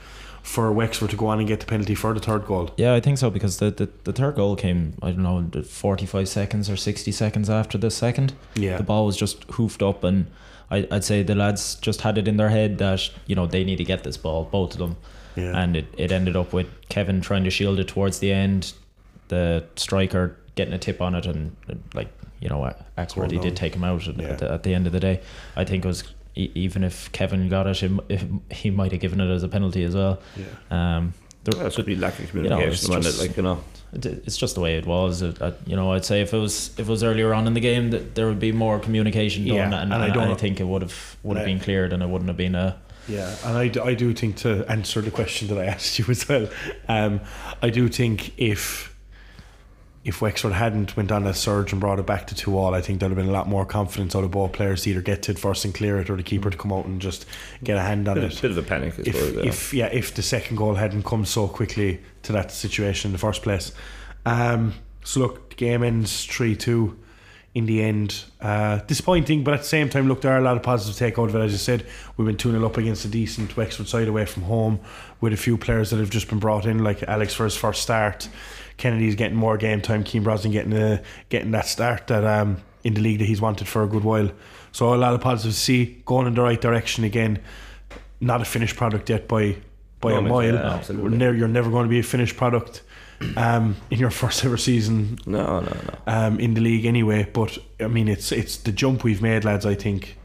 for 0.48 0.72
Wexford 0.72 1.10
to 1.10 1.16
go 1.16 1.26
on 1.26 1.38
and 1.38 1.46
get 1.46 1.60
the 1.60 1.66
penalty 1.66 1.94
for 1.94 2.14
the 2.14 2.20
third 2.20 2.46
goal. 2.46 2.70
Yeah, 2.76 2.94
I 2.94 3.00
think 3.00 3.18
so 3.18 3.28
because 3.30 3.58
the, 3.58 3.70
the, 3.70 3.88
the 4.04 4.12
third 4.12 4.34
goal 4.36 4.56
came 4.56 4.94
I 5.02 5.10
don't 5.12 5.22
know 5.22 5.62
forty 5.62 6.06
five 6.06 6.28
seconds 6.28 6.70
or 6.70 6.76
sixty 6.76 7.12
seconds 7.12 7.50
after 7.50 7.76
the 7.78 7.90
second. 7.90 8.32
Yeah, 8.54 8.78
the 8.78 8.82
ball 8.82 9.04
was 9.06 9.16
just 9.16 9.44
hoofed 9.52 9.82
up 9.82 10.04
and 10.04 10.26
I, 10.70 10.86
I'd 10.90 11.04
say 11.04 11.22
the 11.22 11.34
lads 11.34 11.74
just 11.76 12.00
had 12.00 12.16
it 12.18 12.26
in 12.28 12.36
their 12.38 12.48
head 12.48 12.78
that 12.78 13.10
you 13.26 13.34
know 13.36 13.46
they 13.46 13.62
need 13.64 13.76
to 13.76 13.84
get 13.84 14.04
this 14.04 14.16
ball 14.16 14.44
both 14.50 14.72
of 14.72 14.78
them 14.78 14.96
yeah, 15.36 15.56
and 15.62 15.76
it, 15.76 15.86
it 15.96 16.12
ended 16.12 16.34
up 16.36 16.52
with 16.52 16.66
Kevin 16.88 17.20
trying 17.20 17.44
to 17.44 17.50
shield 17.50 17.78
it 17.78 17.88
towards 17.88 18.18
the 18.20 18.32
end 18.32 18.72
the 19.28 19.64
striker 19.76 20.36
getting 20.56 20.74
a 20.74 20.78
tip 20.78 21.00
on 21.00 21.14
it 21.14 21.26
and 21.26 21.54
uh, 21.70 21.74
like 21.94 22.08
you 22.40 22.48
know 22.48 22.70
Axworthy 22.96 23.36
on. 23.36 23.42
did 23.44 23.56
take 23.56 23.74
him 23.74 23.84
out 23.84 24.06
at, 24.08 24.16
Yeah. 24.16 24.28
at, 24.28 24.38
the, 24.38 24.52
at 24.52 24.62
the 24.62 24.74
end 24.74 24.86
of 24.86 24.92
the 24.92 25.00
day 25.00 25.20
I 25.56 25.64
think 25.64 25.84
it 25.84 25.88
was 25.88 26.04
e- 26.42 26.50
even 26.54 26.84
if 26.84 27.10
Kevin 27.12 27.48
got 27.48 27.66
it 27.66 27.82
he 28.50 28.70
might 28.70 28.92
have 28.92 29.00
given 29.00 29.20
it 29.20 29.30
as 29.30 29.42
a 29.42 29.48
penalty 29.48 29.82
as 29.84 29.94
well 29.94 30.20
yeah. 30.36 30.96
um, 30.96 31.12
there, 31.44 31.62
That's 31.62 31.76
could 31.76 31.86
be 31.86 31.96
lack 31.96 32.18
of 32.18 32.24
know, 32.34 32.42
communication. 32.42 32.70
it's 32.72 32.88
man, 32.88 33.02
just- 33.02 33.20
like 33.20 33.36
you 33.36 33.42
know, 33.42 33.58
it's 33.92 34.36
just 34.36 34.54
the 34.54 34.60
way 34.60 34.76
it 34.76 34.84
was. 34.84 35.22
It, 35.22 35.40
uh, 35.40 35.52
you 35.66 35.76
know, 35.76 35.92
I'd 35.94 36.04
say 36.04 36.20
if 36.20 36.34
it 36.34 36.36
was 36.36 36.70
if 36.78 36.80
it 36.80 36.88
was 36.88 37.02
earlier 37.02 37.32
on 37.32 37.46
in 37.46 37.54
the 37.54 37.60
game, 37.60 37.88
that 37.90 38.14
there 38.14 38.26
would 38.26 38.40
be 38.40 38.52
more 38.52 38.78
communication 38.78 39.46
done, 39.46 39.56
Yeah, 39.56 39.64
and, 39.64 39.74
and 39.74 39.92
and, 39.94 40.02
I 40.02 40.06
I, 40.08 40.10
don't- 40.10 40.38
think 40.38 40.60
it 40.60 40.64
would 40.64 40.82
have 40.82 41.16
would 41.22 41.36
have 41.38 41.46
been 41.46 41.60
cleared, 41.60 41.92
and 41.94 42.02
it 42.02 42.08
wouldn't 42.08 42.28
have 42.28 42.36
been 42.36 42.54
a. 42.54 42.76
Yeah, 43.08 43.34
and 43.46 43.56
I 43.56 43.70
I 43.82 43.94
do 43.94 44.12
think 44.12 44.36
to 44.38 44.66
answer 44.70 45.00
the 45.00 45.10
question 45.10 45.48
that 45.48 45.56
I 45.58 45.64
asked 45.74 45.98
you 45.98 46.04
as 46.10 46.28
well, 46.28 46.48
um, 46.88 47.20
I 47.62 47.70
do 47.70 47.88
think 47.88 48.32
if 48.38 48.87
if 50.08 50.22
Wexford 50.22 50.54
hadn't 50.54 50.96
went 50.96 51.12
on 51.12 51.26
a 51.26 51.34
surge 51.34 51.70
and 51.70 51.82
brought 51.82 51.98
it 51.98 52.06
back 52.06 52.26
to 52.28 52.34
two 52.34 52.56
all, 52.56 52.74
I 52.74 52.80
think 52.80 52.98
there'd 52.98 53.10
have 53.12 53.18
been 53.18 53.28
a 53.28 53.32
lot 53.32 53.46
more 53.46 53.66
confidence 53.66 54.16
out 54.16 54.24
of 54.24 54.30
ball 54.30 54.48
players 54.48 54.84
to 54.84 54.90
either 54.90 55.02
get 55.02 55.22
to 55.24 55.32
it 55.32 55.38
first 55.38 55.66
and 55.66 55.74
clear 55.74 55.98
it, 55.98 56.08
or 56.08 56.16
the 56.16 56.22
keeper 56.22 56.48
to 56.48 56.56
come 56.56 56.72
out 56.72 56.86
and 56.86 56.98
just 56.98 57.26
get 57.62 57.76
a 57.76 57.82
hand 57.82 58.08
on 58.08 58.14
bit, 58.14 58.32
it. 58.32 58.40
bit 58.40 58.50
of 58.50 58.56
a 58.56 58.62
panic. 58.62 58.94
If, 58.98 59.14
suppose. 59.14 59.34
yeah. 59.34 59.42
if 59.42 59.74
yeah, 59.74 59.86
if 59.92 60.14
the 60.14 60.22
second 60.22 60.56
goal 60.56 60.76
hadn't 60.76 61.02
come 61.02 61.26
so 61.26 61.46
quickly 61.46 62.00
to 62.22 62.32
that 62.32 62.50
situation 62.50 63.08
in 63.08 63.12
the 63.12 63.18
first 63.18 63.42
place, 63.42 63.72
um, 64.24 64.72
so 65.04 65.20
look, 65.20 65.50
the 65.50 65.56
game 65.56 65.82
ends 65.82 66.24
three 66.24 66.56
two. 66.56 66.98
In 67.54 67.66
the 67.66 67.82
end, 67.82 68.24
uh, 68.40 68.76
disappointing, 68.86 69.42
but 69.42 69.54
at 69.54 69.60
the 69.60 69.66
same 69.66 69.88
time, 69.88 70.06
look, 70.06 70.20
there 70.20 70.32
are 70.32 70.38
a 70.38 70.42
lot 70.42 70.56
of 70.56 70.62
positive 70.62 70.96
take 70.96 71.18
out 71.18 71.30
of 71.30 71.34
it. 71.34 71.40
As 71.40 71.50
you 71.50 71.58
said, 71.58 71.84
we've 72.16 72.26
been 72.26 72.36
2 72.36 72.52
0 72.52 72.64
up 72.64 72.76
against 72.76 73.04
a 73.04 73.08
decent 73.08 73.56
Wexford 73.56 73.88
side 73.88 74.06
away 74.06 74.26
from 74.26 74.44
home 74.44 74.78
with 75.20 75.32
a 75.32 75.36
few 75.36 75.56
players 75.56 75.90
that 75.90 75.98
have 75.98 76.10
just 76.10 76.28
been 76.28 76.38
brought 76.38 76.66
in, 76.66 76.84
like 76.84 77.02
Alex 77.04 77.34
for 77.34 77.44
his 77.44 77.56
first 77.56 77.82
start. 77.82 78.28
Kennedy's 78.78 79.14
getting 79.14 79.36
more 79.36 79.56
game 79.58 79.80
time. 79.82 80.02
Keane 80.04 80.22
Brosnan 80.22 80.52
getting 80.52 80.72
a, 80.72 81.02
getting 81.28 81.50
that 81.50 81.66
start 81.66 82.06
that 82.06 82.24
um, 82.24 82.58
in 82.84 82.94
the 82.94 83.00
league 83.00 83.18
that 83.18 83.26
he's 83.26 83.40
wanted 83.40 83.68
for 83.68 83.82
a 83.82 83.86
good 83.86 84.04
while. 84.04 84.30
So 84.72 84.94
a 84.94 84.96
lot 84.96 85.14
of 85.14 85.20
positives 85.20 85.56
to 85.56 85.60
see 85.60 86.02
going 86.06 86.26
in 86.26 86.34
the 86.34 86.42
right 86.42 86.60
direction 86.60 87.04
again. 87.04 87.40
Not 88.20 88.40
a 88.40 88.44
finished 88.44 88.76
product 88.76 89.10
yet 89.10 89.28
by 89.28 89.56
by 90.00 90.10
No, 90.12 90.18
a 90.18 90.22
mile. 90.22 90.54
yeah, 90.54 90.74
absolutely. 90.74 91.16
Never, 91.18 91.36
you're 91.36 91.48
never 91.48 91.70
going 91.70 91.84
to 91.84 91.88
be 91.90 91.98
a 91.98 92.02
finished 92.04 92.36
product 92.36 92.82
um, 93.36 93.76
in 93.90 93.98
your 93.98 94.10
first 94.10 94.44
ever 94.44 94.56
season 94.56 95.18
no, 95.26 95.60
no, 95.60 95.60
no. 95.60 95.98
um, 96.06 96.38
in 96.38 96.54
the 96.54 96.60
league 96.60 96.84
anyway. 96.84 97.28
But 97.32 97.58
I 97.80 97.88
mean, 97.88 98.06
it's 98.08 98.30
it's 98.32 98.56
the 98.58 98.72
jump 98.72 99.02
we've 99.04 99.22
made, 99.22 99.44
lads. 99.44 99.66
I 99.66 99.74
think 99.74 100.17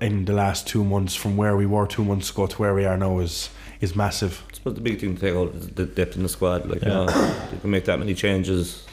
in 0.00 0.24
the 0.24 0.32
last 0.32 0.66
two 0.66 0.84
months 0.84 1.14
from 1.14 1.36
where 1.36 1.56
we 1.56 1.66
were 1.66 1.86
two 1.86 2.04
months 2.04 2.30
ago 2.30 2.46
to 2.46 2.56
where 2.56 2.74
we 2.74 2.84
are 2.84 2.96
now 2.96 3.18
is 3.20 3.50
is 3.80 3.94
massive. 3.94 4.42
I 4.50 4.54
suppose 4.54 4.74
the 4.74 4.80
big 4.80 5.00
thing 5.00 5.14
to 5.16 5.20
take 5.20 5.34
out 5.36 5.54
is 5.54 5.68
the 5.68 5.86
depth 5.86 6.16
in 6.16 6.22
the 6.22 6.28
squad. 6.28 6.66
Like 6.68 6.82
Yeah. 6.82 7.00
you 7.00 7.06
know, 7.06 7.48
you 7.52 7.58
can 7.60 7.70
make 7.70 7.84
that 7.84 7.98
many 7.98 8.14
changes 8.14 8.86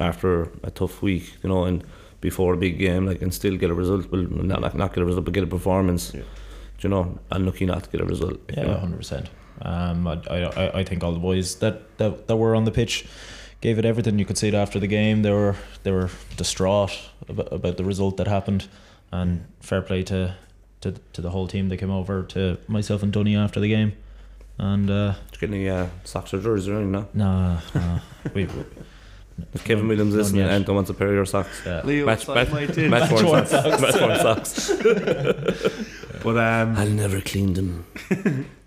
after 0.00 0.50
a 0.62 0.70
tough 0.70 1.02
week, 1.02 1.24
you 1.42 1.48
know, 1.48 1.64
and 1.64 1.84
before 2.20 2.54
a 2.54 2.56
big 2.56 2.78
game, 2.78 3.06
like 3.06 3.22
and 3.22 3.32
still 3.32 3.56
get 3.56 3.70
a 3.70 3.74
result. 3.74 4.10
Well, 4.10 4.22
not 4.22 4.60
not, 4.60 4.74
not 4.74 4.94
get 4.94 5.02
a 5.02 5.06
result, 5.06 5.24
but 5.24 5.34
get 5.34 5.44
a 5.44 5.46
performance. 5.46 6.12
Yeah. 6.14 6.22
You 6.80 6.88
know, 6.90 7.18
and 7.32 7.44
lucky 7.46 7.66
not 7.66 7.82
to 7.84 7.90
get 7.90 8.00
a 8.00 8.04
result. 8.04 8.38
you 8.56 8.62
Yeah, 8.62 8.78
hundred 8.78 8.98
percent. 8.98 9.28
Um, 9.62 10.06
I, 10.06 10.14
I 10.30 10.78
I 10.80 10.84
think 10.84 11.02
all 11.02 11.12
the 11.12 11.18
boys 11.30 11.56
that, 11.56 11.96
that 11.98 12.26
that 12.28 12.36
were 12.36 12.54
on 12.54 12.64
the 12.64 12.70
pitch 12.70 13.06
gave 13.60 13.78
it 13.78 13.84
everything. 13.84 14.18
You 14.18 14.24
could 14.24 14.38
see 14.38 14.48
it 14.48 14.54
after 14.54 14.78
the 14.78 14.86
game. 14.86 15.22
They 15.22 15.32
were 15.32 15.56
they 15.82 15.90
were 15.90 16.10
distraught 16.36 16.92
about, 17.28 17.52
about 17.52 17.76
the 17.76 17.84
result 17.84 18.16
that 18.18 18.28
happened, 18.28 18.68
and 19.12 19.44
fair 19.60 19.82
play 19.82 20.02
to. 20.04 20.36
To, 20.82 20.92
to 21.14 21.20
the 21.20 21.30
whole 21.30 21.48
team 21.48 21.70
that 21.70 21.78
came 21.78 21.90
over 21.90 22.22
to 22.22 22.56
myself 22.68 23.02
and 23.02 23.12
Dunny 23.12 23.34
after 23.34 23.58
the 23.58 23.68
game, 23.68 23.94
and 24.58 24.88
uh, 24.88 25.14
Did 25.32 25.42
you 25.42 25.48
get 25.48 25.54
any 25.56 25.68
uh, 25.68 25.88
socks 26.04 26.32
or 26.32 26.40
jerseys 26.40 26.68
or 26.68 26.74
anything? 26.74 26.92
No. 26.92 27.08
nah, 27.14 27.60
nah 27.74 27.98
we, 28.32 28.46
If 29.54 29.64
Kevin 29.64 29.88
Williams 29.88 30.14
is 30.14 30.18
listening 30.18 30.42
yet. 30.42 30.52
and 30.52 30.68
wants 30.68 30.88
a 30.88 30.94
pair 30.94 31.08
of 31.08 31.14
your 31.14 31.26
socks, 31.26 31.62
yeah. 31.66 31.82
Leo, 31.84 32.06
match, 32.06 32.28
match, 32.28 32.52
match, 32.52 32.76
Match 32.76 33.10
worn 33.10 33.26
worn 33.26 33.46
socks. 33.46 33.80
match 33.80 34.00
worn 34.00 34.18
socks. 34.20 34.70
But 36.22 36.36
um, 36.38 36.76
I'll 36.76 36.88
never 36.88 37.20
clean 37.20 37.54
them. 37.54 37.84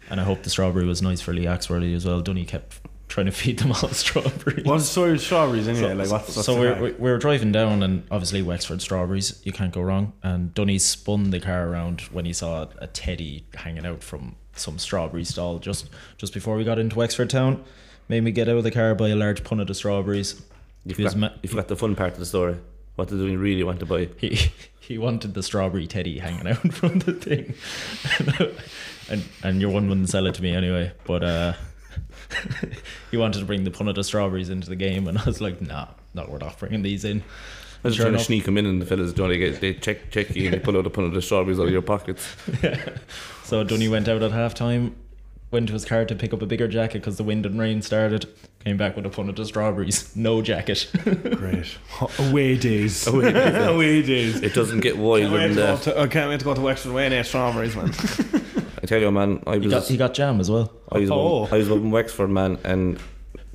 And 0.10 0.19
I 0.19 0.23
hope 0.23 0.43
the 0.43 0.49
strawberry 0.49 0.86
was 0.86 1.01
nice 1.01 1.21
for 1.21 1.32
Lee 1.34 1.45
Axworthy 1.45 1.95
as 1.95 2.06
well. 2.06 2.19
Dunny 2.19 2.43
kept 2.43 2.80
trying 3.12 3.26
to 3.26 3.32
feed 3.32 3.60
them 3.60 3.71
all 3.84 3.89
strawberries. 3.89 4.65
what's 4.65 4.86
the 4.86 4.89
story 4.91 5.12
with 5.12 5.21
strawberries 5.21 5.67
anyway? 5.67 5.89
So, 5.89 5.95
like 5.95 6.10
what's, 6.10 6.36
what's 6.36 6.45
so 6.45 6.60
we're, 6.60 6.82
we 6.82 6.91
we 6.93 7.12
were 7.12 7.17
driving 7.17 7.52
down, 7.52 7.84
and 7.84 8.04
obviously 8.10 8.41
Wexford 8.41 8.82
strawberries, 8.82 9.41
you 9.43 9.52
can't 9.52 9.74
go 9.74 9.82
wrong. 9.82 10.13
And 10.24 10.54
Dunny 10.54 10.80
spun 10.80 11.30
the 11.30 11.39
car 11.39 11.67
around 11.67 12.02
when 12.13 12.26
he 12.26 12.34
saw 12.34 12.67
a 12.80 12.88
teddy 12.88 13.45
hanging 13.54 13.86
out 13.86 14.02
from 14.02 14.38
some 14.56 14.80
strawberry 14.80 15.26
stall 15.26 15.60
just 15.60 15.89
just 16.17 16.34
before 16.34 16.56
we 16.56 16.63
got 16.63 16.80
into 16.80 16.95
Wexford 16.95 17.30
town. 17.30 17.63
Made 18.08 18.24
me 18.24 18.32
get 18.32 18.50
out 18.50 18.58
of 18.58 18.63
the 18.63 18.71
car, 18.71 18.95
by 18.95 19.10
a 19.10 19.15
large 19.15 19.43
punnet 19.43 19.62
of 19.62 19.67
the 19.67 19.74
strawberries. 19.76 20.41
You 20.86 20.95
He 20.95 21.04
was 21.04 21.13
forgot, 21.13 21.32
ma- 21.34 21.38
you 21.43 21.50
forgot 21.50 21.67
the 21.67 21.76
fun 21.76 21.95
part 21.95 22.13
of 22.13 22.19
the 22.19 22.26
story. 22.26 22.58
What 22.95 23.10
did 23.10 23.19
we 23.19 23.36
really 23.36 23.63
want 23.63 23.80
to 23.82 23.86
buy? 23.86 24.10
He 24.17 24.52
he 24.80 24.97
wanted 24.97 25.34
the 25.34 25.43
strawberry 25.43 25.88
teddy 25.88 26.19
hanging 26.19 26.47
out 26.47 26.74
from 26.74 27.00
the 27.00 27.13
thing, 27.13 27.54
and 29.10 29.24
and 29.43 29.62
your 29.62 29.69
one 29.69 29.88
wouldn't 29.89 30.10
sell 30.10 30.26
it 30.28 30.36
to 30.36 30.41
me 30.41 30.54
anyway. 30.56 30.91
But 31.06 31.24
uh, 31.24 31.54
he 33.11 33.17
wanted 33.17 33.39
to 33.39 33.45
bring 33.45 33.63
the 33.63 33.71
punnet 33.71 33.97
of 33.97 34.05
strawberries 34.05 34.49
into 34.49 34.69
the 34.69 34.75
game, 34.75 35.07
and 35.07 35.17
I 35.17 35.23
was 35.25 35.41
like, 35.41 35.61
nah, 35.61 35.87
not 36.13 36.29
we're 36.29 36.37
not 36.37 36.57
bringing 36.59 36.81
these 36.81 37.03
in. 37.05 37.23
I 37.83 37.87
was 37.87 37.95
Sure 37.95 38.05
trying 38.05 38.17
to 38.17 38.23
sneak 38.23 38.45
them 38.45 38.57
in, 38.57 38.65
and 38.65 38.81
the 38.81 38.85
fellas 38.85 39.11
don't. 39.11 39.29
They, 39.29 39.37
get, 39.37 39.59
they 39.59 39.73
check 39.73 40.11
check 40.11 40.35
you, 40.35 40.45
and 40.45 40.53
they 40.53 40.59
pull 40.59 40.77
out 40.77 40.85
a 40.85 40.89
pun 40.89 41.03
of 41.03 41.13
the 41.13 41.21
strawberries 41.21 41.59
out 41.59 41.65
of 41.65 41.71
your 41.71 41.81
pockets. 41.81 42.27
So 43.43 43.65
Dunny 43.65 43.89
went 43.89 44.07
out 44.07 44.23
at 44.23 44.31
half 44.31 44.53
time, 44.53 44.95
went 45.51 45.67
to 45.67 45.73
his 45.73 45.83
car 45.83 46.05
to 46.05 46.15
pick 46.15 46.33
up 46.33 46.41
a 46.41 46.45
bigger 46.45 46.69
jacket 46.69 46.99
because 46.99 47.17
the 47.17 47.23
wind 47.25 47.45
and 47.45 47.59
rain 47.59 47.81
started. 47.81 48.25
Came 48.63 48.77
back 48.77 48.95
with 48.95 49.05
a 49.05 49.09
punnet 49.09 49.37
of 49.39 49.45
strawberries, 49.45 50.15
no 50.15 50.41
jacket. 50.41 50.89
Great 51.03 51.77
away 52.17 52.57
days. 52.57 53.05
Away 53.07 53.33
days, 53.33 53.67
away 53.67 54.01
days. 54.03 54.41
It 54.41 54.53
doesn't 54.53 54.79
get 54.79 54.93
Can't 54.93 55.03
wait, 55.03 55.23
wilder 55.29 55.49
to 55.49 55.53
than 55.53 55.63
uh, 55.67 55.75
that. 55.75 55.83
to, 55.83 55.99
I 55.99 56.07
can't 56.07 56.29
wait 56.29 56.39
to 56.39 56.45
go 56.45 56.53
to 56.53 56.61
Wexford 56.61 56.93
away 56.93 57.07
and 57.07 57.13
eat 57.13 57.25
strawberries, 57.25 57.75
man. 57.75 57.91
I 58.81 58.85
tell 58.85 59.01
you, 59.01 59.11
man, 59.11 59.43
I 59.45 59.57
he 59.57 59.67
got 59.67 59.83
he 59.83 59.97
got 59.97 60.13
jam 60.13 60.39
as 60.39 60.49
well. 60.49 60.71
I 60.91 60.99
was 60.99 61.10
Oh. 61.12 61.43
up, 61.45 61.54
I 61.54 61.58
was 61.58 61.69
in 61.69 61.91
Wexford, 61.91 62.30
man, 62.30 62.58
and 62.63 62.99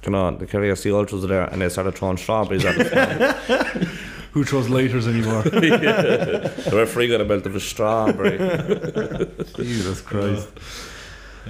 you 0.05 0.11
know 0.12 0.31
the 0.37 0.46
KFC 0.46 0.90
Ultras 0.92 1.22
were 1.22 1.29
there, 1.29 1.44
and 1.44 1.61
they 1.61 1.68
started 1.68 1.94
throwing 1.94 2.16
strawberries 2.16 2.64
at 2.64 2.79
us. 2.79 3.88
Who 4.33 4.44
throws 4.44 4.68
lighters 4.68 5.09
anymore? 5.09 5.42
the 5.44 6.70
referee 6.72 7.09
got 7.09 7.20
a 7.22 7.25
belt 7.25 7.46
of 7.46 7.57
a 7.57 7.61
strawberry. 7.61 8.37
Jesus 9.57 10.03
Christ. 10.03 10.49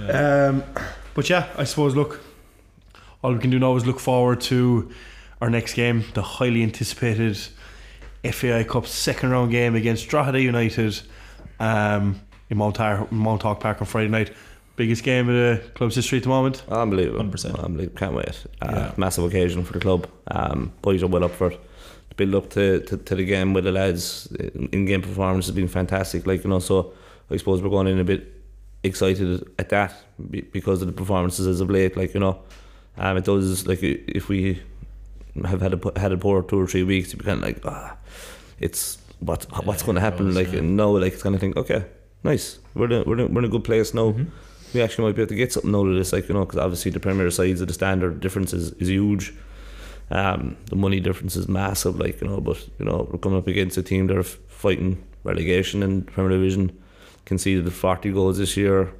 Um, 0.09 0.63
but 1.13 1.29
yeah, 1.29 1.47
I 1.57 1.65
suppose. 1.65 1.95
Look, 1.95 2.21
all 3.21 3.33
we 3.33 3.39
can 3.39 3.49
do 3.49 3.59
now 3.59 3.75
is 3.75 3.85
look 3.85 3.99
forward 3.99 4.39
to 4.41 4.89
our 5.41 5.49
next 5.49 5.73
game, 5.73 6.05
the 6.13 6.21
highly 6.21 6.63
anticipated 6.63 7.37
FAI 8.23 8.63
Cup 8.63 8.87
second 8.87 9.31
round 9.31 9.51
game 9.51 9.75
against 9.75 10.07
Drogheda 10.07 10.41
United 10.41 10.99
um, 11.59 12.21
in 12.49 12.57
Mount, 12.57 12.75
Tar- 12.75 13.07
Mount 13.11 13.41
Hawk 13.43 13.59
Park 13.59 13.81
on 13.81 13.87
Friday 13.87 14.09
night. 14.09 14.31
Biggest 14.77 15.03
game 15.03 15.27
of 15.27 15.35
the 15.35 15.61
club's 15.73 15.95
history 15.95 16.17
at 16.19 16.23
the 16.23 16.29
moment. 16.29 16.63
Unbelievable. 16.69 17.23
100%. 17.25 17.61
Unbelievable. 17.63 17.97
Can't 17.97 18.13
wait. 18.13 18.45
Uh, 18.61 18.71
Yeah. 18.71 18.91
Massive 18.95 19.25
occasion 19.25 19.63
for 19.65 19.73
the 19.73 19.79
club. 19.79 20.07
Um, 20.27 20.71
boys 20.81 21.01
are 21.03 21.07
well 21.07 21.23
up 21.25 21.31
for 21.31 21.51
it. 21.51 21.59
The 22.09 22.15
build 22.15 22.35
up 22.35 22.49
to, 22.51 22.79
to, 22.81 22.97
to 22.97 23.15
the 23.15 23.25
game 23.25 23.53
with 23.53 23.63
the 23.65 23.71
lads, 23.71 24.27
in 24.71 24.85
game 24.85 25.01
performance 25.01 25.47
has 25.47 25.55
been 25.55 25.67
fantastic. 25.67 26.25
Like, 26.27 26.43
you 26.43 26.49
know, 26.51 26.59
so 26.59 26.93
I 27.31 27.37
suppose 27.37 27.61
we're 27.61 27.69
going 27.71 27.87
in 27.87 27.99
a 27.99 28.03
bit 28.03 28.31
excited 28.83 29.49
at 29.59 29.69
that 29.69 29.93
because 30.51 30.81
of 30.83 30.87
the 30.87 30.93
performances 30.93 31.47
as 31.47 31.59
of 31.59 31.69
late. 31.71 31.97
Like, 31.97 32.13
you 32.13 32.19
know, 32.19 32.39
um, 32.97 33.17
it 33.17 33.25
does, 33.25 33.65
like, 33.67 33.79
if 33.81 34.29
we 34.29 34.61
have 35.43 35.59
had 35.61 35.73
a, 35.73 35.99
had 35.99 36.11
a 36.11 36.17
poor 36.17 36.43
two 36.43 36.59
or 36.59 36.67
three 36.67 36.83
weeks, 36.83 37.13
you 37.13 37.19
kind 37.19 37.39
of 37.39 37.43
like, 37.43 37.61
ah, 37.65 37.97
it's 38.59 38.99
what, 39.21 39.45
what's 39.65 39.81
Yeah, 39.81 39.85
going 39.87 39.95
to 39.95 40.01
happen. 40.01 40.25
goes, 40.27 40.35
like, 40.35 40.51
yeah. 40.53 40.61
no, 40.61 40.91
like, 40.91 41.13
it's 41.13 41.23
kind 41.23 41.33
of 41.35 41.41
think, 41.41 41.57
okay, 41.57 41.83
nice. 42.23 42.59
We're 42.75 42.91
in, 42.91 43.09
we're, 43.09 43.19
in, 43.19 43.33
we're 43.33 43.39
in 43.41 43.45
a 43.45 43.49
good 43.49 43.63
place 43.63 43.93
now 43.95 44.11
Mhm. 44.11 44.27
We 44.73 44.81
actually 44.81 45.05
might 45.05 45.15
be 45.15 45.21
able 45.21 45.29
to 45.29 45.35
get 45.35 45.51
something 45.53 45.73
out 45.75 45.87
of 45.87 45.95
this, 45.95 46.13
like 46.13 46.27
you 46.27 46.33
know, 46.35 46.45
because 46.45 46.59
obviously 46.59 46.91
the 46.91 46.99
Premier 46.99 47.29
sides 47.31 47.61
of 47.61 47.67
the 47.67 47.73
standard 47.73 48.19
difference 48.19 48.53
is, 48.53 48.71
is 48.73 48.89
huge. 48.89 49.33
Um, 50.09 50.55
the 50.69 50.75
money 50.75 50.99
difference 50.99 51.35
is 51.35 51.47
massive, 51.47 51.99
like 51.99 52.21
you 52.21 52.27
know, 52.27 52.39
but 52.39 52.57
you 52.79 52.85
know 52.85 53.07
we're 53.11 53.19
coming 53.19 53.37
up 53.39 53.47
against 53.47 53.77
a 53.77 53.83
team 53.83 54.07
that 54.07 54.17
are 54.17 54.23
fighting 54.23 55.03
relegation 55.23 55.83
in 55.83 56.03
Premier 56.03 56.31
Division. 56.37 56.77
Conceded 57.25 57.71
40 57.71 58.11
goals 58.13 58.37
this 58.37 58.55
year. 58.55 58.93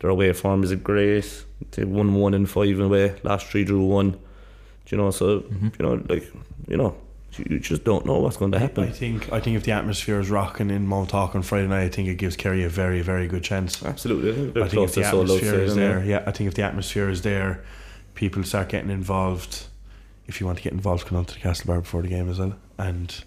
Their 0.00 0.10
away 0.10 0.32
form 0.32 0.64
is 0.64 0.72
a 0.72 0.76
great. 0.76 1.44
They 1.72 1.84
won 1.84 2.14
one 2.14 2.34
in 2.34 2.46
five 2.46 2.78
away. 2.80 3.14
Last 3.22 3.46
three 3.46 3.62
drew 3.64 3.84
one. 3.84 4.10
Do 4.12 4.18
you 4.88 4.96
know? 4.98 5.10
So 5.12 5.40
Mhm. 5.40 5.78
you 5.78 5.86
know, 5.86 6.02
like 6.08 6.24
you 6.66 6.76
know, 6.76 6.96
you 7.38 7.58
just 7.58 7.84
don't 7.84 8.06
know 8.06 8.18
what's 8.18 8.36
going 8.36 8.52
to 8.52 8.58
happen. 8.58 8.84
I 8.84 8.90
think 8.90 9.32
I 9.32 9.40
think 9.40 9.56
if 9.56 9.64
the 9.64 9.72
atmosphere 9.72 10.20
is 10.20 10.30
rocking 10.30 10.70
in 10.70 10.86
Mounthawk 10.86 11.34
on 11.34 11.42
Friday 11.42 11.68
night, 11.68 11.84
I 11.84 11.88
think 11.88 12.08
it 12.08 12.16
gives 12.16 12.36
Kerry 12.36 12.64
a 12.64 12.68
very 12.68 13.02
very 13.02 13.26
good 13.26 13.42
chance. 13.42 13.84
Absolutely, 13.84 14.30
I 14.30 14.34
think 14.34 14.54
they're 14.54 14.62
I 14.64 14.68
think 14.68 14.82
if 14.84 14.94
the 14.94 15.04
atmosphere 15.04 15.60
is 15.60 15.74
there, 15.74 16.04
yeah, 16.04 16.24
I 16.26 16.32
think 16.32 16.48
if 16.48 16.54
the 16.54 16.62
atmosphere 16.62 17.08
is 17.08 17.22
there, 17.22 17.64
people 18.14 18.42
start 18.44 18.68
getting 18.68 18.90
involved. 18.90 19.66
If 20.26 20.40
you 20.40 20.46
want 20.46 20.58
to 20.58 20.64
get 20.64 20.72
involved, 20.72 21.06
come 21.06 21.18
on 21.18 21.24
to 21.24 21.34
the 21.34 21.40
Castle 21.40 21.66
Bar 21.66 21.80
before 21.80 22.02
the 22.02 22.08
game 22.08 22.28
as 22.28 22.38
well, 22.38 22.54
and 22.78 23.24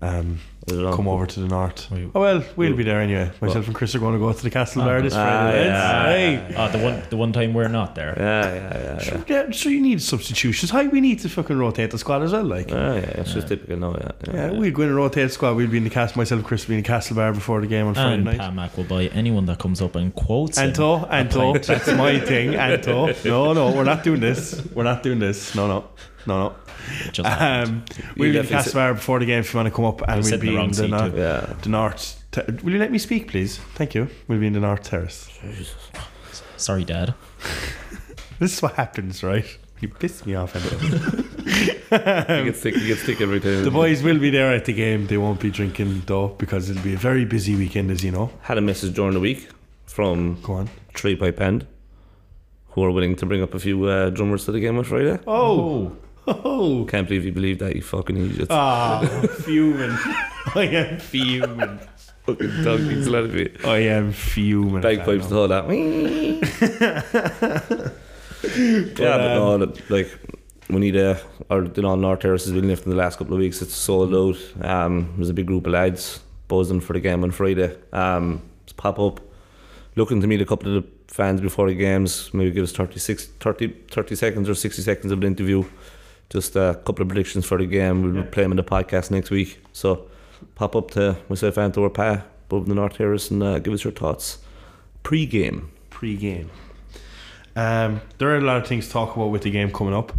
um, 0.00 0.08
I 0.10 0.10
don't 0.10 0.26
know. 0.30 0.38
Come 0.68 1.08
over 1.08 1.26
to 1.26 1.40
the 1.40 1.48
north. 1.48 1.90
We- 1.90 2.10
Oh 2.14 2.20
well, 2.20 2.42
we'll 2.56 2.76
be 2.76 2.82
there 2.84 3.00
anyway. 3.00 3.30
Myself 3.40 3.66
and 3.66 3.74
Chris 3.74 3.94
are 3.94 3.98
going 3.98 4.14
to 4.14 4.18
go 4.18 4.28
out 4.28 4.36
to 4.38 4.42
the 4.42 4.50
Castle 4.50 4.82
Ah, 4.82 4.86
Bar 4.86 5.02
this 5.02 5.14
ah, 5.14 5.24
Friday. 5.24 5.64
yeah. 5.66 6.04
Hey. 6.06 6.54
Ah, 6.56 6.68
the 6.68 6.78
one 6.78 7.02
the 7.10 7.16
one 7.16 7.32
time 7.32 7.54
we're 7.54 7.68
not 7.68 7.94
there. 7.94 8.14
Yeah, 8.16 8.44
yeah, 8.44 8.54
yeah, 8.54 8.82
yeah. 8.84 8.98
Sure, 8.98 9.24
yeah, 9.26 9.50
so 9.50 9.68
you 9.68 9.80
need 9.80 10.00
substitutions. 10.02 10.70
How 10.70 10.84
we 10.84 11.00
need 11.00 11.18
to 11.20 11.28
fucking 11.28 11.56
rotate 11.58 11.90
the 11.90 11.98
squad 11.98 12.22
as 12.22 12.32
well. 12.32 12.44
Like, 12.44 12.70
Ah, 12.72 12.94
yeah, 12.94 13.20
it's 13.20 13.32
just 13.34 13.48
typical 13.48 13.76
now. 13.76 13.96
Yeah, 14.26 14.34
yeah, 14.34 14.50
we'd 14.52 14.74
go 14.74 14.82
in 14.82 14.88
and 14.88 14.96
rotate 14.96 15.28
the 15.28 15.32
squad. 15.34 15.54
We'd 15.56 15.70
be 15.70 15.78
in 15.78 15.84
the 15.84 15.90
cast. 15.90 16.16
Myself, 16.16 16.38
and 16.40 16.46
Chris, 16.46 16.62
would 16.64 16.68
be 16.72 16.76
in 16.78 16.82
the 16.82 16.86
Castle 16.88 17.16
Bar 17.16 17.32
before 17.32 17.60
the 17.60 17.66
game 17.66 17.86
on 17.86 17.94
Friday 17.94 18.14
And 18.14 18.24
night. 18.24 18.38
Pat 18.38 18.54
Mac 18.54 18.76
will 18.76 18.84
buy 18.84 19.06
anyone 19.08 19.46
that 19.46 19.58
comes 19.58 19.80
up 19.82 19.94
and 19.96 20.14
quotes 20.14 20.58
him. 20.58 20.68
Anto, 20.68 21.04
Anto, 21.06 21.52
pint. 21.52 21.64
that's 21.66 21.88
my 21.92 22.18
thing. 22.20 22.54
Anto, 22.54 23.12
no, 23.24 23.52
no, 23.52 23.72
we're 23.72 23.84
not 23.84 24.02
doing 24.04 24.20
this. 24.20 24.62
We're 24.74 24.84
not 24.84 25.02
doing 25.02 25.18
this. 25.18 25.54
No, 25.54 25.66
no, 25.68 25.84
no, 26.26 26.38
no. 26.48 26.54
Just. 27.12 27.28
Um, 27.28 27.84
we'll 28.16 28.32
be 28.32 28.38
in 28.38 28.46
definitely 28.46 28.94
before 28.94 29.18
the 29.18 29.26
game 29.26 29.40
if 29.40 29.52
you 29.52 29.58
want 29.58 29.68
to 29.68 29.74
come 29.74 29.84
up, 29.84 30.02
and 30.08 30.16
was 30.18 30.30
we'll 30.30 30.40
be 30.40 30.48
in 30.48 30.54
the 30.54 30.60
in 30.62 30.68
the, 30.70 30.74
seat 30.74 30.90
nor- 30.90 31.08
too. 31.10 31.16
yeah. 31.16 31.54
the 31.62 31.68
north. 31.68 32.24
Ter- 32.30 32.44
Will 32.62 32.72
you 32.72 32.78
let 32.78 32.90
me 32.92 32.98
speak, 32.98 33.28
please? 33.28 33.58
Thank 33.74 33.94
you. 33.94 34.08
We'll 34.26 34.38
be 34.40 34.46
in 34.46 34.52
the 34.52 34.60
North 34.60 34.82
Terrace. 34.82 35.28
Sorry, 36.56 36.84
Dad. 36.84 37.14
This 38.40 38.52
is 38.54 38.62
what 38.62 38.74
happens, 38.74 39.24
right? 39.24 39.44
You 39.80 39.88
piss 39.88 40.24
me 40.24 40.36
off. 40.36 40.54
Anto. 40.54 41.24
You 41.90 42.44
get 42.44 42.56
sick. 42.56 42.74
You 42.76 42.86
get 42.86 42.98
sick 42.98 43.20
every 43.20 43.40
time. 43.40 43.64
the 43.64 43.70
boys 43.70 44.02
will 44.02 44.18
be 44.18 44.30
there 44.30 44.52
at 44.54 44.66
the 44.66 44.72
game. 44.74 45.06
They 45.06 45.16
won't 45.16 45.40
be 45.40 45.50
drinking 45.50 46.02
though 46.06 46.28
because 46.28 46.68
it'll 46.70 46.82
be 46.84 46.94
a 46.94 46.98
very 46.98 47.24
busy 47.24 47.56
weekend, 47.56 47.90
as 47.90 48.04
you 48.04 48.12
know. 48.12 48.30
had 48.42 48.58
a 48.58 48.60
message 48.60 48.94
during 48.94 49.14
the 49.14 49.20
week 49.20 49.48
from 49.86 50.40
Go 50.42 50.52
on. 50.52 50.70
Tree 50.94 51.16
Pipe 51.16 51.40
End, 51.40 51.66
who 52.70 52.84
are 52.84 52.90
willing 52.92 53.16
to 53.16 53.26
bring 53.26 53.42
up 53.42 53.54
a 53.54 53.58
few 53.58 53.86
uh, 53.86 54.10
drummers 54.10 54.44
to 54.44 54.52
the 54.52 54.60
game 54.60 54.76
on 54.78 54.84
Friday. 54.84 55.18
Oh, 55.26 55.60
oh. 55.60 55.96
Can't 56.88 57.08
believe 57.08 57.24
you 57.24 57.32
believe 57.32 57.58
that, 57.60 57.74
you 57.74 57.82
fucking 57.82 58.16
idiots. 58.16 58.50
Ah, 58.50 59.00
fuming. 59.40 59.96
I 60.54 60.64
am 60.64 60.98
fuming. 60.98 61.78
fucking 62.24 62.64
talking 62.64 63.04
telepathy. 63.04 63.56
I 63.64 63.78
am 63.78 64.12
fuming. 64.12 64.82
Bagpipes 64.82 65.26
and 65.26 65.34
all 65.34 65.48
that. 65.48 65.68
yeah, 68.56 68.82
but 68.96 69.58
no, 69.58 69.72
like 69.88 70.10
we 70.68 70.78
need 70.78 70.96
a 70.96 71.20
or 71.50 71.62
the 71.62 71.82
non 71.82 72.00
North 72.00 72.20
Terrace 72.20 72.44
has 72.44 72.52
been 72.52 72.68
lifting 72.68 72.90
the 72.90 72.96
last 72.98 73.18
couple 73.18 73.34
of 73.34 73.40
weeks. 73.40 73.62
It's 73.62 73.74
sold 73.74 74.14
out. 74.14 74.64
Um, 74.64 75.14
there's 75.16 75.30
a 75.30 75.34
big 75.34 75.46
group 75.46 75.66
of 75.66 75.72
lads 75.72 76.20
buzzing 76.48 76.80
for 76.80 76.92
the 76.92 77.00
game 77.00 77.24
on 77.24 77.30
Friday. 77.30 77.76
Um, 77.92 78.42
it's 78.64 78.72
pop 78.72 78.98
up. 78.98 79.20
Looking 79.96 80.20
to 80.20 80.26
meet 80.26 80.40
a 80.40 80.46
couple 80.46 80.76
of 80.76 80.84
the 80.84 80.88
fans 81.12 81.40
before 81.40 81.68
the 81.68 81.74
games. 81.74 82.32
Maybe 82.32 82.50
give 82.50 82.62
us 82.62 82.72
36, 82.72 83.26
30, 83.40 83.68
30 83.90 84.14
seconds 84.14 84.48
or 84.48 84.54
sixty 84.54 84.82
seconds 84.82 85.10
of 85.10 85.18
an 85.18 85.24
interview. 85.24 85.64
Just 86.30 86.56
a 86.56 86.80
couple 86.84 87.02
of 87.02 87.08
predictions 87.08 87.46
for 87.46 87.58
the 87.58 87.66
game. 87.66 88.14
We'll 88.14 88.24
play 88.24 88.42
them 88.42 88.52
in 88.52 88.56
the 88.56 88.64
podcast 88.64 89.10
next 89.10 89.30
week. 89.30 89.62
So 89.72 90.08
pop 90.54 90.76
up 90.76 90.90
to 90.92 91.16
myself 91.28 91.56
and 91.56 91.72
to 91.74 91.84
our 91.84 91.90
pa 91.90 92.24
above 92.48 92.68
the 92.68 92.74
North 92.74 92.94
Terrace 92.96 93.30
and 93.30 93.42
uh, 93.42 93.58
give 93.58 93.72
us 93.72 93.84
your 93.84 93.92
thoughts 93.92 94.38
pre-game. 95.02 95.70
pre-game. 95.90 96.50
Um, 97.56 98.02
there 98.18 98.28
are 98.30 98.36
a 98.36 98.40
lot 98.40 98.58
of 98.58 98.66
things 98.66 98.86
to 98.86 98.92
talk 98.92 99.16
about 99.16 99.30
with 99.30 99.42
the 99.42 99.50
game 99.50 99.72
coming 99.72 99.94
up. 99.94 100.12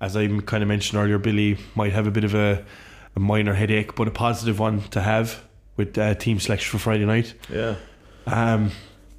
As 0.00 0.16
I 0.16 0.26
kind 0.26 0.62
of 0.62 0.68
mentioned 0.68 1.00
earlier, 1.00 1.18
Billy 1.18 1.58
might 1.74 1.92
have 1.92 2.06
a 2.06 2.10
bit 2.10 2.24
of 2.24 2.34
a, 2.34 2.64
a 3.14 3.20
minor 3.20 3.54
headache, 3.54 3.94
but 3.94 4.08
a 4.08 4.10
positive 4.10 4.58
one 4.58 4.82
to 4.88 5.00
have 5.00 5.44
with 5.76 5.96
uh, 5.96 6.14
team 6.14 6.40
selection 6.40 6.70
for 6.70 6.82
Friday 6.82 7.04
night. 7.04 7.34
Yeah. 7.48 7.76
Um, 8.26 8.72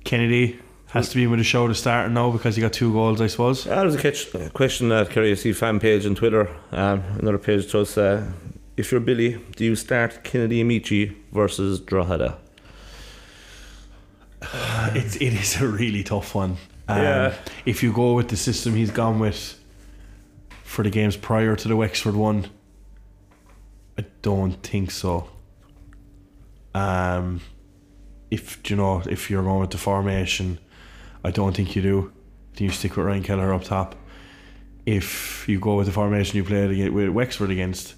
Kennedy 0.04 0.60
has 0.94 1.10
to 1.10 1.16
be 1.16 1.26
with 1.26 1.40
the 1.40 1.44
show 1.44 1.68
to 1.68 1.74
start 1.74 2.12
now 2.12 2.30
because 2.30 2.56
he 2.56 2.62
got 2.62 2.72
two 2.72 2.94
goals, 2.94 3.20
I 3.20 3.26
suppose. 3.26 3.66
Yeah, 3.66 3.82
there's 3.82 3.96
a 3.96 4.02
catch, 4.02 4.34
uh, 4.36 4.50
question 4.50 4.90
that 4.90 5.10
Kerry 5.10 5.34
FC 5.34 5.54
fan 5.56 5.80
page 5.80 6.06
on 6.06 6.14
Twitter. 6.14 6.48
Um, 6.72 7.02
another 7.18 7.40
page 7.40 7.70
to 7.72 7.80
us. 7.80 7.98
Uh, 7.98 8.32
if 8.78 8.92
you're 8.92 9.02
Billy, 9.02 9.40
do 9.56 9.66
you 9.66 9.76
start 9.76 10.24
Kennedy 10.24 10.64
Amechi 10.64 11.16
versus 11.32 11.80
Drogheda? 11.80 12.38
It's 14.96 15.16
it 15.16 15.34
is 15.34 15.60
a 15.62 15.68
really 15.68 16.04
tough 16.04 16.36
one. 16.36 16.58
Um, 16.88 16.98
Yeah. 17.02 17.34
If 17.66 17.82
you 17.82 17.92
go 17.92 18.14
with 18.14 18.28
the 18.30 18.38
system 18.38 18.76
he's 18.76 18.92
gone 18.92 19.18
with 19.20 19.60
for 20.64 20.84
the 20.84 20.90
games 20.92 21.18
prior 21.18 21.56
to 21.56 21.68
the 21.68 21.76
Wexford 21.76 22.16
one, 22.16 22.48
I 23.98 24.06
don't 24.22 24.62
think 24.62 24.92
so. 24.92 25.30
Um, 26.76 27.42
if 28.30 28.70
you 28.70 28.76
know 28.76 29.02
if 29.10 29.30
you're 29.32 29.44
going 29.44 29.62
with 29.62 29.72
the 29.72 29.78
formation, 29.78 30.60
I 31.24 31.32
don't 31.32 31.56
think 31.56 31.76
you 31.76 31.82
do. 31.82 32.12
I 32.54 32.58
think 32.58 32.62
you 32.62 32.70
stick 32.70 32.96
with 32.96 33.06
Ryan 33.06 33.24
Keller 33.24 33.54
up 33.54 33.64
top. 33.64 33.96
If 34.86 35.48
you 35.48 35.60
go 35.60 35.76
with 35.76 35.88
the 35.88 35.94
formation 35.94 36.36
you 36.38 36.44
played 36.44 36.90
with 36.92 37.10
Wexford 37.10 37.50
against, 37.50 37.96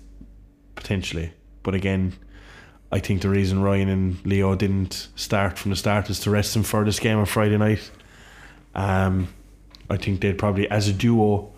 potentially, 0.76 1.34
but 1.64 1.74
again, 1.74 2.14
I 2.92 3.00
think 3.00 3.22
the 3.22 3.30
reason 3.30 3.62
Ryan 3.62 3.90
and 3.90 4.26
Leo 4.26 4.56
didn't 4.56 5.10
start 5.16 5.58
from 5.58 5.72
the 5.72 5.76
start 5.76 6.10
is 6.10 6.20
to 6.22 6.30
rest 6.30 6.54
them 6.54 6.64
for 6.64 6.86
this 6.86 7.00
game 7.00 7.18
on 7.18 7.26
Friday 7.26 7.58
night. 7.58 7.90
Um, 8.76 9.30
I 9.90 9.98
think 9.98 10.22
they'd 10.22 10.38
probably, 10.38 10.70
as 10.70 10.88
a 10.88 10.94
duo, 10.94 11.52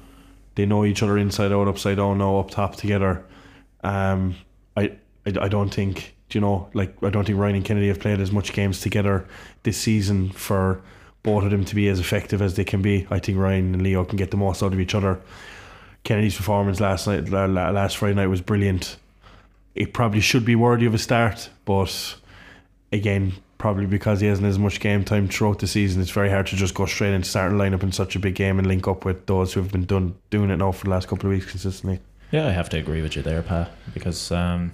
they 0.55 0.65
know 0.65 0.85
each 0.85 1.03
other 1.03 1.17
inside 1.17 1.51
out, 1.51 1.67
upside 1.67 1.97
down, 1.97 2.17
now 2.19 2.37
up 2.37 2.49
top 2.49 2.77
together. 2.77 3.25
Um, 3.83 4.35
I, 4.75 4.93
I, 5.25 5.33
I 5.41 5.47
don't 5.49 5.73
think, 5.73 6.15
you 6.31 6.41
know, 6.41 6.69
like 6.73 6.95
I 7.03 7.09
don't 7.09 7.25
think 7.25 7.37
Ryan 7.37 7.57
and 7.57 7.65
Kennedy 7.65 7.89
have 7.89 7.99
played 7.99 8.21
as 8.21 8.31
much 8.31 8.53
games 8.53 8.81
together 8.81 9.27
this 9.63 9.77
season 9.77 10.31
for 10.31 10.81
both 11.27 11.43
of 11.43 11.51
them 11.51 11.65
to 11.65 11.75
be 11.75 11.87
as 11.89 11.99
effective 11.99 12.41
as 12.41 12.55
they 12.55 12.63
can 12.63 12.81
be. 12.81 13.05
I 13.11 13.19
think 13.19 13.37
Ryan 13.37 13.73
and 13.73 13.83
Leo 13.83 14.03
can 14.03 14.17
get 14.17 14.31
the 14.31 14.37
most 14.37 14.63
out 14.63 14.73
of 14.73 14.79
each 14.79 14.95
other. 14.95 15.19
Kennedy's 16.03 16.37
performance 16.37 16.79
last 16.79 17.05
night, 17.07 17.29
la- 17.29 17.45
la- 17.45 17.69
last 17.69 17.97
Friday 17.97 18.15
night 18.15 18.27
was 18.27 18.41
brilliant 18.41 18.97
it 19.77 19.93
probably 19.93 20.19
should 20.19 20.43
be 20.43 20.55
worthy 20.55 20.87
of 20.87 20.93
a 20.95 20.97
start, 20.97 21.49
but 21.63 22.15
again, 22.91 23.33
probably 23.59 23.85
because 23.85 24.19
he 24.19 24.27
hasn't 24.27 24.47
as 24.47 24.57
much 24.57 24.79
game 24.79 25.03
time 25.03 25.27
throughout 25.27 25.59
the 25.59 25.67
season, 25.67 26.01
it's 26.01 26.09
very 26.09 26.31
hard 26.31 26.47
to 26.47 26.55
just 26.55 26.73
go 26.73 26.87
straight 26.87 27.13
into 27.13 27.29
starting 27.29 27.59
lineup 27.59 27.83
in 27.83 27.91
such 27.91 28.15
a 28.15 28.19
big 28.19 28.33
game 28.33 28.57
and 28.57 28.67
link 28.67 28.87
up 28.87 29.05
with 29.05 29.27
those 29.27 29.53
who 29.53 29.61
have 29.61 29.71
been 29.71 29.85
done 29.85 30.15
doing 30.31 30.49
it 30.49 30.57
now 30.57 30.71
for 30.71 30.85
the 30.85 30.89
last 30.89 31.07
couple 31.07 31.27
of 31.27 31.31
weeks 31.31 31.45
consistently. 31.45 31.99
Yeah, 32.31 32.47
I 32.47 32.51
have 32.51 32.69
to 32.69 32.77
agree 32.77 33.03
with 33.03 33.15
you 33.15 33.21
there, 33.21 33.43
Pa, 33.43 33.69
because 33.93 34.31
um, 34.31 34.71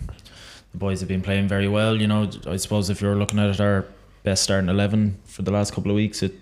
the 0.72 0.78
boys 0.78 1.01
have 1.01 1.10
been 1.10 1.22
playing 1.22 1.49
very 1.49 1.68
well. 1.68 1.99
You 1.99 2.08
know, 2.08 2.30
I 2.47 2.56
suppose 2.56 2.89
if 2.89 3.01
you're 3.01 3.18
looking 3.18 3.39
at 3.39 3.49
it, 3.49 3.60
our 3.60 3.86
best 4.24 4.43
starting 4.43 4.70
eleven 4.70 5.20
for 5.26 5.41
the 5.41 5.51
last 5.51 5.74
couple 5.74 5.91
of 5.91 5.95
weeks, 5.95 6.24
it 6.24 6.34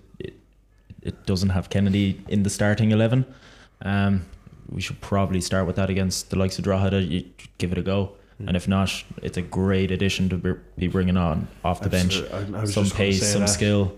it, 1.02 1.08
it 1.10 1.26
doesn't 1.26 1.49
have 1.49 1.70
Kennedy 1.70 2.22
in 2.28 2.43
the 2.43 2.49
starting 2.49 2.91
eleven. 2.91 3.26
Um, 3.84 4.26
we 4.70 4.82
should 4.82 5.02
probably 5.02 5.41
start 5.41 5.68
with 5.68 5.76
that 5.76 5.89
against 5.89 6.30
the 6.30 6.38
likes 6.38 6.58
of 6.58 6.64
Drogheda. 6.64 7.02
You 7.02 7.26
give 7.58 7.72
it 7.72 7.78
a 7.78 7.82
go, 7.82 8.12
and 8.39 8.56
if 8.56 8.68
not, 8.68 9.04
it's 9.22 9.38
a 9.38 9.41
great 9.41 9.91
addition 9.91 10.30
to 10.30 10.38
be- 10.38 10.60
be 10.78 10.88
bringing 10.88 11.18
on 11.18 11.47
off 11.64 11.82
the 11.82 11.89
bench. 11.89 12.18
Absolutely. 12.22 12.56
I- 12.58 12.62
I 12.62 12.66
Some 12.66 12.84
just 12.86 12.95
pace, 12.95 13.32
some 13.32 13.41
that. 13.41 13.47
skill, 13.47 13.93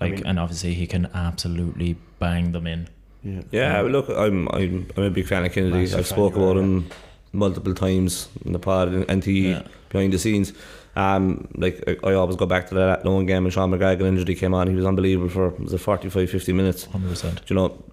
I 0.00 0.04
like, 0.06 0.14
mean- 0.16 0.26
and 0.26 0.38
obviously 0.40 0.74
he 0.74 0.86
can 0.86 1.06
absolutely 1.14 1.96
bang 2.18 2.52
them 2.52 2.66
in. 2.66 2.88
Yeah. 3.22 3.40
Yeah, 3.50 3.82
well, 3.82 3.90
look, 3.92 4.08
I'm 4.08 4.48
I'm 4.48 4.88
I'm 4.96 5.02
a 5.04 5.10
big 5.10 5.26
fan 5.26 5.44
of 5.44 5.52
Kennedy. 5.52 5.82
I've 5.82 5.90
fan 5.90 6.04
spoke 6.04 6.36
about 6.36 6.56
him 6.56 6.86
multiple 7.36 7.74
times 7.74 8.28
in 8.44 8.52
the 8.52 8.58
pod 8.58 8.88
and, 8.88 9.26
Yeah. 9.26 9.62
behind 9.90 10.12
the 10.12 10.18
scenes. 10.18 10.52
Um, 10.96 11.48
like 11.56 11.84
I, 11.86 12.10
I 12.10 12.14
always 12.14 12.36
go 12.36 12.46
back 12.46 12.68
to 12.68 12.74
that 12.76 13.04
lone 13.04 13.26
game 13.26 13.44
when 13.44 13.50
Sean 13.50 13.70
McGregor 13.70 14.02
injury 14.02 14.34
came 14.34 14.54
on. 14.54 14.66
He 14.66 14.74
was 14.74 14.86
unbelievable 14.86 15.28
for 15.28 15.50
was 15.50 15.72
it 15.74 15.78
45, 15.78 16.30
50 16.30 16.52
minutes. 16.54 16.86
100%. 16.86 17.34
Do 17.34 17.40
you 17.48 17.56
know, 17.56 17.84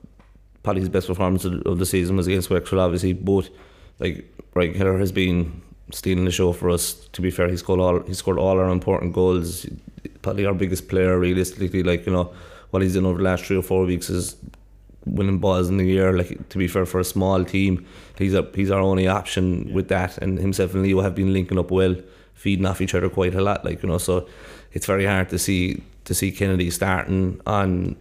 probably 0.63 0.79
his 0.81 0.89
best 0.89 1.07
performance 1.07 1.43
of, 1.43 1.61
of 1.63 1.79
the 1.79 1.85
season 1.85 2.15
was 2.15 2.27
against 2.27 2.49
Wexford. 2.49 2.79
Obviously, 2.79 3.11
but 3.13 3.49
like 3.99 4.25
Ryan 4.53 4.73
Keller 4.73 4.97
has 4.99 5.11
been 5.11 5.61
stealing 5.91 6.23
the 6.25 6.31
show 6.31 6.53
for 6.53 6.69
us. 6.69 6.93
To 7.11 7.21
be 7.21 7.29
fair, 7.29 7.49
he 7.49 7.57
scored 7.57 7.81
all 7.81 7.99
he 8.03 8.13
scored 8.13 8.39
all 8.39 8.57
our 8.57 8.69
important 8.69 9.11
goals. 9.13 9.65
Probably 10.21 10.45
our 10.45 10.53
biggest 10.53 10.87
player, 10.87 11.19
realistically. 11.19 11.83
Like 11.83 12.05
you 12.05 12.13
know, 12.13 12.33
what 12.71 12.81
he's 12.81 12.93
done 12.95 13.05
over 13.05 13.17
the 13.17 13.23
last 13.25 13.43
three 13.43 13.57
or 13.57 13.61
four 13.63 13.83
weeks 13.83 14.09
is 14.09 14.37
winning 15.05 15.39
balls 15.39 15.69
in 15.69 15.77
the 15.77 15.85
year. 15.85 16.15
Like 16.17 16.49
to 16.49 16.57
be 16.57 16.67
fair, 16.67 16.85
for 16.85 16.99
a 16.99 17.03
small 17.03 17.43
team, 17.45 17.85
he's 18.17 18.33
a, 18.33 18.47
he's 18.53 18.71
our 18.71 18.79
only 18.79 19.07
option 19.07 19.73
with 19.73 19.87
that. 19.89 20.17
And 20.17 20.39
himself 20.39 20.73
and 20.73 20.83
Leo 20.83 21.01
have 21.01 21.15
been 21.15 21.33
linking 21.33 21.59
up 21.59 21.71
well, 21.71 21.95
feeding 22.33 22.65
off 22.65 22.81
each 22.81 22.95
other 22.95 23.09
quite 23.09 23.35
a 23.35 23.41
lot. 23.41 23.65
Like 23.65 23.83
you 23.83 23.89
know, 23.89 23.97
so 23.97 24.27
it's 24.71 24.85
very 24.85 25.05
hard 25.05 25.29
to 25.29 25.39
see 25.39 25.83
to 26.05 26.13
see 26.13 26.31
Kennedy 26.31 26.69
starting 26.69 27.39
on 27.45 27.95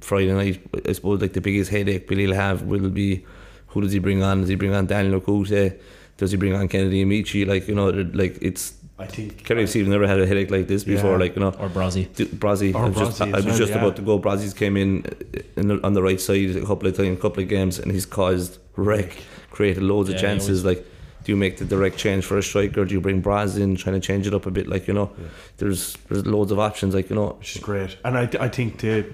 Friday 0.00 0.32
night. 0.32 0.60
I 0.86 0.92
suppose 0.92 1.20
like 1.20 1.32
the 1.32 1.40
biggest 1.40 1.70
headache 1.70 2.06
Billy 2.06 2.26
will 2.26 2.34
have 2.34 2.62
will 2.62 2.90
be 2.90 3.24
who 3.68 3.80
does 3.80 3.92
he 3.92 3.98
bring 3.98 4.22
on? 4.22 4.40
Does 4.40 4.48
he 4.48 4.54
bring 4.54 4.74
on 4.74 4.86
Daniel 4.86 5.20
Okute? 5.20 5.78
Does 6.16 6.30
he 6.32 6.36
bring 6.36 6.54
on 6.54 6.68
Kennedy 6.68 7.04
Amechi? 7.04 7.46
Like 7.46 7.68
you 7.68 7.74
know, 7.74 7.90
like 7.90 8.38
it's 8.40 8.74
I 8.98 9.06
think 9.06 9.44
Kerry 9.44 9.66
Stephen 9.68 9.90
never 9.92 10.06
had 10.08 10.18
a 10.20 10.26
headache 10.26 10.50
like 10.50 10.66
this 10.66 10.82
before. 10.84 11.12
Yeah. 11.12 11.16
Like 11.18 11.34
you 11.36 11.40
know, 11.40 11.48
Or 11.58 11.68
Brazzy. 11.68 12.12
D- 12.14 12.26
Brazzy. 12.26 12.74
Or 12.74 12.84
I 12.84 12.88
was 12.88 12.96
just, 12.98 13.20
I 13.22 13.30
was 13.30 13.46
well, 13.46 13.56
just 13.56 13.70
yeah. 13.72 13.78
about 13.78 13.96
to 13.96 14.02
go. 14.02 14.18
Brazzy's 14.18 14.54
came 14.54 14.76
in, 14.76 15.04
uh, 15.06 15.40
in 15.56 15.68
the, 15.68 15.86
on 15.86 15.92
the 15.94 16.02
right 16.02 16.20
side 16.20 16.56
a 16.56 16.66
couple 16.66 16.88
of 16.88 16.96
times, 16.96 17.16
a 17.18 17.20
couple 17.20 17.42
of 17.42 17.48
games, 17.48 17.78
and 17.78 17.92
he's 17.92 18.06
caused 18.06 18.58
wreck, 18.76 19.16
created 19.50 19.82
loads 19.84 20.08
Yeah, 20.08 20.16
of 20.16 20.20
he 20.20 20.26
chances. 20.26 20.64
Like, 20.64 20.84
do 21.24 21.32
you 21.32 21.36
make 21.36 21.58
the 21.58 21.64
direct 21.64 21.96
change 21.96 22.24
for 22.24 22.38
a 22.38 22.42
striker? 22.42 22.84
Do 22.84 22.92
you 22.94 23.00
bring 23.00 23.22
Braz 23.22 23.56
in, 23.60 23.76
trying 23.76 24.00
to 24.00 24.04
change 24.04 24.26
it 24.26 24.34
up 24.34 24.46
a 24.46 24.50
bit? 24.50 24.66
Like 24.66 24.88
you 24.88 24.94
know, 24.94 25.10
there's 25.58 25.94
there's 26.08 26.26
loads 26.26 26.50
of 26.50 26.58
options. 26.58 26.94
Like 26.94 27.08
you 27.10 27.16
know, 27.16 27.28
which 27.38 27.54
is 27.56 27.62
great. 27.62 27.96
And 28.04 28.18
I, 28.18 28.28
I 28.40 28.48
think 28.48 28.78
the, 28.80 29.06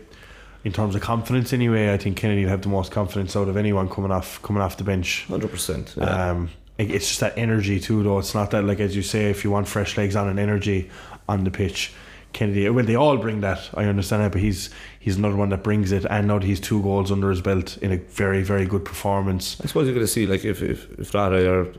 in 0.65 0.73
terms 0.73 0.95
of 0.95 1.03
confidence 1.03 1.53
anyway, 1.53 1.93
I 1.93 1.99
think 1.99 2.17
Kennedy 2.17 2.45
will 2.45 2.51
have 2.51 2.63
the 2.63 2.69
most 2.71 2.91
confidence 2.91 3.37
out 3.37 3.49
of 3.49 3.57
anyone 3.59 3.89
coming 3.91 4.13
off 4.13 4.41
coming 4.43 4.63
off 4.63 4.77
the 4.79 4.85
bench. 4.85 5.25
hundred 5.29 5.51
percent. 5.51 5.95
Um, 5.99 6.45
it- 6.47 6.51
it's 6.79 7.09
just 7.09 7.21
that 7.21 7.37
energy 7.37 7.79
too, 7.81 8.03
though. 8.03 8.19
It's 8.19 8.35
not 8.35 8.51
that 8.51 8.65
like 8.65 8.81
as 8.81 8.97
you 8.97 9.03
say, 9.03 9.31
if 9.31 9.45
you 9.45 9.51
want 9.51 9.69
fresh 9.69 9.97
legs 9.97 10.17
on 10.17 10.29
and 10.29 10.39
energy 10.39 10.91
on 11.29 11.45
the 11.45 11.51
pitch, 11.51 11.93
Kennedy. 12.33 12.69
Well, 12.69 12.85
they 12.85 12.97
all 12.97 13.17
bring 13.17 13.41
that. 13.41 13.71
I 13.75 13.85
understand 13.85 14.23
that, 14.23 14.33
but 14.33 14.41
he's 14.41 14.71
he's 14.99 15.17
another 15.17 15.37
one 15.37 15.49
that 15.51 15.63
brings 15.63 15.93
it. 15.93 16.05
And 16.11 16.29
now 16.29 16.41
he's 16.41 16.61
two 16.61 16.83
goals 16.83 17.11
under 17.11 17.31
his 17.31 17.41
belt 17.41 17.79
in 17.79 17.93
a 17.93 17.97
very 17.97 18.43
very 18.43 18.67
good 18.67 18.85
performance. 18.85 19.57
I 19.63 19.67
suppose 19.67 19.87
you're 19.87 19.95
going 19.95 20.07
to 20.07 20.13
see 20.13 20.27
like 20.27 20.45
if 20.45 20.63
if 20.63 20.91
if 20.99 21.13
Drogheda 21.13 21.51
are 21.51 21.73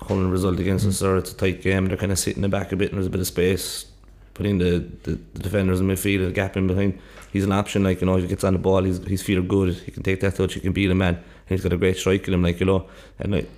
holding 0.00 0.26
a 0.26 0.30
result 0.30 0.60
against 0.60 0.86
us 0.86 1.02
or 1.02 1.16
it's 1.16 1.32
a 1.32 1.36
tight 1.36 1.62
game, 1.62 1.86
they're 1.86 1.96
kind 1.96 2.12
of 2.12 2.18
sitting 2.18 2.42
in 2.44 2.50
the 2.50 2.56
back 2.56 2.70
a 2.70 2.76
bit 2.76 2.90
and 2.90 2.98
there's 2.98 3.06
a 3.06 3.10
bit 3.10 3.20
of 3.20 3.26
space. 3.26 3.86
Putting 4.34 4.58
the, 4.58 4.84
the, 5.04 5.12
the 5.32 5.38
defenders 5.44 5.78
in 5.78 5.86
midfield, 5.86 6.28
a 6.28 6.32
gap 6.32 6.56
in 6.56 6.66
behind. 6.66 6.98
He's 7.32 7.44
an 7.44 7.52
option, 7.52 7.84
like 7.84 8.00
you 8.00 8.06
know, 8.08 8.16
if 8.16 8.22
he 8.22 8.28
gets 8.28 8.42
on 8.42 8.52
the 8.52 8.58
ball, 8.58 8.82
he's 8.82 8.98
he's 9.06 9.28
are 9.30 9.42
good. 9.42 9.74
He 9.74 9.92
can 9.92 10.02
take 10.02 10.20
that 10.20 10.34
touch, 10.34 10.54
he 10.54 10.60
can 10.60 10.72
beat 10.72 10.90
a 10.90 10.94
man, 10.94 11.14
and 11.14 11.24
he's 11.48 11.62
got 11.62 11.72
a 11.72 11.76
great 11.76 11.96
strike 11.96 12.26
in 12.26 12.34
him, 12.34 12.42
like 12.42 12.58
you 12.58 12.66
know. 12.66 12.88
And 13.20 13.30
like, 13.30 13.48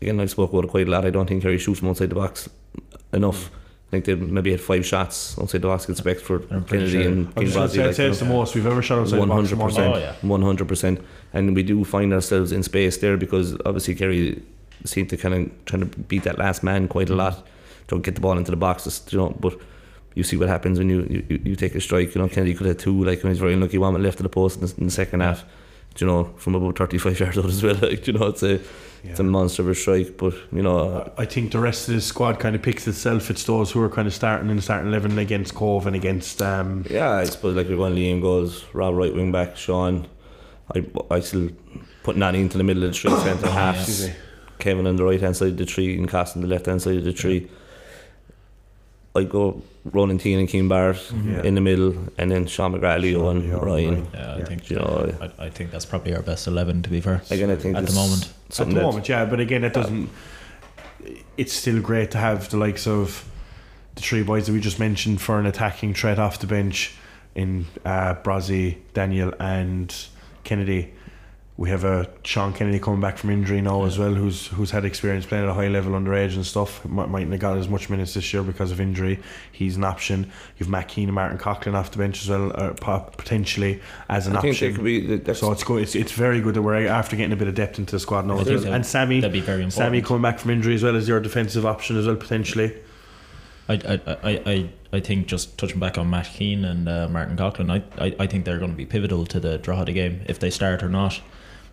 again, 0.00 0.20
I 0.20 0.26
spoke 0.26 0.50
about 0.52 0.64
it 0.64 0.70
quite 0.70 0.88
a 0.88 0.90
lot. 0.90 1.04
I 1.04 1.10
don't 1.10 1.26
think 1.26 1.42
Harry 1.42 1.58
shoots 1.58 1.80
from 1.80 1.88
outside 1.88 2.10
the 2.10 2.14
box 2.14 2.48
enough. 3.12 3.50
I 3.88 3.90
think 3.90 4.04
they 4.04 4.14
maybe 4.14 4.52
had 4.52 4.60
five 4.60 4.86
shots 4.86 5.36
outside 5.38 5.62
the 5.62 5.66
box 5.66 5.84
against 5.84 6.04
Wexford, 6.04 6.46
I'm 6.52 6.64
Kennedy, 6.64 6.92
sure. 6.92 7.02
and 7.02 7.28
I 7.30 7.32
King 7.32 7.44
was 7.44 7.54
just 7.54 7.76
I'd 7.78 7.86
like, 7.86 7.94
say 7.96 8.06
it's 8.06 8.20
know. 8.20 8.28
the 8.28 8.32
most 8.34 8.54
we've 8.54 8.66
ever 8.66 8.82
shot 8.82 9.00
outside 9.00 9.16
the 9.20 9.26
box. 9.26 9.32
hundred 9.32 9.52
in 9.52 9.58
one 9.58 9.68
percent, 9.70 9.94
Oh, 9.94 9.98
yeah. 9.98 10.14
one 10.22 10.42
hundred 10.42 10.68
percent, 10.68 11.00
and 11.32 11.56
we 11.56 11.64
do 11.64 11.84
find 11.84 12.12
ourselves 12.12 12.52
in 12.52 12.62
space 12.62 12.98
there 12.98 13.16
because 13.16 13.54
obviously 13.66 13.96
Kerry 13.96 14.42
seem 14.84 15.06
to 15.08 15.16
kind 15.16 15.34
of 15.34 15.64
trying 15.66 15.80
to 15.90 15.98
beat 15.98 16.22
that 16.22 16.38
last 16.38 16.62
man 16.62 16.86
quite 16.86 17.10
a 17.10 17.16
lot. 17.16 17.44
Don't 17.88 18.02
get 18.02 18.14
the 18.14 18.20
ball 18.20 18.38
into 18.38 18.52
the 18.52 18.56
box, 18.56 19.02
you 19.10 19.18
know. 19.18 19.30
But 19.40 19.58
you 20.14 20.22
see 20.22 20.36
what 20.36 20.48
happens 20.48 20.78
when 20.78 20.88
you 20.88 21.24
you, 21.28 21.40
you 21.44 21.56
take 21.56 21.74
a 21.74 21.80
strike. 21.80 22.14
You 22.14 22.20
know, 22.22 22.28
Kennedy 22.28 22.54
could 22.54 22.68
have 22.68 22.78
two. 22.78 23.02
Like 23.04 23.24
when 23.24 23.32
he's 23.32 23.40
very 23.40 23.54
unlucky, 23.54 23.78
one 23.78 23.92
went 23.94 24.04
left 24.04 24.20
of 24.20 24.22
the 24.22 24.28
post 24.28 24.60
in 24.60 24.66
the, 24.68 24.74
in 24.78 24.84
the 24.84 24.92
second 24.92 25.20
half. 25.20 25.44
You 25.98 26.06
know, 26.06 26.24
from 26.36 26.54
about 26.54 26.78
thirty-five 26.78 27.18
yards 27.20 27.36
out 27.38 27.44
as 27.46 27.62
well. 27.62 27.74
Like 27.74 28.06
you 28.06 28.12
know, 28.14 28.28
it's 28.28 28.42
a 28.42 28.60
it's 29.02 29.18
a 29.18 29.22
monster 29.22 29.62
of 29.62 29.68
a 29.68 29.74
strike. 29.74 30.16
But 30.16 30.34
you 30.52 30.62
know, 30.62 31.12
I 31.18 31.24
think 31.26 31.52
the 31.52 31.58
rest 31.58 31.88
of 31.88 31.94
the 31.94 32.00
squad 32.00 32.38
kind 32.38 32.54
of 32.54 32.62
picks 32.62 32.86
itself. 32.86 33.28
It's 33.30 33.44
those 33.44 33.70
who 33.72 33.82
are 33.82 33.88
kind 33.90 34.06
of 34.08 34.14
starting 34.14 34.48
in 34.50 34.56
the 34.56 34.62
starting 34.62 34.88
eleven 34.88 35.18
against 35.18 35.54
Cobh 35.54 35.86
and 35.86 35.96
against 35.96 36.40
um, 36.40 36.86
Yeah, 36.88 37.10
I 37.10 37.24
suppose 37.24 37.56
like 37.56 37.68
going 37.68 37.94
Liam 37.96 38.22
goals, 38.22 38.64
Rob 38.72 38.94
right 38.94 39.12
wing 39.14 39.32
back, 39.32 39.56
Sean. 39.56 40.06
I 40.74 40.86
I 41.10 41.20
still 41.20 41.50
put 42.02 42.16
Nanny 42.16 42.40
into 42.40 42.56
the 42.56 42.64
middle 42.64 42.84
of 42.84 42.92
the 42.92 42.98
three 42.98 43.10
centre 43.18 43.50
halves. 43.50 43.80
excuse 43.88 44.08
me. 44.08 44.14
Kevin 44.58 44.86
on 44.86 44.96
the 44.96 45.04
right 45.04 45.20
hand 45.20 45.36
side 45.36 45.48
of 45.52 45.56
the 45.56 45.66
tree 45.66 45.96
and 45.98 46.08
Cass 46.08 46.36
on 46.36 46.42
the 46.42 46.48
left 46.48 46.66
hand 46.66 46.80
side 46.82 46.96
of 46.98 47.04
the 47.04 47.12
tree. 47.12 47.50
I 49.16 49.24
go 49.24 49.62
Ronan 49.84 50.18
Teahan 50.18 50.40
and 50.40 50.48
Keane 50.48 50.68
Barrett 50.68 51.00
Yeah. 51.24 51.42
in 51.42 51.54
the 51.54 51.60
middle, 51.60 51.94
and 52.18 52.30
then 52.30 52.46
Sean 52.46 52.72
McGrath, 52.74 53.00
Leo, 53.00 53.20
Sean, 53.20 53.36
and 53.38 53.52
Ryan. 53.52 53.62
Ryan. 53.64 54.06
Yeah, 54.14 54.34
I 54.34 54.38
Yeah. 54.38 54.44
think 54.44 54.70
You 54.70 54.76
know, 54.76 55.14
I, 55.38 55.46
I 55.46 55.50
think 55.50 55.70
that's 55.70 55.86
probably 55.86 56.14
our 56.14 56.22
best 56.22 56.46
eleven. 56.46 56.82
To 56.82 56.90
be 56.90 57.00
fair, 57.00 57.22
again, 57.30 57.50
I 57.50 57.56
think 57.56 57.76
at 57.76 57.86
the 57.86 57.94
moment. 57.94 58.32
At 58.58 58.68
the 58.68 58.74
moment, 58.82 59.08
yeah, 59.08 59.24
but 59.24 59.40
again, 59.40 59.64
it 59.64 59.72
doesn't. 59.72 60.10
It's 61.36 61.52
still 61.54 61.80
great 61.80 62.10
to 62.10 62.18
have 62.18 62.50
the 62.50 62.58
likes 62.58 62.86
of 62.86 63.24
the 63.94 64.02
three 64.02 64.22
boys 64.22 64.46
that 64.46 64.52
we 64.52 64.60
just 64.60 64.78
mentioned 64.78 65.20
for 65.20 65.38
an 65.38 65.46
attacking 65.46 65.94
threat 65.94 66.18
off 66.18 66.38
the 66.38 66.46
bench 66.46 66.94
in 67.34 67.66
uh, 67.84 68.14
Brazzy, 68.16 68.76
Daniel, 68.92 69.32
and 69.40 69.94
Kennedy. 70.44 70.92
We 71.60 71.68
have 71.68 71.84
a 71.84 72.08
Sean 72.24 72.54
Kennedy 72.54 72.78
coming 72.78 73.02
back 73.02 73.18
from 73.18 73.28
injury 73.28 73.60
now 73.60 73.84
as 73.84 73.98
well, 73.98 74.14
who's 74.14 74.46
who's 74.46 74.70
had 74.70 74.86
experience 74.86 75.26
playing 75.26 75.44
at 75.44 75.50
a 75.50 75.52
high 75.52 75.68
level 75.68 75.92
underage 75.92 76.34
and 76.34 76.46
stuff. 76.46 76.82
Might, 76.86 77.10
mightn't 77.10 77.32
have 77.32 77.40
got 77.42 77.58
as 77.58 77.68
much 77.68 77.90
minutes 77.90 78.14
this 78.14 78.32
year 78.32 78.42
because 78.42 78.72
of 78.72 78.80
injury. 78.80 79.18
He's 79.52 79.76
an 79.76 79.84
option. 79.84 80.32
You've 80.56 80.70
Matt 80.70 80.88
Keane 80.88 81.08
and 81.10 81.14
Martin 81.14 81.36
Coughlin 81.36 81.74
off 81.74 81.90
the 81.90 81.98
bench 81.98 82.22
as 82.22 82.30
well, 82.30 82.50
uh, 82.54 82.70
potentially 83.10 83.82
as 84.08 84.26
an 84.26 84.36
I 84.36 84.40
think 84.40 84.54
option. 84.54 84.68
they 84.68 84.74
could 84.74 85.26
be. 85.26 85.34
So 85.34 85.52
it's 85.52 85.62
good. 85.62 85.82
It's, 85.82 85.94
it's 85.94 86.12
very 86.12 86.40
good 86.40 86.54
that 86.54 86.62
we're 86.62 86.86
after 86.86 87.14
getting 87.14 87.34
a 87.34 87.36
bit 87.36 87.46
of 87.48 87.56
depth 87.56 87.78
into 87.78 87.92
the 87.92 88.00
squad 88.00 88.24
now. 88.24 88.38
I 88.38 88.44
think 88.44 88.64
And 88.64 88.86
Sammy, 88.86 89.20
that'd 89.20 89.30
be 89.30 89.40
very 89.40 89.62
important. 89.62 89.74
Sammy 89.74 90.00
coming 90.00 90.22
back 90.22 90.38
from 90.38 90.52
injury 90.52 90.76
as 90.76 90.82
well 90.82 90.96
as 90.96 91.06
your 91.06 91.20
defensive 91.20 91.66
option 91.66 91.98
as 91.98 92.06
well 92.06 92.16
potentially. 92.16 92.74
I, 93.68 93.74
I, 93.74 94.00
I, 94.06 94.42
I, 94.46 94.70
I 94.94 95.00
think 95.00 95.26
just 95.26 95.58
touching 95.58 95.78
back 95.78 95.98
on 95.98 96.08
Matt 96.08 96.30
Keane 96.32 96.64
and 96.64 96.88
uh, 96.88 97.06
Martin 97.10 97.36
Coughlin, 97.36 97.70
I, 97.70 98.02
I, 98.02 98.16
I 98.20 98.26
think 98.26 98.46
they're 98.46 98.58
going 98.58 98.70
to 98.70 98.76
be 98.78 98.86
pivotal 98.86 99.26
to 99.26 99.38
the 99.38 99.58
Drogheda 99.58 99.92
game 99.92 100.22
if 100.26 100.38
they 100.40 100.48
start 100.48 100.82
or 100.82 100.88
not. 100.88 101.20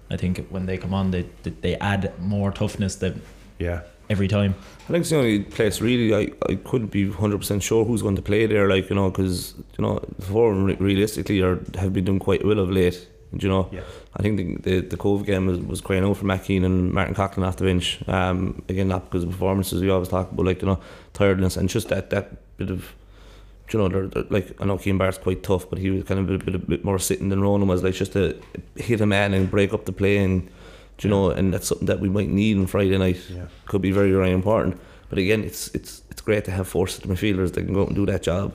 I 0.09 0.17
think 0.17 0.47
when 0.49 0.65
they 0.65 0.77
come 0.77 0.93
on, 0.93 1.11
they 1.11 1.25
they, 1.43 1.51
they 1.51 1.75
add 1.75 2.13
more 2.19 2.51
toughness 2.51 2.95
than 2.95 3.21
Yeah, 3.59 3.81
every 4.09 4.27
time. 4.27 4.55
I 4.87 4.91
think 4.91 5.01
it's 5.01 5.09
the 5.09 5.17
only 5.17 5.43
place 5.43 5.81
really 5.81 6.15
I, 6.15 6.31
I 6.49 6.55
couldn't 6.55 6.91
be 6.91 7.09
hundred 7.11 7.39
percent 7.39 7.63
sure 7.63 7.83
who's 7.85 8.01
going 8.01 8.15
to 8.15 8.21
play 8.21 8.45
there. 8.45 8.69
Like 8.69 8.89
you 8.89 8.95
know, 8.95 9.09
because 9.09 9.53
you 9.77 9.81
know, 9.83 9.99
the 10.17 10.25
four 10.25 10.53
re- 10.53 10.77
realistically 10.79 11.41
are 11.41 11.59
have 11.77 11.93
been 11.93 12.05
doing 12.05 12.19
quite 12.19 12.45
well 12.45 12.59
of 12.59 12.69
late. 12.69 13.07
You 13.37 13.49
know, 13.49 13.67
yeah, 13.73 13.81
I 14.15 14.21
think 14.21 14.37
the 14.37 14.79
the, 14.79 14.87
the 14.87 14.97
Cobh 14.97 15.25
game 15.25 15.47
was, 15.47 15.59
was 15.59 15.81
crying 15.81 16.05
out 16.05 16.15
for 16.15 16.25
Matt 16.25 16.45
Keane 16.45 16.63
and 16.63 16.93
Martin 16.93 17.13
Coughlin 17.13 17.45
off 17.45 17.57
the 17.57 17.65
bench. 17.65 17.99
Um, 18.07 18.61
again, 18.69 18.87
not 18.87 19.03
because 19.05 19.23
of 19.23 19.31
performances 19.31 19.81
we 19.81 19.89
always 19.89 20.07
talk 20.07 20.31
about, 20.31 20.45
like 20.45 20.61
you 20.61 20.67
know, 20.67 20.79
tiredness 21.13 21.57
and 21.57 21.67
just 21.67 21.89
that 21.89 22.09
that 22.11 22.57
bit 22.57 22.69
of. 22.69 22.95
You 23.71 23.79
know, 23.79 23.89
they're, 23.89 24.07
they're, 24.07 24.23
like 24.29 24.61
I 24.61 24.65
know 24.65 24.77
Keane 24.77 24.97
Barrett's 24.97 25.17
quite 25.17 25.43
tough, 25.43 25.69
but 25.69 25.79
he 25.79 25.89
was 25.89 26.03
kind 26.03 26.19
of 26.19 26.29
a 26.29 26.37
bit, 26.37 26.55
a 26.55 26.59
bit 26.59 26.85
more 26.85 26.99
sitting 26.99 27.29
than 27.29 27.41
Ronan 27.41 27.67
was. 27.67 27.83
Like 27.83 27.95
just 27.95 28.13
to 28.13 28.39
hit 28.75 29.01
a 29.01 29.05
man 29.05 29.33
and 29.33 29.51
break 29.51 29.73
up 29.73 29.85
the 29.85 29.91
play, 29.91 30.17
and 30.17 30.49
you 31.01 31.09
know, 31.09 31.29
and 31.29 31.53
that's 31.53 31.67
something 31.67 31.87
that 31.87 31.99
we 31.99 32.09
might 32.09 32.29
need 32.29 32.57
on 32.57 32.67
Friday 32.67 32.97
night. 32.97 33.19
yeah. 33.29 33.47
Could 33.65 33.81
be 33.81 33.91
very 33.91 34.11
very 34.11 34.31
important. 34.31 34.79
But 35.09 35.19
again, 35.19 35.43
it's 35.43 35.67
it's 35.75 36.01
it's 36.09 36.21
great 36.21 36.45
to 36.45 36.51
have 36.51 36.67
four 36.67 36.87
centre 36.87 37.09
midfielders 37.09 37.53
that 37.53 37.63
can 37.63 37.73
go 37.73 37.81
out 37.81 37.87
and 37.87 37.95
do 37.95 38.05
that 38.05 38.23
job. 38.23 38.53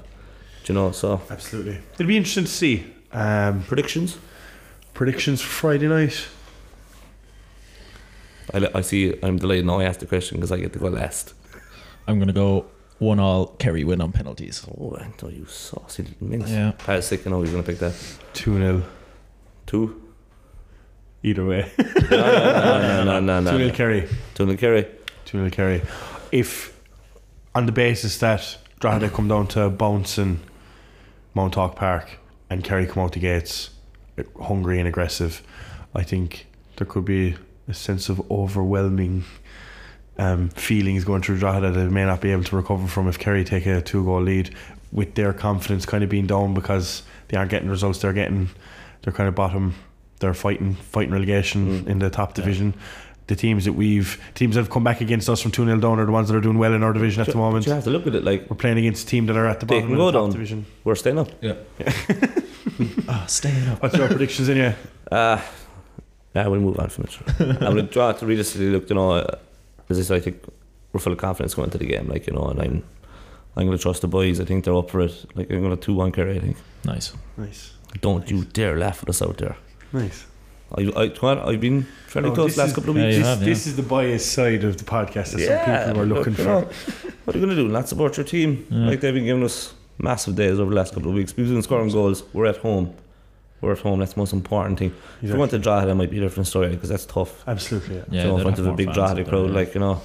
Do 0.64 0.72
you 0.72 0.78
know? 0.78 0.92
So 0.92 1.20
Absolutely. 1.30 1.78
It'll 1.94 2.06
be 2.06 2.16
interesting 2.16 2.44
to 2.44 2.50
see. 2.50 2.86
Um, 3.12 3.62
predictions. 3.64 4.16
predictions 4.94 5.42
for 5.42 5.48
Friday 5.48 5.88
night. 5.88 6.26
I, 8.54 8.68
I 8.74 8.80
see. 8.80 9.14
I'm 9.22 9.36
delayed 9.38 9.64
now. 9.64 9.80
I 9.80 9.84
asked 9.84 10.00
the 10.00 10.06
question 10.06 10.38
because 10.38 10.52
I 10.52 10.58
get 10.58 10.72
to 10.72 10.78
go 10.78 10.88
last. 10.88 11.34
I'm 12.06 12.16
going 12.16 12.28
to 12.28 12.34
go 12.34 12.66
one 13.02 13.20
all 13.20 13.48
Kerry 13.58 13.84
win 13.84 14.00
on 14.00 14.12
penalties. 14.12 14.64
Oh, 14.78 14.96
Anto, 14.96 15.28
you 15.28 15.44
saucy 15.46 16.04
little 16.04 16.26
minx. 16.26 16.50
Yeah. 16.50 16.72
Pat's 16.78 17.08
sick. 17.08 17.26
I 17.26 17.30
know 17.30 17.42
he's 17.42 17.50
going 17.50 17.62
to 17.62 17.70
pick 17.70 17.80
that. 17.80 17.94
2 18.34 18.58
0. 18.58 18.82
Two. 19.66 20.02
Either 21.22 21.44
way. 21.44 21.70
No, 22.10 23.04
no, 23.04 23.04
no, 23.04 23.20
no, 23.20 23.40
no. 23.40 23.50
2 23.50 23.58
no, 23.58 23.64
0. 23.64 23.74
Kerry. 23.74 24.08
Two 24.34 24.46
nil 24.46 24.56
Kerry. 24.56 24.86
2 25.24 25.38
0 25.38 25.50
Kerry. 25.50 25.82
If, 26.30 26.78
on 27.54 27.66
the 27.66 27.72
basis 27.72 28.18
that 28.18 28.58
Drogheda 28.80 29.10
come 29.10 29.28
down 29.28 29.46
to 29.48 29.70
bouncing 29.70 30.40
Mounthawk 31.34 31.74
Park 31.76 32.18
and 32.50 32.62
Kerry 32.62 32.86
come 32.86 33.02
out 33.02 33.12
the 33.12 33.20
gates 33.20 33.70
uh, 34.18 34.22
hungry 34.42 34.78
and 34.78 34.86
aggressive, 34.86 35.42
I 35.94 36.02
think 36.02 36.46
there 36.76 36.86
could 36.86 37.04
be 37.04 37.36
a 37.68 37.74
sense 37.74 38.08
of 38.08 38.30
overwhelming 38.30 39.24
um, 40.18 40.48
feelings 40.50 41.04
going 41.04 41.22
through 41.22 41.38
Drogheda 41.38 41.70
that 41.72 41.80
they 41.80 41.88
may 41.88 42.04
not 42.04 42.20
be 42.20 42.30
able 42.32 42.44
to 42.44 42.56
recover 42.56 42.86
from 42.86 43.08
if 43.08 43.18
Kerry 43.18 43.44
take 43.44 43.66
a 43.66 43.80
two 43.80 44.04
goal 44.04 44.20
lead 44.22 44.54
with 44.92 45.14
their 45.14 45.32
confidence 45.32 45.86
kind 45.86 46.04
of 46.04 46.10
being 46.10 46.26
down 46.26 46.52
because 46.54 47.02
they 47.28 47.36
aren't 47.36 47.50
getting 47.50 47.68
results 47.70 47.98
they're 48.00 48.12
getting. 48.12 48.50
They're 49.02 49.12
kind 49.12 49.28
of 49.28 49.34
bottom 49.34 49.74
they're 50.20 50.34
fighting 50.34 50.74
fighting 50.74 51.12
relegation 51.12 51.82
Mm. 51.82 51.86
in 51.88 51.98
the 51.98 52.08
top 52.10 52.30
Yeah. 52.30 52.44
division. 52.44 52.74
The 53.28 53.34
teams 53.36 53.64
that 53.64 53.72
we've 53.72 54.20
teams 54.34 54.54
that 54.54 54.60
have 54.60 54.70
come 54.70 54.84
back 54.84 55.00
against 55.00 55.28
us 55.28 55.40
from 55.40 55.50
two 55.50 55.64
0 55.64 55.78
down 55.80 55.98
are 55.98 56.04
the 56.06 56.12
ones 56.12 56.28
that 56.28 56.36
are 56.36 56.40
doing 56.40 56.58
well 56.58 56.74
in 56.74 56.82
our 56.82 56.92
division 56.92 57.22
at 57.22 57.28
the 57.28 57.36
moment. 57.36 57.66
you 57.66 57.72
have 57.72 57.84
to 57.84 57.90
look 57.90 58.06
at 58.06 58.14
it 58.14 58.22
like 58.22 58.48
We're 58.50 58.56
playing 58.56 58.78
against 58.78 59.04
a 59.04 59.06
team 59.10 59.26
that 59.26 59.36
are 59.36 59.46
at 59.46 59.60
the 59.60 59.66
bottom 59.66 59.84
of 59.84 59.90
the 59.90 59.96
go 59.96 60.10
top 60.12 60.22
down. 60.24 60.30
division. 60.32 60.66
we're 60.84 60.94
staying 60.94 61.18
up. 61.18 61.30
Yeah. 61.40 61.54
Ah, 63.08 63.24
staying 63.26 63.68
up. 63.68 63.82
What's 63.82 63.96
your 63.96 64.08
predictions 64.08 64.48
anyway? 64.48 64.74
Uh, 65.10 65.40
yeah, 66.34 66.46
we'll 66.46 66.60
move 66.60 66.78
on 66.78 66.88
from 66.88 67.04
it. 67.04 67.18
I'm 67.62 67.74
going 67.74 67.86
to 67.86 67.92
try 67.92 68.12
to 68.12 68.26
realistically 68.26 68.70
look, 68.70 68.88
you 68.88 68.94
know, 68.96 69.12
uh, 69.12 69.36
as 69.92 69.98
I 69.98 70.02
said, 70.02 70.16
I 70.16 70.20
think 70.20 70.42
we're 70.92 71.00
full 71.00 71.12
of 71.12 71.18
confidence 71.18 71.54
going 71.54 71.66
into 71.66 71.78
the 71.78 71.86
game, 71.86 72.08
like, 72.08 72.26
you 72.26 72.32
know, 72.34 72.46
and 72.48 72.60
I'm 72.60 72.84
I'm 73.56 73.66
going 73.66 73.76
to 73.76 73.82
trust 73.82 74.00
the 74.02 74.08
boys. 74.08 74.40
I 74.40 74.44
think 74.44 74.64
they're 74.64 74.74
up 74.76 74.90
for 74.90 75.00
it. 75.00 75.14
Like, 75.34 75.50
I'm 75.50 75.60
going 75.62 75.76
to 75.76 75.82
2 75.82 75.94
1 75.94 76.12
carry, 76.12 76.36
I 76.36 76.40
think. 76.40 76.56
Nice. 76.84 77.12
Nice, 77.36 77.72
Don't 78.00 78.30
you 78.30 78.44
dare 78.44 78.78
laugh 78.78 79.02
at 79.02 79.08
us 79.10 79.20
out 79.22 79.36
there. 79.38 79.56
nice. 79.92 80.26
I, 80.74 80.90
I, 80.96 81.08
come 81.10 81.38
I've 81.44 81.60
been 81.60 81.82
fairly 82.06 82.30
Oh, 82.30 82.34
close 82.34 82.46
this 82.46 82.56
the 82.56 82.62
last 82.62 82.68
is- 82.70 82.74
couple 82.76 82.90
of 82.90 82.96
weeks. 82.96 83.12
you 83.16 83.18
This, 83.20 83.26
have, 83.28 83.38
yeah. 83.40 83.44
this 83.44 83.66
is 83.66 83.76
the 83.76 83.82
biased 83.82 84.32
side 84.32 84.64
of 84.64 84.78
the 84.78 84.84
podcast 84.84 85.32
that 85.32 85.40
some 85.46 85.84
people 85.86 86.00
were 86.00 86.06
look, 86.06 86.18
looking 86.26 86.32
you 86.32 86.36
for. 86.38 86.44
know, 86.44 86.70
what 87.24 87.36
are 87.36 87.38
you 87.38 87.44
going 87.44 87.56
to 87.56 87.62
do? 87.62 87.68
Not 87.68 87.88
support 87.90 88.16
your 88.16 88.24
team? 88.24 88.66
Yeah. 88.70 88.86
Like 88.86 89.00
they've 89.02 89.12
been 89.12 89.26
giving 89.26 89.44
us 89.44 89.74
massive 89.98 90.34
days 90.34 90.58
over 90.58 90.70
the 90.70 90.76
last 90.76 90.94
couple 90.94 91.10
of 91.10 91.14
weeks. 91.14 91.36
We've 91.36 91.46
been 91.46 91.60
scoring 91.62 91.90
goals. 91.90 92.22
We're 92.32 92.46
at 92.46 92.56
home. 92.56 92.94
We're 93.62 93.72
at 93.72 93.78
home. 93.78 94.00
That's 94.00 94.12
the 94.12 94.20
most 94.20 94.32
important 94.34 94.78
thing. 94.78 94.88
If 94.88 94.94
we 95.22 95.28
Exactly. 95.28 95.38
went 95.38 95.50
to 95.52 95.58
Drogheda, 95.60 95.90
it 95.92 95.94
might 95.94 96.10
be 96.10 96.18
a 96.18 96.20
different 96.20 96.48
story 96.48 96.68
because 96.70 96.90
that's 96.90 97.06
tough. 97.06 97.42
Absolutely, 97.48 97.96
yeah. 97.96 98.02
Yeah, 98.10 98.22
so 98.24 98.36
in 98.36 98.42
front 98.42 98.58
of 98.58 98.66
a 98.66 98.72
big 98.74 98.86
fans 98.88 98.96
Drogheda 98.96 99.14
there, 99.22 99.24
crowd, 99.24 99.48
yeah. 99.48 99.54
like 99.54 99.74
you 99.74 99.80
know, 99.80 100.00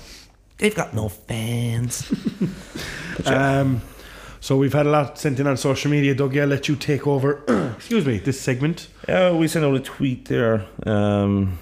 they've 0.60 0.76
got 0.76 0.94
no 0.94 1.10
fans. 1.10 2.10
Um, 3.26 3.82
so 4.40 4.56
we've 4.58 4.74
had 4.74 4.86
a 4.86 4.90
lot 4.92 5.18
sent 5.18 5.40
in 5.40 5.48
on 5.48 5.58
social 5.58 5.90
media. 5.90 6.14
Doug, 6.14 6.38
I'll 6.38 6.48
let 6.48 6.68
you 6.70 6.76
take 6.76 7.08
over. 7.08 7.42
excuse 7.76 8.06
me, 8.06 8.20
this 8.20 8.40
segment. 8.40 8.88
Yeah, 9.10 9.32
we 9.32 9.48
sent 9.48 9.66
out 9.66 9.76
a 9.76 9.80
tweet 9.80 10.26
there 10.26 10.66
um, 10.86 11.58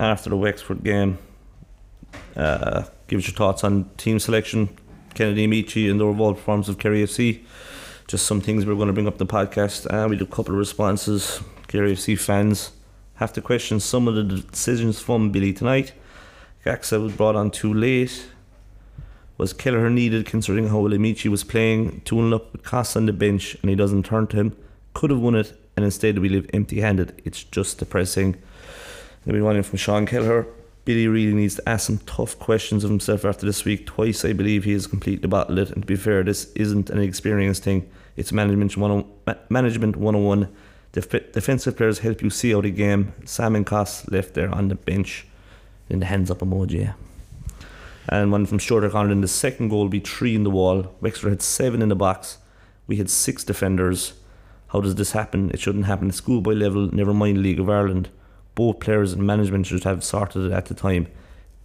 after 0.00 0.28
the 0.30 0.36
Wexford 0.36 0.82
game. 0.82 1.18
Uh, 2.36 2.82
give 3.06 3.20
us 3.20 3.28
your 3.28 3.36
thoughts 3.36 3.62
on 3.62 3.88
team 3.96 4.18
selection, 4.18 4.68
Kennedy 5.14 5.46
Amechi, 5.46 5.88
and 5.90 6.00
the 6.00 6.06
revolt 6.06 6.36
performance 6.38 6.68
of 6.68 6.78
Kerry 6.78 7.04
FC. 7.04 7.44
Just 8.08 8.26
some 8.26 8.40
things 8.40 8.64
we 8.64 8.72
are 8.72 8.76
going 8.76 8.86
to 8.86 8.92
bring 8.92 9.08
up 9.08 9.18
the 9.18 9.26
podcast. 9.26 9.92
Uh, 9.92 10.06
we 10.08 10.16
did 10.16 10.28
a 10.28 10.30
couple 10.30 10.54
of 10.54 10.58
responses. 10.58 11.40
Kerry 11.66 11.92
FC 11.92 12.16
fans 12.16 12.70
have 13.14 13.32
to 13.32 13.42
question 13.42 13.80
some 13.80 14.06
of 14.06 14.14
the 14.14 14.22
decisions 14.22 15.00
from 15.00 15.32
Billy 15.32 15.52
tonight. 15.52 15.92
Gaxha 16.64 17.02
was 17.02 17.14
brought 17.14 17.34
on 17.34 17.50
too 17.50 17.74
late. 17.74 18.28
Was 19.38 19.52
Kelleher 19.52 19.90
needed 19.90 20.24
considering 20.24 20.68
how 20.68 20.78
well 20.78 20.96
was 20.96 21.42
playing, 21.42 22.02
tuning 22.04 22.32
up 22.32 22.52
with 22.52 22.62
Costa 22.62 23.00
on 23.00 23.06
the 23.06 23.12
bench, 23.12 23.56
and 23.60 23.70
he 23.70 23.74
doesn't 23.74 24.06
turn 24.06 24.28
to 24.28 24.36
him? 24.36 24.56
Could 24.94 25.10
have 25.10 25.18
won 25.18 25.34
it, 25.34 25.52
and 25.76 25.84
instead 25.84 26.20
we 26.20 26.28
live 26.28 26.48
empty 26.54 26.82
handed. 26.82 27.20
It's 27.24 27.42
just 27.42 27.78
depressing. 27.78 28.36
Then 29.24 29.42
we 29.42 29.56
in 29.56 29.62
from 29.64 29.78
Sean 29.78 30.06
Kelleher. 30.06 30.46
Billy 30.84 31.08
really 31.08 31.34
needs 31.34 31.56
to 31.56 31.68
ask 31.68 31.88
some 31.88 31.98
tough 31.98 32.38
questions 32.38 32.84
of 32.84 32.90
himself 32.90 33.24
after 33.24 33.44
this 33.44 33.64
week. 33.64 33.84
Twice, 33.84 34.24
I 34.24 34.32
believe 34.32 34.62
he 34.62 34.72
has 34.74 34.86
completely 34.86 35.28
bottled 35.28 35.58
it. 35.58 35.70
And 35.70 35.82
to 35.82 35.86
be 35.86 35.96
fair, 35.96 36.22
this 36.22 36.52
isn't 36.52 36.90
an 36.90 37.00
experience 37.00 37.58
thing. 37.58 37.90
It's 38.16 38.32
management 38.32 38.76
one. 38.76 38.90
Oh, 38.90 39.06
ma- 39.26 39.34
Management 39.48 39.96
101. 39.96 40.48
Def- 40.92 41.32
defensive 41.32 41.76
players 41.76 41.98
help 41.98 42.22
you 42.22 42.30
see 42.30 42.54
out 42.54 42.64
a 42.64 42.70
game. 42.70 43.12
Sam 43.24 43.54
and 43.54 43.66
Coss 43.66 44.08
left 44.08 44.34
there 44.34 44.52
on 44.54 44.68
the 44.68 44.74
bench. 44.74 45.26
In 45.88 46.00
the 46.00 46.06
hands 46.06 46.30
up 46.30 46.38
emoji. 46.38 46.94
And 48.08 48.32
one 48.32 48.46
from 48.46 48.58
O'Connor. 48.58 49.12
In 49.12 49.20
the 49.20 49.28
second 49.28 49.68
goal, 49.68 49.88
be 49.88 50.00
three 50.00 50.34
in 50.34 50.44
the 50.44 50.50
wall. 50.50 50.94
Wexford 51.00 51.30
had 51.30 51.42
seven 51.42 51.82
in 51.82 51.88
the 51.88 51.96
box. 51.96 52.38
We 52.86 52.96
had 52.96 53.10
six 53.10 53.44
defenders. 53.44 54.14
How 54.68 54.80
does 54.80 54.96
this 54.96 55.12
happen? 55.12 55.50
It 55.50 55.60
shouldn't 55.60 55.86
happen 55.86 56.08
at 56.08 56.14
schoolboy 56.14 56.54
level, 56.54 56.92
never 56.92 57.14
mind 57.14 57.38
League 57.38 57.60
of 57.60 57.70
Ireland. 57.70 58.08
Both 58.54 58.80
players 58.80 59.12
and 59.12 59.26
management 59.26 59.66
should 59.66 59.84
have 59.84 60.02
sorted 60.02 60.46
it 60.46 60.52
at 60.52 60.66
the 60.66 60.74
time. 60.74 61.06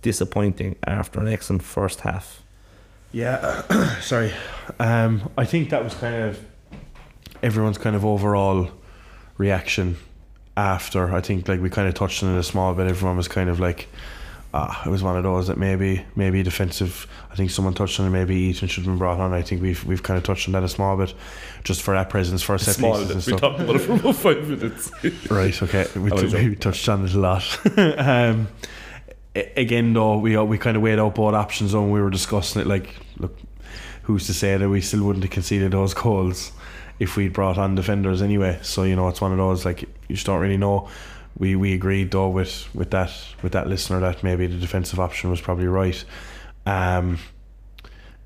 Disappointing 0.01 0.75
after 0.85 1.19
an 1.19 1.27
excellent 1.27 1.63
first 1.63 2.01
half. 2.01 2.43
Yeah, 3.11 3.99
sorry. 4.01 4.33
Um, 4.79 5.29
I 5.37 5.45
think 5.45 5.69
that 5.69 5.83
was 5.83 5.93
kind 5.93 6.15
of 6.15 6.43
everyone's 7.43 7.77
kind 7.77 7.95
of 7.95 8.05
overall 8.05 8.69
reaction 9.37 9.97
after. 10.55 11.13
I 11.13 11.21
think 11.21 11.47
like 11.47 11.61
we 11.61 11.69
kind 11.69 11.87
of 11.87 11.93
touched 11.93 12.23
on 12.23 12.35
it 12.35 12.39
a 12.39 12.43
small 12.43 12.73
bit. 12.73 12.87
Everyone 12.87 13.17
was 13.17 13.27
kind 13.27 13.49
of 13.49 13.59
like, 13.59 13.87
ah, 14.53 14.81
it 14.85 14.89
was 14.89 15.03
one 15.03 15.17
of 15.17 15.23
those 15.23 15.47
that 15.47 15.57
maybe 15.57 16.05
maybe 16.15 16.41
defensive. 16.43 17.07
I 17.31 17.35
think 17.35 17.51
someone 17.51 17.73
touched 17.73 17.99
on 17.99 18.07
it. 18.07 18.09
Maybe 18.11 18.35
Ethan 18.35 18.67
should 18.69 18.85
have 18.85 18.91
been 18.91 18.97
brought 18.97 19.19
on. 19.19 19.33
I 19.33 19.41
think 19.41 19.61
we've 19.61 19.83
we've 19.83 20.03
kind 20.03 20.17
of 20.17 20.23
touched 20.23 20.47
on 20.47 20.53
that 20.53 20.63
a 20.63 20.69
small 20.69 20.95
bit, 20.95 21.13
just 21.63 21.81
for 21.81 21.93
that 21.93 22.09
presence 22.09 22.41
for 22.41 22.55
a 22.55 22.59
set 22.59 22.77
pieces 22.77 23.11
and 23.11 23.21
stuff. 23.21 23.41
We 23.41 23.47
talked 23.47 23.59
about 23.59 23.75
it 23.75 23.79
for 23.79 23.93
about 23.93 24.15
five 24.15 24.47
minutes. 24.47 24.91
Right. 25.29 25.61
Okay. 25.61 25.87
We, 25.95 26.11
t- 26.11 26.47
we 26.49 26.55
touched 26.55 26.87
on 26.87 27.05
it 27.05 27.13
a 27.13 27.19
lot. 27.19 27.59
um, 27.77 28.47
again, 29.35 29.93
though, 29.93 30.17
we 30.17 30.37
we 30.37 30.57
kind 30.57 30.75
of 30.77 30.83
weighed 30.83 30.99
out 30.99 31.15
both 31.15 31.33
options 31.33 31.73
when 31.73 31.91
we 31.91 32.01
were 32.01 32.09
discussing 32.09 32.61
it. 32.61 32.67
Like, 32.67 32.95
look, 33.17 33.37
who's 34.03 34.27
to 34.27 34.33
say 34.33 34.57
that 34.57 34.69
we 34.69 34.81
still 34.81 35.03
wouldn't 35.03 35.23
have 35.23 35.31
conceded 35.31 35.71
those 35.71 35.93
goals 35.93 36.51
if 36.99 37.15
we'd 37.15 37.33
brought 37.33 37.57
on 37.57 37.75
defenders 37.75 38.21
anyway? 38.21 38.59
So 38.61 38.83
you 38.83 38.95
know, 38.95 39.07
it's 39.07 39.21
one 39.21 39.31
of 39.31 39.37
those 39.37 39.65
like 39.65 39.81
you 39.81 40.15
just 40.15 40.25
don't 40.25 40.39
really 40.39 40.57
know. 40.57 40.89
We 41.37 41.55
we 41.55 41.73
agreed 41.73 42.11
though 42.11 42.29
with 42.29 42.67
with 42.75 42.91
that 42.91 43.11
with 43.41 43.53
that 43.53 43.67
listener 43.67 43.99
that 44.01 44.23
maybe 44.23 44.47
the 44.47 44.57
defensive 44.57 44.99
option 44.99 45.29
was 45.29 45.39
probably 45.39 45.67
right. 45.67 46.03
Um, 46.65 47.19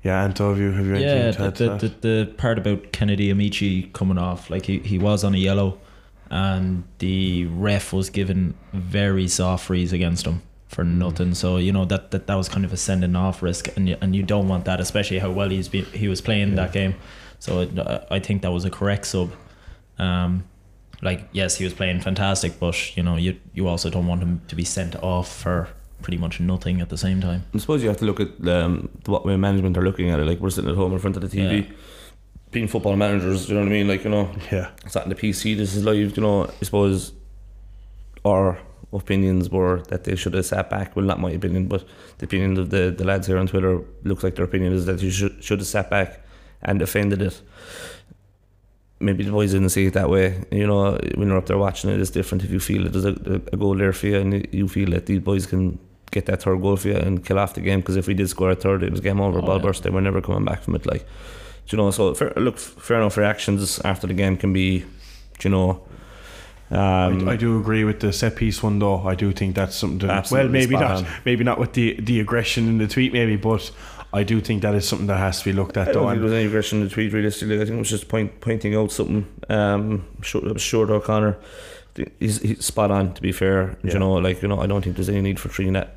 yeah, 0.02 0.22
Anto, 0.22 0.50
have 0.50 0.58
you 0.58 0.72
have 0.72 0.86
you 0.86 0.94
anything 0.94 1.18
Yeah, 1.18 1.30
to 1.32 1.38
the, 1.38 1.72
add 1.72 1.80
the, 1.80 1.88
the, 1.88 2.08
the 2.08 2.32
part 2.36 2.58
about 2.58 2.92
Kennedy 2.92 3.32
Amechi 3.32 3.92
coming 3.92 4.18
off, 4.18 4.50
like 4.50 4.66
he, 4.66 4.78
he 4.80 4.98
was 4.98 5.24
on 5.24 5.34
a 5.34 5.38
yellow, 5.38 5.78
and 6.30 6.84
the 6.98 7.46
ref 7.46 7.92
was 7.92 8.10
given 8.10 8.54
very 8.72 9.26
soft 9.26 9.66
freeze 9.66 9.92
against 9.92 10.26
him 10.26 10.42
for 10.68 10.84
Mm. 10.84 10.96
nothing. 10.98 11.34
So 11.34 11.56
you 11.58 11.72
know 11.72 11.84
that, 11.84 12.10
that 12.10 12.26
that 12.26 12.34
was 12.34 12.48
kind 12.48 12.64
of 12.64 12.72
a 12.72 12.76
sending 12.76 13.14
off 13.16 13.42
risk, 13.42 13.68
and 13.76 13.88
you, 13.88 13.96
and 14.00 14.14
you 14.16 14.22
don't 14.22 14.48
want 14.48 14.64
that, 14.64 14.80
especially 14.80 15.18
how 15.20 15.30
well 15.30 15.48
he's 15.50 15.68
been 15.68 15.84
he 15.86 16.08
was 16.08 16.20
playing 16.20 16.54
that 16.56 16.72
game. 16.72 16.94
So 17.38 17.60
it, 17.60 17.78
uh, 17.78 18.00
I 18.10 18.18
think 18.18 18.42
that 18.42 18.52
was 18.52 18.64
a 18.64 18.70
correct 18.70 19.06
sub. 19.06 19.30
Um, 19.98 20.44
like 21.02 21.28
yes, 21.32 21.56
he 21.58 21.64
was 21.64 21.74
playing 21.74 22.00
fantastic, 22.00 22.58
but 22.58 22.96
you 22.96 23.02
know 23.02 23.16
you 23.16 23.36
you 23.54 23.68
also 23.68 23.90
don't 23.90 24.06
want 24.06 24.22
him 24.22 24.40
to 24.48 24.56
be 24.56 24.64
sent 24.64 24.96
off 25.02 25.30
for 25.42 25.68
pretty 26.02 26.18
much 26.18 26.40
nothing 26.40 26.80
at 26.80 26.88
the 26.88 26.98
same 26.98 27.20
time. 27.20 27.44
I 27.54 27.58
suppose 27.58 27.82
you 27.82 27.88
have 27.88 27.98
to 27.98 28.04
look 28.04 28.20
at 28.20 28.46
um, 28.48 28.88
what 29.06 29.24
way 29.24 29.36
management 29.36 29.76
are 29.78 29.82
looking 29.82 30.10
at 30.10 30.18
it. 30.20 30.26
Like 30.26 30.40
we're 30.40 30.50
sitting 30.50 30.70
at 30.70 30.76
home 30.76 30.92
in 30.92 30.98
front 30.98 31.16
of 31.16 31.22
the 31.22 31.28
TV, 31.28 31.62
Yeah. 31.68 31.74
being 32.50 32.68
football 32.68 32.96
managers. 32.96 33.48
You 33.48 33.54
know 33.54 33.60
what 33.60 33.68
I 33.68 33.72
mean? 33.72 33.88
Like 33.88 34.04
you 34.04 34.10
know, 34.10 34.30
yeah, 34.52 34.70
it's 34.84 34.94
not 34.94 35.04
in 35.04 35.10
the 35.10 35.14
PC. 35.16 35.56
This 35.56 35.74
is 35.74 35.84
live. 35.84 36.16
You 36.16 36.22
know, 36.22 36.46
I 36.46 36.64
suppose 36.64 37.12
our 38.24 38.58
opinions 38.96 39.50
were 39.50 39.82
that 39.88 40.04
they 40.04 40.16
should 40.16 40.34
have 40.34 40.46
sat 40.46 40.70
back. 40.70 40.96
Well, 40.96 41.04
not 41.04 41.20
my 41.20 41.30
opinion, 41.30 41.66
but 41.66 41.84
the 42.18 42.26
opinion 42.26 42.58
of 42.58 42.70
the, 42.70 42.94
the 42.96 43.04
lads 43.04 43.26
here 43.26 43.38
on 43.38 43.46
Twitter 43.46 43.80
looks 44.04 44.24
like 44.24 44.34
their 44.36 44.44
opinion 44.44 44.72
is 44.72 44.86
that 44.86 45.02
you 45.02 45.10
should 45.10 45.42
should 45.42 45.58
have 45.60 45.68
sat 45.68 45.90
back 45.90 46.20
and 46.62 46.78
defended 46.78 47.22
it. 47.22 47.40
Maybe 48.98 49.24
the 49.24 49.30
boys 49.30 49.52
didn't 49.52 49.68
see 49.70 49.86
it 49.86 49.94
that 49.94 50.08
way. 50.08 50.42
You 50.50 50.66
know, 50.66 50.98
when 51.16 51.28
you're 51.28 51.36
up 51.36 51.46
there 51.46 51.58
watching 51.58 51.90
it, 51.90 52.00
it's 52.00 52.10
different. 52.10 52.44
If 52.44 52.50
you 52.50 52.60
feel 52.60 52.86
it, 52.86 52.92
there's 52.92 53.04
a, 53.04 53.42
a 53.52 53.56
goal 53.56 53.76
there 53.76 53.92
for 53.92 54.06
you, 54.06 54.18
and 54.18 54.48
you 54.52 54.68
feel 54.68 54.90
that 54.90 55.06
these 55.06 55.20
boys 55.20 55.46
can 55.46 55.78
get 56.12 56.24
that 56.26 56.42
third 56.42 56.62
goal 56.62 56.76
for 56.76 56.88
you 56.88 56.96
and 56.96 57.24
kill 57.24 57.38
off 57.38 57.52
the 57.54 57.60
game. 57.60 57.80
Because 57.80 57.96
if 57.96 58.06
we 58.06 58.14
did 58.14 58.28
score 58.30 58.50
a 58.50 58.54
third, 58.54 58.82
it 58.82 58.90
was 58.90 59.00
game 59.00 59.20
over. 59.20 59.38
Oh, 59.38 59.42
ball 59.42 59.56
yeah. 59.56 59.62
burst. 59.62 59.82
They 59.82 59.90
were 59.90 60.00
never 60.00 60.22
coming 60.22 60.46
back 60.46 60.62
from 60.62 60.74
it. 60.74 60.86
Like, 60.86 61.06
you 61.68 61.76
know, 61.76 61.90
so 61.90 62.14
fair, 62.14 62.32
look, 62.36 62.58
fair 62.58 62.96
enough. 62.96 63.18
Reactions 63.18 63.78
after 63.80 64.06
the 64.06 64.14
game 64.14 64.36
can 64.36 64.52
be, 64.52 64.84
you 65.42 65.50
know. 65.50 65.85
Um, 66.70 67.28
I, 67.28 67.32
I 67.32 67.36
do 67.36 67.60
agree 67.60 67.84
with 67.84 68.00
the 68.00 68.12
set 68.12 68.36
piece 68.36 68.62
one 68.62 68.78
though. 68.80 69.06
I 69.06 69.14
do 69.14 69.32
think 69.32 69.54
that's 69.54 69.76
something. 69.76 70.00
To, 70.00 70.24
well, 70.32 70.48
maybe 70.48 70.74
not. 70.74 70.90
on. 71.04 71.06
Maybe 71.24 71.44
not 71.44 71.58
with 71.60 71.74
the 71.74 71.94
the 72.00 72.18
aggression 72.20 72.68
in 72.68 72.78
the 72.78 72.88
tweet, 72.88 73.12
maybe, 73.12 73.36
but 73.36 73.70
I 74.12 74.24
do 74.24 74.40
think 74.40 74.62
that 74.62 74.74
is 74.74 74.88
something 74.88 75.06
that 75.06 75.18
has 75.18 75.38
to 75.40 75.44
be 75.44 75.52
looked 75.52 75.76
at 75.76 75.88
I 75.88 75.92
though. 75.92 76.00
don't 76.00 76.08
think 76.10 76.18
there 76.20 76.24
was 76.24 76.32
any 76.32 76.46
aggression 76.46 76.78
in 76.80 76.84
the 76.88 76.90
tweet 76.90 77.12
realistically. 77.12 77.56
I 77.56 77.64
think 77.64 77.76
it 77.76 77.78
was 77.78 77.90
just 77.90 78.08
point, 78.08 78.40
pointing 78.40 78.74
out 78.74 78.90
something. 78.90 79.26
Um, 79.48 80.06
short, 80.22 80.60
short 80.60 80.90
O'Connor. 80.90 81.36
He's, 82.20 82.40
he's 82.42 82.64
spot 82.64 82.90
on. 82.90 83.14
To 83.14 83.22
be 83.22 83.32
fair, 83.32 83.78
Yeah. 83.82 83.92
you 83.94 83.98
know, 84.00 84.14
like 84.14 84.42
you 84.42 84.48
know, 84.48 84.60
I 84.60 84.66
don't 84.66 84.82
think 84.82 84.96
there's 84.96 85.08
any 85.08 85.20
need 85.22 85.38
for 85.38 85.48
treating 85.48 85.74
that 85.74 85.96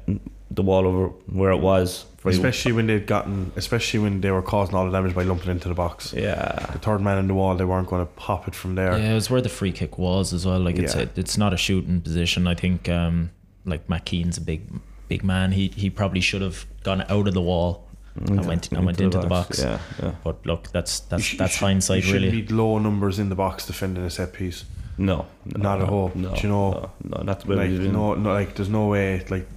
the 0.52 0.62
wall 0.62 0.86
over 0.86 1.08
where 1.28 1.52
it 1.52 1.62
was. 1.62 2.06
For 2.22 2.30
especially 2.30 2.74
when 2.74 2.88
they'd 2.88 3.08
gotten, 3.08 3.52
especially 3.56 4.00
when 4.02 4.20
they 4.20 4.30
were 4.30 4.42
causing 4.42 4.76
all 4.76 4.86
the 4.86 4.92
damage 4.92 5.16
by 5.16 5.24
lumping 5.24 5.52
into 5.52 5.70
the 5.70 5.74
box. 5.74 6.14
yeah, 6.14 6.66
The 6.74 6.80
third 6.80 7.00
man 7.00 7.18
in 7.18 7.28
the 7.28 7.34
wall, 7.34 7.56
they 7.56 7.64
weren't 7.64 7.88
going 7.88 8.06
to 8.06 8.12
pop 8.14 8.46
it 8.48 8.54
from 8.56 8.76
there. 8.76 8.98
Yeah, 8.98 9.12
it 9.12 9.14
was 9.14 9.30
where 9.30 9.40
the 9.42 9.48
free 9.50 9.72
kick 9.72 9.98
was 9.98 10.34
as 10.34 10.46
well. 10.46 10.60
Like 10.60 10.78
it's 10.78 10.96
Yeah. 10.96 11.04
a, 11.04 11.08
it's 11.16 11.38
not 11.38 11.54
a 11.54 11.58
shooting 11.58 12.02
position. 12.02 12.46
I 12.46 12.56
think 12.56 12.90
um, 12.90 13.32
like 13.66 13.88
McKean's 13.88 14.38
a 14.38 14.42
big 14.42 14.64
big 15.08 15.24
man. 15.24 15.54
He 15.54 15.70
he 15.70 15.90
probably 15.90 16.20
should 16.22 16.42
have 16.42 16.66
gone 16.84 17.02
out 17.10 17.28
of 17.28 17.34
the 17.34 17.42
wall 17.42 17.88
and 18.16 18.46
went 18.46 18.70
and 18.74 18.86
went 18.86 19.00
into 19.00 19.20
the 19.20 19.28
box. 19.28 19.60
Yeah, 19.62 19.80
yeah. 20.04 20.12
But 20.24 20.46
look, 20.46 20.72
that's 20.74 21.00
You 21.00 21.06
that's 21.10 21.24
sh- 21.24 21.38
that's 21.38 21.54
sh- 21.56 21.60
hindsight 21.60 22.04
you 22.06 22.14
really. 22.14 22.30
shouldn't 22.32 22.48
be 22.50 22.54
low 22.54 22.80
numbers 22.80 23.18
in 23.20 23.30
the 23.30 23.36
box 23.36 23.66
defending 23.66 24.04
a 24.04 24.10
set 24.10 24.34
piece. 24.34 24.66
No, 24.98 25.26
no 25.46 25.62
Not 25.64 25.82
at 25.82 25.88
all. 25.90 26.12
No, 26.16 26.36
Do 26.36 26.42
you 26.42 26.50
know- 26.50 26.72
no, 27.06 27.18
no, 27.18 27.24
not 27.24 27.40
the 27.40 27.48
way 27.48 27.56
Like 27.56 27.72
no, 27.94 28.16
no, 28.16 28.34
like 28.34 28.56
there's 28.56 28.68
no 28.68 28.88
way, 28.88 29.24
like 29.30 29.48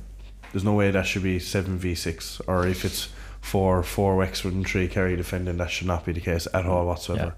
there's 0.52 0.64
no 0.64 0.74
way 0.74 0.90
that 0.90 1.06
should 1.06 1.22
be 1.22 1.38
seven 1.38 1.78
v 1.78 1.94
six, 1.94 2.40
or 2.46 2.66
if 2.66 2.84
it's 2.84 3.08
four 3.40 3.82
four 3.82 4.16
Wexford 4.16 4.52
and 4.54 4.66
three 4.66 4.88
Kerry 4.88 5.16
defending, 5.16 5.56
that 5.58 5.70
should 5.70 5.86
not 5.86 6.04
be 6.04 6.12
the 6.12 6.20
case 6.20 6.46
at 6.54 6.66
all 6.66 6.86
whatsoever. 6.86 7.34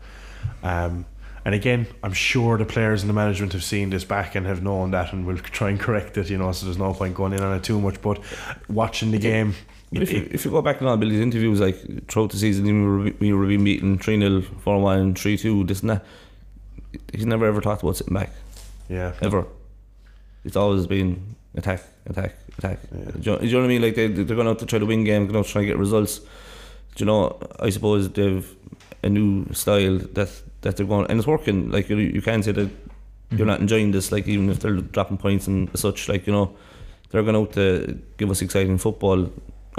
Um, 0.62 1.06
And 1.46 1.54
again, 1.54 1.86
I'm 2.02 2.14
sure 2.14 2.56
the 2.56 2.64
players 2.64 3.02
and 3.02 3.10
the 3.10 3.14
management 3.14 3.52
have 3.52 3.62
seen 3.62 3.90
this 3.90 4.02
back 4.04 4.34
and 4.34 4.46
have 4.46 4.62
known 4.62 4.92
that 4.92 5.12
and 5.12 5.26
will 5.26 5.36
try 5.36 5.68
and 5.68 5.78
correct 5.78 6.16
it. 6.16 6.30
You 6.30 6.38
know, 6.38 6.50
so 6.52 6.64
there's 6.64 6.78
no 6.78 6.94
point 6.94 7.14
going 7.14 7.34
in 7.34 7.40
on 7.42 7.54
it 7.54 7.62
too 7.62 7.78
much. 7.80 8.00
But 8.00 8.18
watching 8.68 9.10
the 9.10 9.18
game, 9.18 9.54
But 9.92 10.02
if, 10.04 10.12
you, 10.12 10.26
if 10.32 10.44
you 10.46 10.50
go 10.50 10.62
back 10.62 10.80
and 10.80 10.88
all 10.88 10.96
Billy's 10.96 11.20
interviews, 11.20 11.60
like 11.60 12.08
throughout 12.08 12.30
the 12.30 12.38
season, 12.38 12.64
we 12.64 12.72
were, 12.72 13.12
we 13.20 13.32
were 13.34 13.46
being 13.46 13.62
beaten 13.62 13.98
3 13.98 14.18
0, 14.20 14.40
4 14.40 14.80
1, 14.80 15.14
3 15.14 15.36
2, 15.36 15.64
this 15.64 15.80
and 15.82 15.90
that. 15.90 16.04
He's 17.12 17.26
never 17.26 17.44
ever 17.46 17.60
talked 17.60 17.82
about 17.82 17.96
sitting 17.98 18.14
back, 18.14 18.30
yeah, 18.88 19.12
ever. 19.20 19.46
It's 20.44 20.56
always 20.56 20.86
been 20.86 21.36
attack, 21.54 21.82
attack, 22.06 22.36
attack. 22.59 22.78
Yeah. 22.92 23.05
Do, 23.05 23.20
you 23.20 23.32
know, 23.32 23.38
do 23.38 23.46
you 23.46 23.52
know 23.52 23.59
what 23.59 23.64
I 23.64 23.68
mean? 23.68 23.82
Like 23.82 23.94
they, 23.94 24.07
they're 24.09 24.36
going 24.36 24.48
out 24.48 24.59
to 24.61 24.66
try 24.66 24.78
to 24.78 24.86
win 24.86 25.05
games, 25.05 25.30
going 25.30 25.40
out 25.40 25.46
to 25.46 25.52
try 25.52 25.62
to 25.62 25.66
get 25.66 25.78
results. 25.78 26.18
Do 26.18 26.26
you 26.98 27.07
know, 27.07 27.38
I 27.59 27.70
suppose 27.70 28.11
they've 28.11 28.57
a 29.02 29.09
new 29.09 29.52
style 29.52 29.98
that, 29.98 30.30
that 30.62 30.76
they're 30.76 30.86
going, 30.86 31.07
and 31.11 31.18
it's 31.18 31.26
working. 31.26 31.70
Like 31.70 31.88
you, 31.88 31.96
you 31.98 32.22
can't 32.22 32.44
say 32.44 32.52
that 32.52 32.70
you're 33.30 33.46
not 33.46 33.55
mm-hmm. 33.55 33.62
enjoying 33.62 33.90
this, 33.92 34.11
like 34.11 34.26
even 34.26 34.50
if 34.50 34.61
they're 34.61 34.76
dropping 34.76 35.18
points 35.18 35.46
and 35.46 35.68
such, 35.78 36.09
like, 36.09 36.26
you 36.26 36.32
know, 36.32 36.57
they're 37.11 37.22
going 37.22 37.36
out 37.36 37.52
to 37.52 38.00
give 38.16 38.30
us 38.30 38.42
exciting 38.42 38.78
football. 38.78 39.30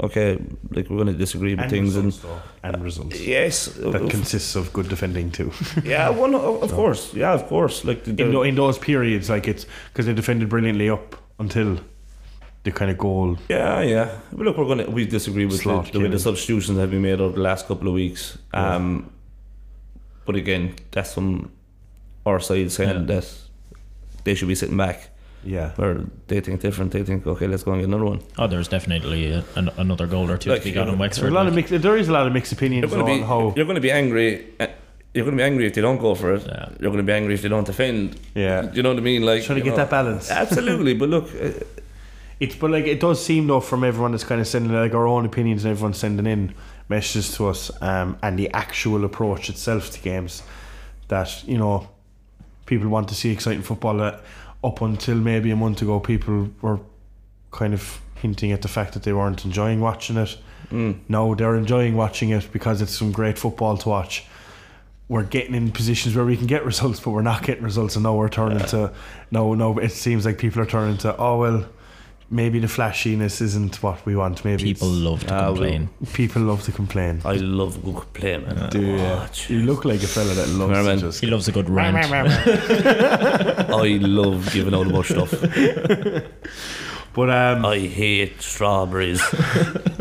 Okay, 0.02 0.38
like 0.72 0.90
we're 0.90 0.96
going 0.96 1.06
to 1.06 1.14
disagree 1.14 1.54
with 1.54 1.60
and 1.62 1.70
things 1.70 1.96
results, 1.96 2.18
though, 2.18 2.42
and 2.62 2.84
results. 2.84 3.16
Uh, 3.16 3.22
yes, 3.22 3.78
uh, 3.78 3.90
That 3.90 4.10
consists 4.10 4.54
of 4.54 4.70
good 4.74 4.90
defending 4.90 5.30
too. 5.30 5.50
yeah, 5.84 6.10
one 6.10 6.34
of, 6.34 6.62
of 6.62 6.72
course, 6.72 7.14
yeah, 7.14 7.32
of 7.32 7.46
course. 7.46 7.82
Like 7.82 8.04
the, 8.04 8.10
in, 8.10 8.34
in 8.46 8.54
those 8.56 8.78
periods, 8.78 9.30
like 9.30 9.48
it's 9.48 9.64
because 9.90 10.04
they 10.04 10.12
defended 10.12 10.50
brilliantly 10.50 10.90
up 10.90 11.16
until 11.38 11.78
the 12.66 12.72
kind 12.72 12.90
of 12.90 12.98
goal. 12.98 13.38
yeah, 13.48 13.80
yeah. 13.80 14.08
But 14.32 14.44
look, 14.46 14.56
we're 14.58 14.64
going 14.72 14.84
to 14.84 14.90
we 14.90 15.06
disagree 15.06 15.46
with 15.46 15.56
the, 15.58 15.62
Slot 15.62 15.92
the 15.92 16.00
way 16.00 16.08
the 16.08 16.18
substitutions 16.18 16.78
have 16.78 16.90
been 16.90 17.02
made 17.02 17.20
over 17.20 17.34
the 17.36 17.42
last 17.50 17.66
couple 17.68 17.88
of 17.88 17.94
weeks. 17.94 18.36
Um, 18.52 19.10
but 20.26 20.34
again, 20.36 20.74
that's 20.90 21.14
from 21.14 21.50
our 22.26 22.40
side 22.40 22.70
saying 22.72 22.90
Yeah. 23.00 23.06
that 23.20 23.26
they 24.24 24.34
should 24.34 24.48
be 24.48 24.54
sitting 24.56 24.76
back. 24.76 25.10
Yeah, 25.44 25.70
Where 25.76 26.00
they 26.26 26.40
think 26.40 26.60
different, 26.60 26.90
they 26.90 27.04
think, 27.04 27.24
okay, 27.24 27.46
let's 27.46 27.62
go 27.62 27.70
and 27.70 27.80
get 27.80 27.86
another 27.86 28.04
one. 28.04 28.20
Oh, 28.36 28.48
there's 28.48 28.66
definitely 28.66 29.30
a, 29.30 29.44
an, 29.54 29.70
another 29.76 30.08
goal 30.08 30.28
or 30.28 30.36
two 30.36 30.50
Like, 30.50 30.62
to 30.62 30.64
be 30.64 30.72
got 30.72 30.86
there's 30.86 30.94
in 30.94 30.98
Wexford. 30.98 31.28
a 31.30 31.34
lot 31.34 31.42
like- 31.42 31.48
of 31.50 31.54
mix, 31.54 31.70
there 31.70 31.96
is 31.96 32.08
a 32.08 32.12
lot 32.12 32.26
of 32.26 32.32
mixed 32.32 32.50
You're 32.50 32.58
opinions 32.58 32.90
going 32.92 33.06
to 33.06 33.12
on 33.12 33.18
be 33.20 33.24
how. 33.24 33.54
you're 33.54 33.64
going 33.64 33.76
to 33.76 33.80
be 33.80 33.92
angry. 33.92 34.44
uh, 34.58 34.66
You're 35.14 35.24
going 35.24 35.36
to 35.36 35.40
be 35.40 35.46
angry 35.50 35.66
if 35.66 35.74
they 35.74 35.82
don't 35.82 35.98
go 35.98 36.16
for 36.16 36.34
it. 36.34 36.44
Yeah. 36.44 36.70
You're 36.80 36.90
going 36.90 37.04
to 37.06 37.10
be 37.12 37.12
angry 37.12 37.34
if 37.34 37.42
they 37.42 37.48
don't 37.48 37.64
defend. 37.64 38.18
Yeah, 38.34 38.72
You 38.72 38.82
know 38.82 38.88
what 38.88 38.98
I 38.98 39.02
mean? 39.02 39.22
Like 39.22 39.44
trying 39.44 39.58
to 39.58 39.64
get 39.64 39.70
know, 39.70 39.76
that 39.76 39.90
balance. 39.90 40.30
Absolutely, 40.44 40.94
but 40.94 41.08
look, 41.10 41.26
uh, 41.40 41.50
It's 42.38 42.54
but 42.54 42.70
like 42.70 42.86
it 42.86 43.00
does 43.00 43.24
seem 43.24 43.46
though 43.46 43.60
from 43.60 43.82
everyone 43.84 44.12
that's 44.12 44.24
kind 44.24 44.40
of 44.40 44.46
sending 44.46 44.72
like 44.72 44.94
our 44.94 45.06
own 45.06 45.24
opinions 45.24 45.64
and 45.64 45.70
everyone 45.72 45.94
sending 45.94 46.26
in 46.26 46.54
messages 46.88 47.34
to 47.36 47.48
us 47.48 47.70
um, 47.82 48.18
and 48.22 48.38
the 48.38 48.50
actual 48.52 49.04
approach 49.04 49.48
itself 49.48 49.90
to 49.92 50.00
games 50.00 50.42
that 51.08 51.42
you 51.46 51.56
know 51.56 51.88
people 52.66 52.88
want 52.88 53.08
to 53.08 53.14
see 53.14 53.30
exciting 53.30 53.62
football. 53.62 54.00
Uh, 54.00 54.18
up 54.64 54.80
until 54.82 55.14
maybe 55.14 55.50
a 55.50 55.56
month 55.56 55.80
ago, 55.82 56.00
people 56.00 56.50
were 56.60 56.80
kind 57.52 57.72
of 57.72 58.00
hinting 58.16 58.50
at 58.52 58.62
the 58.62 58.68
fact 58.68 58.94
that 58.94 59.02
they 59.04 59.12
weren't 59.12 59.44
enjoying 59.44 59.80
watching 59.80 60.16
it. 60.16 60.36
mm, 60.70 60.98
Now 61.08 61.34
they're 61.34 61.54
enjoying 61.54 61.94
watching 61.96 62.30
it 62.30 62.48
because 62.52 62.82
it's 62.82 62.92
some 62.96 63.12
great 63.12 63.38
football 63.38 63.76
to 63.76 63.88
watch. 63.88 64.24
We're 65.08 65.22
getting 65.22 65.54
in 65.54 65.70
positions 65.70 66.16
where 66.16 66.24
we 66.24 66.36
can 66.36 66.46
get 66.48 66.64
results, 66.64 66.98
but 66.98 67.10
we're 67.10 67.22
not 67.22 67.44
getting 67.44 67.62
results, 67.62 67.94
and 67.96 68.02
now 68.02 68.14
we're 68.16 68.28
turning 68.28 68.58
to 68.58 68.92
no, 69.30 69.54
no. 69.54 69.78
It 69.78 69.92
seems 69.92 70.24
like 70.26 70.38
people 70.38 70.60
are 70.62 70.66
turning 70.66 70.96
to 70.98 71.16
oh 71.16 71.38
well, 71.38 71.66
maybe 72.30 72.58
the 72.58 72.68
flashiness 72.68 73.40
isn't 73.40 73.82
what 73.82 74.04
we 74.06 74.16
want. 74.16 74.44
Maybe 74.44 74.62
People 74.64 74.88
love 74.88 75.20
to 75.26 75.32
well. 75.34 75.46
complain. 75.54 75.88
people 76.12 76.42
love 76.42 76.62
to 76.64 76.72
complain. 76.72 77.20
I 77.24 77.34
love 77.34 77.82
good 77.84 78.12
play, 78.14 78.38
man. 78.38 78.68
Do 78.70 78.80
you? 78.80 78.96
Oh, 78.98 79.28
you 79.48 79.62
look 79.62 79.84
like 79.84 80.02
a 80.02 80.06
fella 80.06 80.34
that 80.34 80.48
loves 80.48 80.58
Come 80.58 80.70
here, 80.72 80.82
to 80.82 80.88
man. 80.88 80.98
just. 80.98 81.20
He 81.20 81.26
loves 81.28 81.46
a 81.48 81.52
good 81.52 81.68
rant. 81.70 81.96
I 83.70 83.98
love 84.00 84.50
giving 84.52 84.74
out 84.74 84.86
about 84.86 85.06
stuff. 85.06 85.32
But 87.16 87.30
um, 87.30 87.64
I 87.64 87.78
hate 87.78 88.40
strawberries. 88.42 89.22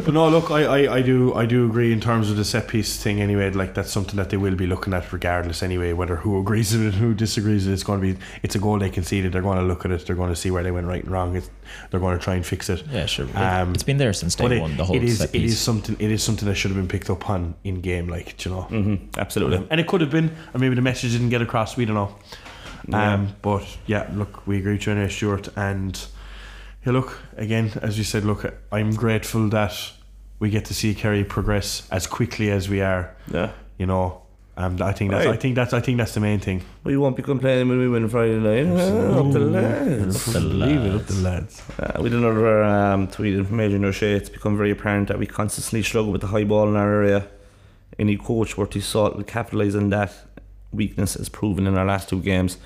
But 0.06 0.14
no, 0.14 0.30
look, 0.30 0.52
I, 0.52 0.66
I, 0.86 0.96
I 0.98 1.02
do 1.02 1.34
I 1.34 1.48
do 1.48 1.66
agree 1.66 1.92
in 1.92 2.00
terms 2.00 2.30
of 2.30 2.38
the 2.38 2.46
set 2.46 2.68
piece 2.68 3.02
thing 3.02 3.22
anyway. 3.22 3.50
Like 3.50 3.74
that's 3.74 3.92
something 3.92 4.18
that 4.18 4.30
they 4.30 4.38
will 4.38 4.54
be 4.54 4.68
looking 4.68 4.94
at 4.94 5.12
regardless 5.12 5.64
anyway. 5.64 5.94
Whether 5.94 6.18
who 6.18 6.40
agrees 6.40 6.74
with 6.74 6.86
it, 6.90 6.94
who 6.94 7.16
disagrees 7.16 7.64
with 7.64 7.72
it, 7.72 7.74
it's 7.74 7.84
going 7.84 8.00
to 8.02 8.14
be 8.14 8.20
it's 8.44 8.54
a 8.54 8.60
goal 8.60 8.78
they 8.78 8.92
conceded. 8.92 9.32
They're 9.32 9.42
going 9.42 9.58
to 9.58 9.64
look 9.64 9.84
at 9.84 9.90
it. 9.90 10.06
They're 10.06 10.16
going 10.16 10.30
to 10.30 10.36
see 10.36 10.52
where 10.52 10.62
they 10.62 10.70
went 10.70 10.86
right 10.86 11.02
and 11.02 11.12
wrong. 11.12 11.36
It's, 11.36 11.50
they're 11.90 12.00
going 12.00 12.16
to 12.16 12.24
try 12.24 12.36
and 12.36 12.46
fix 12.46 12.70
it. 12.70 12.84
Yeah, 12.92 13.08
sure. 13.08 13.26
It- 13.26 13.36
Um, 13.36 13.74
it's 13.74 13.82
been 13.82 13.98
there 13.98 14.14
since 14.14 14.36
But 14.36 14.50
day 14.50 14.58
it, 14.58 14.62
one. 14.62 14.78
The 14.78 14.86
whole 14.86 14.96
it 14.96 15.04
is 15.04 15.18
set 15.18 15.34
it 15.34 15.42
is 15.44 15.58
something 15.58 15.96
it 16.00 16.12
is 16.12 16.22
something 16.22 16.48
that 16.48 16.54
should 16.56 16.70
have 16.70 16.78
been 16.78 16.88
picked 16.90 17.10
up 17.10 17.28
on 17.28 17.56
in 17.64 17.82
game. 17.82 18.08
Like 18.08 18.46
you 18.46 18.52
know, 18.52 18.62
hmm 18.64 18.96
absolutely. 19.18 19.66
and 19.72 19.80
it 19.80 19.88
could 19.88 20.02
have 20.02 20.12
been, 20.12 20.30
or 20.54 20.60
maybe 20.60 20.76
the 20.76 20.82
message 20.84 21.14
didn't 21.14 21.30
get 21.30 21.42
across. 21.42 21.76
We 21.78 21.86
don't 21.86 21.96
know. 21.96 22.16
Um, 22.94 23.34
but 23.42 23.66
yeah, 23.88 24.08
look, 24.14 24.46
we 24.46 24.60
agree 24.60 24.74
with 24.74 24.86
you 24.86 24.92
anyway, 24.92 25.10
Stuart. 25.10 25.48
And 25.58 25.98
yeah, 26.86 26.92
look 26.92 27.20
again, 27.38 27.72
as 27.82 27.98
you 27.98 28.04
said, 28.04 28.24
look, 28.24 28.46
I'm 28.72 28.92
grateful 28.96 29.50
that 29.50 29.74
we 30.40 30.50
get 30.50 30.66
to 30.66 30.74
see 30.74 30.94
Kerry 30.94 31.24
progress 31.24 31.88
as 31.92 32.08
quickly 32.08 32.52
as 32.52 32.70
we 32.70 32.82
are. 32.82 33.16
Yeah. 33.32 33.52
You 33.78 33.86
know, 33.86 34.22
um, 34.58 34.82
I 34.82 34.94
think 34.94 35.12
that's 35.12 35.26
I 35.28 35.36
think 35.36 35.56
that's 35.56 35.74
I 35.74 35.82
think 35.82 35.98
that's 35.98 36.14
the 36.14 36.22
main 36.22 36.40
thing. 36.40 36.62
We 36.84 36.96
won't 36.96 37.18
be 37.18 37.24
complaining 37.24 37.68
when 37.68 37.80
we 37.80 37.90
win 37.90 38.08
Friday 38.08 38.38
night. 38.38 38.68
Uh, 38.68 39.20
up 39.20 39.34
the 39.34 39.40
lads. 39.40 40.32
The 40.32 40.40
Leave 40.40 40.82
it 40.86 40.94
up 40.96 41.02
lads. 41.02 41.08
the 41.08 41.22
lads. 41.22 41.64
Uh, 41.78 42.02
we 42.02 42.10
did 42.10 42.20
another 42.20 42.64
um, 42.64 43.08
tweet 43.08 43.46
from 43.46 43.58
Major 43.58 43.84
O'Shea. 43.86 44.14
It's 44.14 44.30
become 44.30 44.56
very 44.56 44.72
apparent 44.72 45.10
that 45.10 45.20
we 45.20 45.26
constantly 45.28 45.84
struggle 45.84 46.12
with 46.12 46.22
the 46.22 46.28
high 46.28 46.46
ball 46.46 46.70
in 46.70 46.78
our 46.78 46.94
area. 46.94 47.28
Any 48.00 48.16
coach 48.18 48.58
worth 48.58 48.74
his 48.74 48.86
salt 48.86 49.16
will 49.18 49.24
capitalise 49.24 49.76
on 49.76 49.90
that 49.90 50.14
weakness 50.72 51.16
as 51.16 51.28
proven 51.30 51.68
in 51.68 51.78
our 51.78 51.86
last 51.86 52.10
two 52.10 52.22
games. 52.22 52.58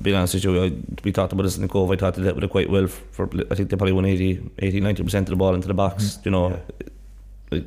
Being 0.00 0.16
honest 0.16 0.34
with 0.34 0.44
you, 0.44 0.62
I, 0.62 0.72
we 1.02 1.12
talked 1.12 1.32
about 1.32 1.42
this 1.42 1.56
in 1.56 1.62
the 1.62 1.68
Cobh. 1.68 1.90
I 1.90 1.96
thought 1.96 2.14
they 2.14 2.22
dealt 2.22 2.36
with 2.36 2.44
it 2.44 2.50
quite 2.50 2.70
well. 2.70 2.86
For 2.86 3.28
I 3.50 3.54
think 3.54 3.70
they 3.70 3.76
probably 3.76 3.92
won 3.92 4.04
80, 4.04 4.50
80 4.58 4.80
90% 4.80 5.14
of 5.14 5.26
the 5.26 5.36
ball 5.36 5.54
into 5.54 5.68
the 5.68 5.74
box. 5.74 6.04
Mm-hmm. 6.04 6.20
You 6.24 6.30
know, 6.30 6.60
like 7.50 7.64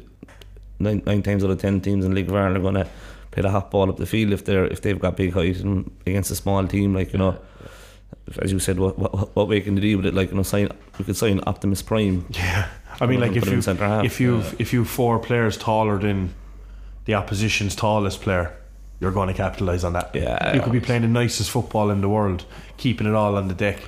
nine, 0.80 1.04
nine 1.06 1.24
times 1.24 1.44
out 1.44 1.50
of 1.50 1.60
ten 1.60 1.82
teams 1.82 2.06
in 2.06 2.12
the 2.12 2.16
League 2.16 2.30
of 2.30 2.36
Ireland 2.36 2.58
are 2.58 2.62
going 2.62 2.76
to 2.76 2.88
play 3.32 3.44
the 3.44 3.50
hot 3.50 3.72
ball 3.72 3.90
up 3.90 3.98
the 3.98 4.06
field 4.06 4.34
if 4.34 4.46
they're 4.46 4.66
if 4.66 4.82
they've 4.82 5.00
got 5.00 5.16
big 5.16 5.34
height 5.34 5.58
and 5.58 5.92
against 6.06 6.32
a 6.32 6.36
small 6.36 6.66
team. 6.68 6.94
Like 6.94 7.14
you 7.14 7.20
know, 7.20 7.38
as 8.42 8.52
you 8.52 8.60
said, 8.60 8.80
what 8.80 8.98
what, 8.98 9.36
what 9.36 9.48
way 9.48 9.62
can 9.62 9.76
they 9.76 9.82
do 9.82 9.98
with 9.98 10.06
it? 10.08 10.14
Like 10.14 10.30
you 10.32 10.38
know, 10.38 10.44
sign 10.44 10.70
we 10.98 11.06
could 11.06 11.16
sign 11.16 11.42
Optimus 11.46 11.82
Prime. 11.82 12.26
Yeah, 12.32 12.68
I 13.00 13.06
mean, 13.06 13.20
like 13.20 13.36
if 13.36 13.46
you 13.48 13.60
if 14.04 14.20
you 14.20 14.44
if 14.60 14.74
you 14.74 14.86
four 14.86 15.20
players 15.20 15.58
taller 15.58 15.98
than 16.00 16.34
the 17.06 17.14
opposition's 17.14 17.76
tallest 17.76 18.22
player, 18.22 18.56
you're 19.00 19.12
going 19.12 19.28
to 19.28 19.34
capitalize 19.34 19.84
on 19.84 19.94
that. 19.94 20.12
Yeah. 20.14 20.56
you 20.56 20.62
could 20.62 20.72
be 20.74 20.80
playing 20.80 21.04
the 21.04 21.08
nicest 21.08 21.52
football 21.52 21.90
in 21.92 22.02
the 22.02 22.10
world, 22.10 22.46
keeping 22.78 23.08
it 23.08 23.14
all 23.14 23.36
on 23.36 23.48
the 23.48 23.54
deck, 23.54 23.80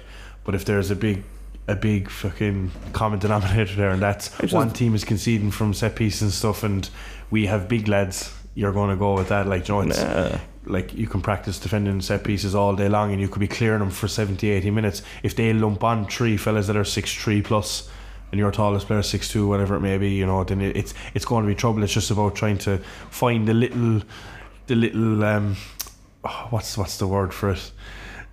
but 0.44 0.56
if 0.56 0.66
there's 0.66 0.92
a 0.92 0.96
big 0.96 1.24
a 1.68 1.76
big 1.76 2.10
fucking 2.10 2.72
common 2.94 3.20
denominator 3.20 3.76
there, 3.76 3.92
and 3.92 4.02
that's 4.02 4.36
just- 4.40 4.54
one 4.54 4.72
team 4.72 4.96
is 4.96 5.04
conceding 5.04 5.52
from 5.52 5.74
set 5.74 5.96
pieces 5.96 6.22
and 6.24 6.32
stuff, 6.32 6.64
and 6.64 6.90
we 7.30 7.46
have 7.46 7.68
big 7.68 7.88
lads. 7.88 8.34
You're 8.56 8.74
going 8.74 8.90
to 8.90 8.96
go 8.96 9.14
with 9.14 9.30
that, 9.30 9.48
like 9.48 9.68
you 9.68 9.76
know, 9.76 9.82
Nah. 9.84 10.38
like 10.66 10.94
you 10.96 11.06
can 11.08 11.22
practice 11.22 11.60
defending 11.60 12.02
set 12.02 12.24
pieces 12.24 12.56
all 12.56 12.76
day 12.76 12.90
long 12.90 13.12
and 13.12 13.22
you 13.22 13.28
could 13.28 13.40
be 13.40 13.48
clearing 13.48 13.80
them 13.80 13.90
for 13.92 14.08
70 14.08 14.50
80 14.50 14.72
minutes 14.72 15.02
if 15.24 15.36
they 15.36 15.54
lump 15.54 15.84
on 15.84 16.06
three 16.08 16.36
fellas 16.38 16.68
that 16.68 16.76
are 16.76 16.84
six 16.84 17.14
three 17.16 17.42
plus 17.42 17.90
and 18.32 18.38
your 18.40 18.52
tallest 18.52 18.88
player 18.88 19.02
six 19.02 19.30
two, 19.30 19.48
whatever 19.48 19.76
it 19.76 19.80
may 19.80 19.98
be 19.98 20.10
you 20.10 20.26
know 20.26 20.44
then 20.44 20.60
it's 20.62 20.94
it's 21.14 21.24
going 21.26 21.44
to 21.44 21.48
be 21.48 21.56
trouble 21.56 21.82
it's 21.84 21.94
just 21.94 22.12
about 22.12 22.36
trying 22.36 22.58
to 22.58 22.78
find 23.10 23.48
the 23.48 23.54
little 23.54 24.02
the 24.70 24.76
little 24.76 25.24
um 25.24 25.56
oh, 26.24 26.48
what's 26.52 26.78
what's 26.78 26.98
the 26.98 27.08
word 27.08 27.34
for 27.34 27.50
it 27.52 27.72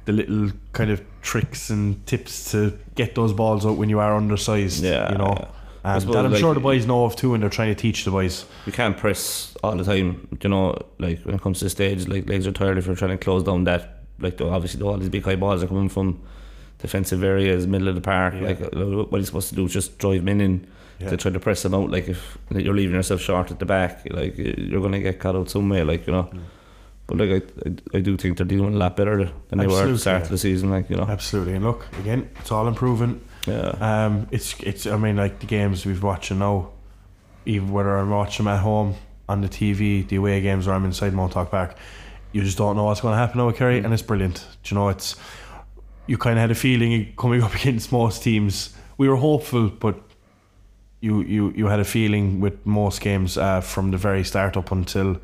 the 0.05 0.13
little 0.13 0.51
kind 0.73 0.91
of 0.91 1.03
tricks 1.23 1.69
and 1.71 2.07
tips 2.07 2.53
to 2.53 2.79
get 2.95 3.15
those 3.17 3.33
balls 3.33 3.67
out 3.67 3.77
when 3.77 3.89
you 3.89 3.99
are 3.99 4.15
undersized 4.15 4.83
Yeah, 4.85 5.11
you 5.13 5.19
know 5.19 5.35
yeah. 5.37 5.49
Um, 5.95 6.01
that 6.01 6.25
I'm 6.25 6.33
like- 6.33 6.41
sure 6.41 6.55
the 6.55 6.61
boys 6.61 6.85
know 6.87 7.05
of 7.05 7.15
too 7.17 7.35
and 7.35 7.43
they're 7.43 7.51
trying 7.51 7.75
to 7.75 7.81
teach 7.81 8.05
the 8.05 8.11
boys 8.11 8.45
You 8.67 8.73
can't 8.73 8.97
press 8.97 9.57
all 9.63 9.77
the 9.77 9.85
time. 9.85 10.27
You 10.43 10.51
know, 10.51 10.77
like 10.99 11.21
when 11.23 11.35
it 11.37 11.41
comes 11.43 11.59
to 11.61 11.67
the 11.67 11.71
stage, 11.71 12.09
like 12.09 12.29
legs 12.29 12.45
are 12.47 12.53
tired 12.53 12.77
if 12.79 12.87
you're 12.87 12.97
trying 12.97 13.17
to 13.17 13.19
close 13.19 13.45
down 13.45 13.65
that. 13.65 14.03
Like 14.19 14.37
the, 14.39 14.49
obviously, 14.49 14.83
all 14.83 14.97
these 14.99 15.09
big 15.11 15.25
high 15.25 15.37
balls 15.37 15.63
are 15.63 15.69
coming 15.69 15.89
from 15.89 16.21
defensive 16.79 17.23
areas, 17.23 17.67
middle 17.69 17.87
of 17.89 17.95
the 17.95 18.01
park. 18.01 18.35
Yeah. 18.35 18.49
Like 18.49 18.61
uh, 18.63 19.05
what 19.11 19.19
he's 19.19 19.29
supposed 19.29 19.49
to 19.51 19.55
do 19.55 19.65
is 19.67 19.73
just 19.73 19.99
drive 19.99 20.25
men 20.25 20.41
in 20.41 20.67
Yeah. 20.99 21.11
to 21.11 21.17
try 21.17 21.31
to 21.31 21.41
press 21.41 21.63
them 21.63 21.75
out. 21.75 21.91
Like 21.91 22.09
if 22.09 22.39
you're 22.51 22.75
leaving 22.75 22.95
yourself 22.95 23.21
short 23.21 23.51
at 23.51 23.59
the 23.59 23.67
back, 23.67 24.07
like 24.11 24.37
you're 24.39 24.81
going 24.81 24.93
to 24.93 25.01
get 25.01 25.21
cut 25.21 25.37
out 25.37 25.51
some 25.51 25.69
way. 25.69 25.83
Like 25.83 26.07
you 26.07 26.13
know. 26.13 26.25
Mm. 26.25 26.43
But 27.07 27.19
like 27.19 27.31
I, 27.31 27.69
I, 27.69 27.99
I 27.99 28.01
do 28.01 28.17
think 28.17 28.37
they're 28.37 28.47
doing 28.47 28.75
a 28.75 28.79
lot 28.79 28.97
better 28.97 29.31
than 29.49 29.59
they 29.59 29.67
were 29.67 29.83
at 29.83 29.87
the 29.87 29.99
start 29.99 30.21
yeah. 30.21 30.25
of 30.25 30.31
the 30.31 30.39
season. 30.39 30.71
Like 30.71 30.91
you 30.91 30.97
know, 30.97 31.05
absolutely 31.05 31.55
and 31.55 31.65
look 31.65 31.87
again 32.01 32.29
it's 32.41 32.51
all 32.51 32.67
improving 32.67 33.21
yeah. 33.47 34.07
Um, 34.07 34.29
it's 34.31 34.59
it's. 34.61 34.87
I 34.87 34.97
mean, 34.97 35.17
like 35.17 35.39
the 35.39 35.47
games 35.47 35.87
we've 35.87 36.03
watching 36.03 36.41
now, 36.41 36.71
even 37.47 37.71
whether 37.71 37.97
I'm 37.97 38.11
watching 38.11 38.45
them 38.45 38.55
at 38.55 38.61
home 38.61 38.95
on 39.29 39.41
the 39.41 39.49
TV, 39.49 40.07
the 40.07 40.17
away 40.17 40.41
games, 40.41 40.67
or 40.67 40.73
I'm 40.73 40.85
inside 40.85 41.15
Mounthawk 41.15 41.51
Park, 41.51 41.77
you 42.33 42.43
just 42.43 42.59
don't 42.59 42.77
know 42.77 42.85
what's 42.85 43.01
going 43.01 43.13
to 43.13 43.19
happen 43.19 43.39
now 43.39 43.47
with 43.47 43.57
Kerry, 43.57 43.79
and 43.79 43.93
it's 43.93 44.03
brilliant. 44.03 44.47
Do 44.63 44.75
you 44.75 44.81
know, 44.81 44.89
it's 44.89 45.17
you 46.07 46.19
kind 46.19 46.39
of 46.39 46.43
had 46.43 46.51
a 46.51 46.55
feeling 46.55 47.15
coming 47.17 47.43
up 47.43 47.55
against 47.61 47.93
most 47.93 48.23
teams. 48.23 48.75
We 48.99 49.09
were 49.09 49.17
hopeful, 49.17 49.69
but 49.69 50.01
you 51.01 51.23
you 51.23 51.53
you 51.57 51.67
had 51.67 51.81
a 51.81 51.85
feeling 51.85 52.41
with 52.41 52.65
most 52.65 53.01
games 53.01 53.37
uh, 53.37 53.61
from 53.61 53.91
the 53.91 53.97
very 53.99 54.25
start 54.25 54.57
up 54.57 54.73
until 54.73 55.17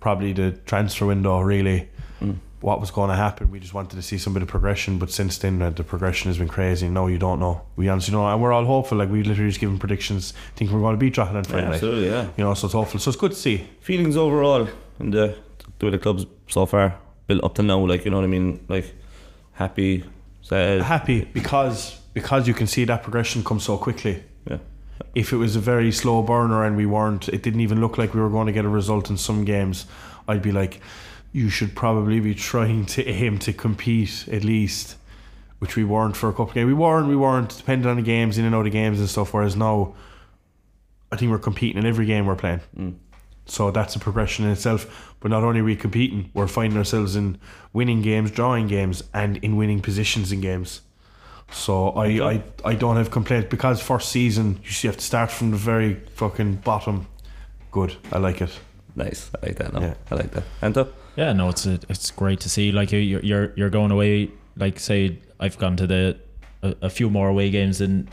probably 0.00 0.32
the 0.32 0.52
transfer 0.66 1.06
window 1.06 1.40
really 1.40 1.88
Mm. 2.20 2.36
what 2.60 2.80
was 2.80 2.92
going 2.92 3.10
to 3.10 3.16
happen. 3.16 3.50
We 3.50 3.58
just 3.58 3.74
wanted 3.74 3.96
to 3.96 4.02
see 4.02 4.16
some 4.16 4.32
bit 4.32 4.42
of 4.44 4.48
progression, 4.48 4.98
but 4.98 5.10
since 5.10 5.38
then 5.38 5.60
uh, 5.60 5.70
the 5.70 5.82
progression 5.82 6.28
has 6.30 6.38
been 6.38 6.46
crazy. 6.46 6.88
No, 6.88 7.08
you 7.08 7.18
don't 7.18 7.40
know. 7.40 7.62
We 7.74 7.88
honestly 7.88 8.12
don't 8.12 8.22
know, 8.22 8.32
and 8.32 8.40
we're 8.40 8.52
all 8.52 8.64
hopeful. 8.64 8.98
Like 8.98 9.10
we 9.10 9.24
literally 9.24 9.50
just 9.50 9.58
given 9.60 9.76
predictions, 9.78 10.32
thinking 10.54 10.76
we're 10.76 10.82
going 10.82 10.94
to 10.94 10.98
beat 11.04 11.14
Drogheda 11.14 11.42
Friday 11.48 11.66
Yeah, 11.66 11.72
absolutely, 11.72 12.06
yeah. 12.10 12.28
You 12.36 12.44
know, 12.44 12.54
so 12.54 12.66
it's 12.66 12.74
hopeful. 12.74 13.00
So 13.00 13.08
it's 13.10 13.18
good 13.18 13.32
to 13.32 13.36
see. 13.36 13.66
Feelings 13.80 14.16
overall 14.16 14.68
in 15.00 15.10
the 15.10 15.34
the 15.80 15.86
way 15.86 15.90
the 15.90 15.98
clubs 15.98 16.26
so 16.46 16.64
far 16.66 16.94
built 17.26 17.42
up 17.42 17.54
to 17.56 17.62
now, 17.64 17.84
like 17.84 18.04
you 18.04 18.12
know 18.12 18.18
what 18.18 18.24
I 18.24 18.28
mean, 18.38 18.64
like 18.68 18.94
happy, 19.54 20.04
sad, 20.42 20.82
Happy 20.82 21.24
because 21.32 21.98
because 22.14 22.46
you 22.46 22.54
can 22.54 22.68
see 22.68 22.84
that 22.84 23.02
progression 23.02 23.42
come 23.42 23.58
so 23.58 23.76
quickly. 23.76 24.22
If 25.14 25.32
it 25.32 25.36
was 25.36 25.56
a 25.56 25.60
very 25.60 25.92
slow 25.92 26.22
burner 26.22 26.64
and 26.64 26.76
we 26.76 26.86
weren't, 26.86 27.28
it 27.28 27.42
didn't 27.42 27.60
even 27.60 27.80
look 27.80 27.98
like 27.98 28.14
we 28.14 28.20
were 28.20 28.30
going 28.30 28.46
to 28.46 28.52
get 28.52 28.64
a 28.64 28.68
result 28.68 29.10
in 29.10 29.16
some 29.16 29.44
games, 29.44 29.86
I'd 30.28 30.42
be 30.42 30.52
like, 30.52 30.80
you 31.32 31.48
should 31.48 31.74
probably 31.74 32.20
be 32.20 32.34
trying 32.52 32.86
to 32.86 33.06
aim 33.06 33.38
to 33.40 33.52
compete 33.52 34.28
at 34.30 34.44
least, 34.44 34.96
which 35.58 35.76
we 35.76 35.84
weren't 35.84 36.16
for 36.16 36.28
a 36.28 36.32
couple 36.32 36.48
of 36.48 36.54
games. 36.54 36.66
We 36.66 36.74
weren't, 36.74 37.08
we 37.08 37.16
weren't, 37.16 37.56
depending 37.56 37.88
on 37.88 37.96
the 37.96 38.02
games, 38.02 38.38
in 38.38 38.44
and 38.44 38.54
out 38.54 38.66
of 38.66 38.72
games 38.72 38.98
and 38.98 39.08
stuff, 39.08 39.32
whereas 39.32 39.56
now, 39.56 39.94
I 41.10 41.16
think 41.16 41.30
we're 41.30 41.38
competing 41.38 41.78
in 41.78 41.86
every 41.86 42.06
game 42.06 42.26
we're 42.26 42.36
playing. 42.36 42.60
Mm. 42.76 42.94
So 43.46 43.70
that's 43.70 43.96
a 43.96 43.98
progression 43.98 44.44
in 44.44 44.52
itself. 44.52 45.14
But 45.20 45.30
not 45.30 45.42
only 45.42 45.60
are 45.60 45.64
we 45.64 45.76
competing, 45.76 46.30
we're 46.34 46.48
finding 46.48 46.78
ourselves 46.78 47.16
in 47.16 47.38
winning 47.72 48.02
games, 48.02 48.30
drawing 48.30 48.66
games, 48.66 49.02
and 49.12 49.36
in 49.38 49.56
winning 49.56 49.80
positions 49.80 50.32
in 50.32 50.40
games. 50.40 50.80
So 51.52 51.90
I, 51.90 52.06
I, 52.32 52.42
I 52.64 52.74
don't 52.74 52.96
have 52.96 53.10
complaints 53.10 53.48
because 53.50 53.80
first 53.80 54.08
season 54.10 54.58
you 54.64 54.88
have 54.88 54.96
to 54.96 55.04
start 55.04 55.30
from 55.30 55.50
the 55.50 55.56
very 55.56 55.94
fucking 56.16 56.56
bottom. 56.64 57.06
Good, 57.70 57.96
I 58.12 58.18
like 58.18 58.40
it. 58.40 58.50
nice. 58.96 59.30
I 59.42 59.46
like 59.46 59.56
that. 59.56 59.72
No, 59.72 59.80
Yeah. 59.80 59.94
I 60.10 60.14
like 60.14 60.30
that. 60.32 60.44
Anto, 60.62 60.88
Yeah, 61.16 61.32
no, 61.32 61.48
it's 61.50 61.66
a, 61.66 61.78
it's 61.88 62.10
great 62.10 62.40
to 62.40 62.48
see. 62.48 62.72
Like 62.72 62.92
you- 62.92 62.98
you're 62.98 63.20
you're 63.22 63.52
you're 63.56 63.70
going 63.70 63.90
away. 63.90 64.30
Like 64.56 64.78
say, 64.80 65.18
I've 65.40 65.56
gone 65.58 65.76
to 65.76 65.86
the 65.86 66.16
a, 66.62 66.74
a 66.82 66.90
few 66.90 67.08
more 67.10 67.28
away 67.28 67.50
games 67.50 67.78
than 67.78 68.08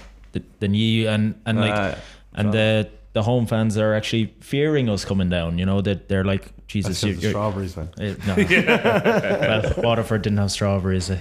than 0.59 0.73
you, 0.73 1.09
and 1.09 1.35
and 1.45 1.59
like 1.59 1.73
Ah, 1.75 1.95
and 2.35 2.53
the 2.53 2.89
the 3.13 3.23
home 3.23 3.45
fans 3.47 3.77
are 3.77 3.93
actually 3.95 4.33
fearing 4.39 4.89
us 4.89 5.03
coming 5.05 5.29
down. 5.29 5.57
You 5.59 5.65
know 5.65 5.81
that 5.81 6.07
they're 6.07 6.23
like 6.23 6.51
Jesus. 6.67 7.01
That's 7.01 7.03
You're, 7.03 7.15
the 7.15 7.21
you're, 7.21 7.31
strawberries, 7.31 7.75
man. 7.77 7.89
eh, 7.99 8.15
no. 8.27 8.35
well, 8.35 9.73
Waterford 9.83 10.21
didn't 10.21 10.37
have 10.39 10.51
strawberries, 10.51 11.09
eh, 11.09 11.17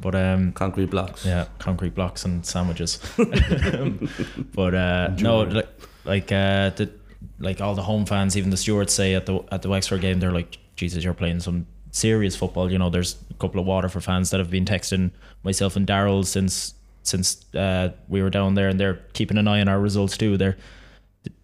but 0.00 0.14
um, 0.14 0.52
concrete 0.52 0.90
blocks. 0.90 1.24
yeah, 1.24 1.46
concrete 1.58 1.94
blocks 1.94 2.24
and 2.24 2.44
sandwiches. 2.44 2.98
but 4.54 4.74
uh, 4.74 5.08
no, 5.18 5.42
like 5.42 5.68
like 6.04 6.32
uh, 6.32 6.70
the 6.70 6.90
like 7.38 7.60
all 7.60 7.74
the 7.74 7.82
home 7.82 8.06
fans, 8.06 8.36
even 8.36 8.50
the 8.50 8.56
stewards 8.56 8.92
say 8.92 9.14
at 9.14 9.26
the 9.26 9.42
at 9.50 9.62
the 9.62 9.68
Wexford 9.68 10.00
game, 10.00 10.20
they're 10.20 10.32
like, 10.32 10.58
Jesus, 10.76 11.04
you're 11.04 11.14
playing 11.14 11.40
some 11.40 11.66
serious 11.90 12.36
football. 12.36 12.70
You 12.70 12.78
know, 12.78 12.90
there's 12.90 13.16
a 13.30 13.34
couple 13.34 13.60
of 13.60 13.66
Waterford 13.66 14.04
fans 14.04 14.30
that 14.30 14.40
have 14.40 14.50
been 14.50 14.64
texting 14.64 15.10
myself 15.42 15.76
and 15.76 15.86
Daryl 15.86 16.24
since 16.24 16.74
since 17.02 17.44
uh, 17.54 17.90
we 18.08 18.22
were 18.22 18.30
down 18.30 18.54
there, 18.54 18.68
and 18.68 18.80
they're 18.80 19.00
keeping 19.12 19.38
an 19.38 19.46
eye 19.46 19.60
on 19.60 19.68
our 19.68 19.80
results 19.80 20.16
too. 20.16 20.36
They're 20.36 20.56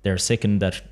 they're 0.02 0.18
sickened 0.18 0.60
that 0.60 0.82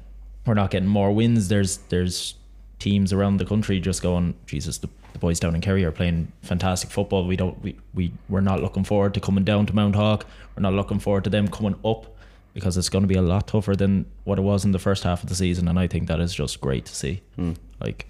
we're 0.46 0.54
not 0.54 0.70
getting 0.70 0.88
more 0.88 1.12
wins. 1.12 1.48
There's 1.48 1.78
there's 1.88 2.34
teams 2.78 3.12
around 3.12 3.38
the 3.38 3.44
country 3.44 3.80
just 3.80 4.02
going, 4.02 4.34
Jesus, 4.46 4.78
the, 4.78 4.88
the 5.19 5.27
boys 5.27 5.41
down 5.41 5.55
in 5.55 5.61
Kerry 5.61 5.85
are 5.85 5.91
playing 5.91 6.33
fantastic 6.43 6.91
football. 6.91 7.27
We 7.27 7.37
don't 7.37 7.61
we, 7.62 7.77
we 7.95 8.12
we're 8.29 8.41
not 8.41 8.62
looking 8.62 8.85
forward 8.85 9.14
to 9.14 9.21
coming 9.21 9.45
down 9.45 9.66
to 9.66 9.75
Mounthawk. 9.75 10.25
We're 10.57 10.62
not 10.62 10.75
looking 10.75 10.99
forward 10.99 11.25
to 11.25 11.31
them 11.31 11.49
coming 11.49 11.75
up 11.85 12.07
because 12.55 12.77
it's 12.77 12.89
going 12.89 13.03
to 13.03 13.09
be 13.09 13.16
a 13.16 13.23
lot 13.23 13.49
tougher 13.49 13.77
than 13.77 14.07
what 14.25 14.39
it 14.39 14.43
was 14.43 14.64
in 14.64 14.73
the 14.73 14.79
first 14.79 15.05
half 15.05 15.23
of 15.23 15.29
the 15.29 15.35
season. 15.35 15.69
And 15.69 15.79
I 15.79 15.87
think 15.87 16.09
that 16.09 16.21
is 16.21 16.35
just 16.35 16.61
great 16.61 16.87
to 16.87 16.95
see. 16.95 17.23
Hmm. 17.37 17.53
Like, 17.81 18.07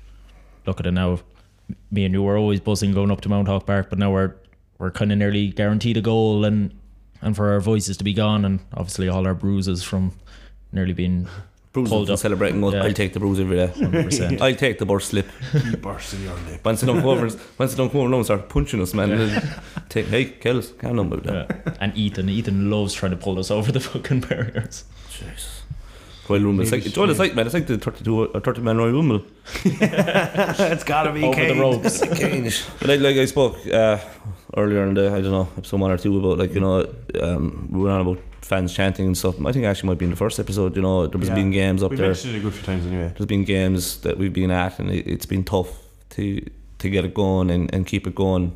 look 0.67 0.81
at 0.81 0.87
it 0.87 0.93
now. 0.93 1.21
Me 1.91 2.05
and 2.05 2.15
you 2.15 2.23
were 2.23 2.37
always 2.37 2.61
buzzing 2.61 2.93
going 2.93 3.11
up 3.11 3.21
to 3.23 3.29
Mounthawk 3.29 3.67
Park, 3.67 3.91
but 3.91 3.99
now 3.99 4.13
we're 4.13 4.35
we're 4.79 4.91
kind 4.91 5.11
of 5.11 5.19
nearly 5.19 5.49
guaranteed 5.49 5.97
a 5.97 6.01
goal 6.01 6.45
and 6.45 6.75
and 7.21 7.35
for 7.35 7.51
our 7.51 7.61
voices 7.61 7.97
to 7.97 8.05
be 8.05 8.15
gone 8.15 8.45
and 8.45 8.61
obviously 8.75 9.09
all 9.09 9.27
our 9.27 9.35
bruises 9.35 9.83
from 9.83 10.13
nearly 10.73 10.93
being 10.93 11.27
Bruises 11.73 11.91
Pulled 11.93 12.07
from 12.07 12.15
up. 12.15 12.19
celebrating. 12.19 12.61
goals. 12.61 12.75
Yeah. 12.75 12.85
I'll 12.85 12.93
take 12.93 13.13
the 13.13 13.21
bruise 13.21 13.39
every 13.39 13.57
day. 13.57 13.69
100%. 13.77 14.41
I'll 14.41 14.55
take 14.55 14.79
the 14.79 14.87
burst 14.87 15.09
slip. 15.09 15.27
He 15.53 15.77
burst 15.77 16.15
in 16.15 16.23
your 16.23 16.35
lip. 16.49 16.65
Once 16.65 16.81
they 16.81 16.87
don't 16.87 17.01
come 17.01 17.09
over, 17.11 17.29
once 17.59 17.71
they 17.73 17.77
don't 17.77 17.91
come 17.91 18.01
over, 18.01 18.15
and 18.15 18.25
start 18.25 18.49
punching 18.49 18.81
us, 18.81 18.95
man. 18.95 19.11
They'll 19.11 19.43
Take, 19.91 20.07
hey, 20.07 20.25
Kells, 20.27 20.73
calm 20.79 20.97
down 20.97 21.07
about 21.13 21.25
that. 21.25 21.63
Yeah. 21.67 21.75
And 21.81 21.97
Ethan, 21.97 22.29
Ethan 22.31 22.71
loves 22.71 22.95
trying 22.95 23.11
to 23.13 23.17
pull 23.19 23.39
us 23.39 23.51
over 23.51 23.71
the 23.71 23.81
fucking 23.89 24.21
barriers. 24.21 24.85
Jesus. 25.11 25.63
Royal 26.29 26.43
Rumble. 26.45 26.63
It's 26.63 26.73
like, 26.73 26.85
it's, 26.87 26.97
well, 26.97 27.09
it's 27.09 27.19
like, 27.19 27.35
man, 27.35 27.47
it's 27.47 27.55
like 27.55 27.67
the 27.67 27.79
32 27.79 28.29
or 28.35 28.41
30 28.41 28.61
man 28.63 28.77
Royal 28.79 28.93
Rumble. 28.93 29.23
it's 29.65 30.85
gotta 30.85 31.13
be 31.13 31.25
Over 31.25 31.35
the 31.41 31.49
Kane. 31.49 31.59
ropes. 31.61 32.01
But 32.79 32.89
like, 32.89 33.01
like 33.01 33.17
I 33.17 33.25
spoke 33.25 33.57
uh, 33.67 33.99
earlier 34.57 34.85
in 34.87 34.95
the, 34.95 35.09
I 35.09 35.21
don't 35.21 35.31
know, 35.33 35.49
episode 35.57 35.81
one 35.81 35.91
or 35.91 35.99
two 35.99 36.19
about, 36.19 36.39
like, 36.39 36.55
you 36.55 36.61
know, 36.61 36.87
um, 37.21 37.69
we 37.71 37.81
were 37.81 37.91
on 37.91 38.01
about 38.01 38.19
fans 38.43 38.73
chanting 38.75 39.07
and 39.07 39.17
stuff. 39.17 39.39
I 39.45 39.53
think 39.53 39.65
it 39.65 39.69
actually 39.69 39.89
might 39.89 39.99
be 39.99 40.05
in 40.07 40.11
the 40.11 40.17
first 40.17 40.39
episode, 40.41 40.75
you 40.77 40.83
know, 40.83 41.07
there 41.07 41.19
was 41.19 41.29
Yeah. 41.29 41.35
been 41.35 41.51
games 41.51 41.83
up 41.83 41.91
We've 41.91 41.99
there. 41.99 42.09
mentioned 42.09 42.35
it 42.35 42.39
a 42.39 42.41
good 42.43 42.55
few 42.55 42.65
times 42.65 42.87
anyway. 42.87 43.13
There's 43.17 43.27
been 43.27 43.45
games 43.45 43.99
that 43.99 44.17
we've 44.19 44.33
been 44.33 44.51
at, 44.51 44.79
and 44.79 44.91
it, 44.91 45.07
it's 45.07 45.27
been 45.27 45.45
tough 45.45 45.71
to 46.11 46.41
to 46.79 46.89
get 46.89 47.05
it 47.05 47.13
going 47.13 47.51
and, 47.51 47.75
and 47.75 47.85
keep 47.87 48.07
it 48.07 48.15
going 48.15 48.53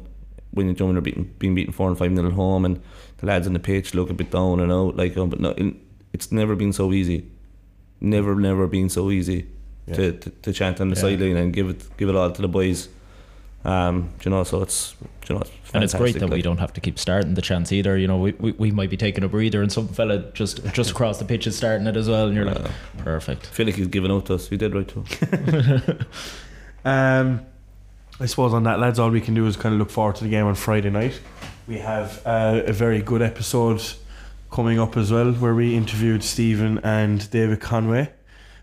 when 0.52 0.66
you're 0.66 0.86
when 0.86 0.94
you're 0.94 1.02
beating, 1.02 1.34
being 1.40 1.54
beaten 1.56 1.72
four 1.72 1.88
and 1.88 1.98
five 1.98 2.10
nil 2.12 2.26
at 2.26 2.32
home, 2.32 2.64
and 2.64 2.80
the 3.18 3.26
lads 3.26 3.46
on 3.46 3.52
the 3.52 3.58
pitch 3.58 3.94
look 3.94 4.10
a 4.10 4.14
bit 4.14 4.30
down 4.30 4.60
and 4.60 4.70
out. 4.72 4.96
Like, 4.96 5.16
um, 5.16 5.28
but 5.28 5.40
no, 5.40 5.54
it's 6.12 6.30
never 6.32 6.54
been 6.54 6.72
so 6.72 6.92
easy. 6.92 7.26
Never, 8.00 8.34
never 8.36 8.66
been 8.66 8.88
so 8.88 9.10
easy 9.10 9.46
Yeah. 9.86 9.94
to, 9.96 10.12
to, 10.12 10.30
to 10.30 10.52
chant 10.52 10.80
on 10.80 10.88
the 10.90 10.96
Yeah. 10.96 11.02
sideline 11.02 11.36
and 11.36 11.52
give 11.52 11.68
it 11.68 11.84
give 11.98 12.08
it 12.08 12.16
all 12.16 12.30
to 12.30 12.42
the 12.42 12.48
boys. 12.48 12.88
Um, 13.64 14.10
you 14.24 14.30
know, 14.30 14.42
so 14.44 14.62
it's 14.62 14.96
you 15.28 15.36
know, 15.36 15.40
it's 15.42 15.50
And 15.72 15.84
it's 15.84 15.94
great 15.94 16.14
fantastic, 16.14 16.30
that 16.30 16.34
we 16.34 16.42
don't 16.42 16.58
have 16.58 16.72
to 16.72 16.80
keep 16.80 16.98
starting 16.98 17.34
the 17.34 17.42
chance 17.42 17.70
either. 17.70 17.96
You 17.96 18.08
know, 18.08 18.18
we, 18.18 18.32
we, 18.32 18.52
we 18.52 18.70
might 18.70 18.90
be 18.90 18.96
taking 18.96 19.22
a 19.22 19.28
breather 19.28 19.62
and 19.62 19.70
some 19.70 19.88
fella 19.88 20.18
just 20.32 20.64
just 20.72 20.90
across 20.94 21.18
the 21.18 21.24
pitch 21.24 21.46
is 21.46 21.56
starting 21.56 21.86
it 21.86 21.96
as 21.96 22.08
well, 22.08 22.26
and 22.26 22.34
you're 22.34 22.44
like, 22.44 22.70
perfect. 22.98 23.46
I 23.46 23.50
feel 23.50 23.66
like 23.66 23.76
he's 23.76 23.86
giving 23.86 24.10
out 24.10 24.26
to 24.26 24.34
us. 24.34 24.50
We 24.50 24.56
did 24.56 24.74
right 24.74 24.88
too. 24.88 25.04
Um, 26.84 27.42
I 28.20 28.26
suppose 28.26 28.52
on 28.52 28.64
that, 28.64 28.78
lads, 28.78 28.98
all 28.98 29.10
we 29.10 29.20
can 29.20 29.34
do 29.34 29.46
is 29.46 29.56
kind 29.56 29.72
of 29.74 29.78
look 29.78 29.90
forward 29.90 30.16
to 30.16 30.24
the 30.24 30.30
game 30.30 30.46
on 30.46 30.54
Friday 30.54 30.90
night. 30.90 31.20
We 31.66 31.78
have 31.78 32.20
uh, 32.26 32.62
a 32.66 32.72
very 32.72 33.00
good 33.02 33.22
episode 33.22 33.82
coming 34.50 34.78
up 34.78 34.96
as 34.96 35.10
well, 35.10 35.32
where 35.32 35.54
we 35.54 35.76
interviewed 35.76 36.22
Stephen 36.22 36.78
and 36.78 37.30
David 37.30 37.60
Conway. 37.60 38.12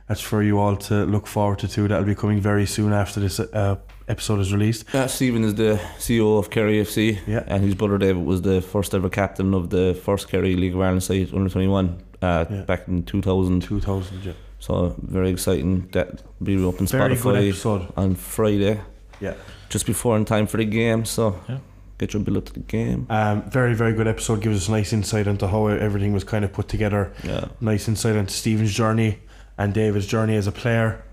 That's 0.07 0.21
for 0.21 0.43
you 0.43 0.59
all 0.59 0.75
to 0.75 1.05
look 1.05 1.27
forward 1.27 1.59
to 1.59 1.67
too. 1.67 1.87
That'll 1.87 2.05
be 2.05 2.15
coming 2.15 2.41
very 2.41 2.65
soon 2.65 2.93
after 2.93 3.19
this 3.19 3.39
uh, 3.39 3.77
episode 4.09 4.39
is 4.39 4.51
released. 4.51 4.85
Yeah, 4.93 5.07
Stephen 5.07 5.43
is 5.43 5.55
the 5.55 5.79
CEO 5.97 6.37
of 6.39 6.49
Kerry 6.49 6.81
FC. 6.81 7.19
Yeah. 7.27 7.43
And 7.47 7.63
his 7.63 7.75
brother 7.75 7.97
David 7.97 8.25
was 8.25 8.41
the 8.41 8.61
first 8.61 8.93
ever 8.93 9.09
captain 9.09 9.53
of 9.53 9.69
the 9.69 9.93
first 10.03 10.27
Kerry 10.29 10.55
League 10.55 10.73
of 10.73 10.81
Ireland 10.81 11.03
side 11.03 11.29
under 11.33 11.49
21 11.49 12.01
uh, 12.21 12.45
Yeah. 12.49 12.61
back 12.63 12.87
in 12.87 13.03
2000. 13.03 13.61
2000, 13.61 14.23
yeah. 14.23 14.33
So 14.59 14.95
very 15.01 15.29
exciting. 15.29 15.87
That 15.93 16.21
be 16.43 16.55
up 16.55 16.81
on 16.81 16.87
Very 16.87 17.15
Spotify 17.15 17.91
on 17.97 18.15
Friday. 18.15 18.81
Yeah. 19.21 19.35
Just 19.69 19.85
before 19.85 20.17
in 20.17 20.25
time 20.25 20.47
for 20.47 20.57
the 20.57 20.65
game. 20.65 21.05
So 21.05 21.39
Yeah. 21.47 21.59
get 21.97 22.13
your 22.13 22.23
bill 22.23 22.37
up 22.37 22.45
to 22.45 22.53
the 22.53 22.59
game. 22.61 23.05
Um, 23.09 23.43
very, 23.49 23.73
very 23.73 23.93
good 23.93 24.07
episode. 24.07 24.41
Gives 24.41 24.57
us 24.57 24.67
a 24.67 24.71
nice 24.71 24.91
insight 24.91 25.27
into 25.27 25.47
how 25.47 25.67
everything 25.67 26.11
was 26.13 26.23
kind 26.23 26.43
of 26.43 26.51
put 26.51 26.67
together. 26.67 27.11
Yeah. 27.23 27.45
Nice 27.61 27.87
insight 27.87 28.15
into 28.15 28.33
Stephen's 28.33 28.73
journey 28.73 29.19
and 29.57 29.73
David's 29.73 30.07
journey 30.07 30.35
as 30.35 30.47
a 30.47 30.51
player. 30.51 31.03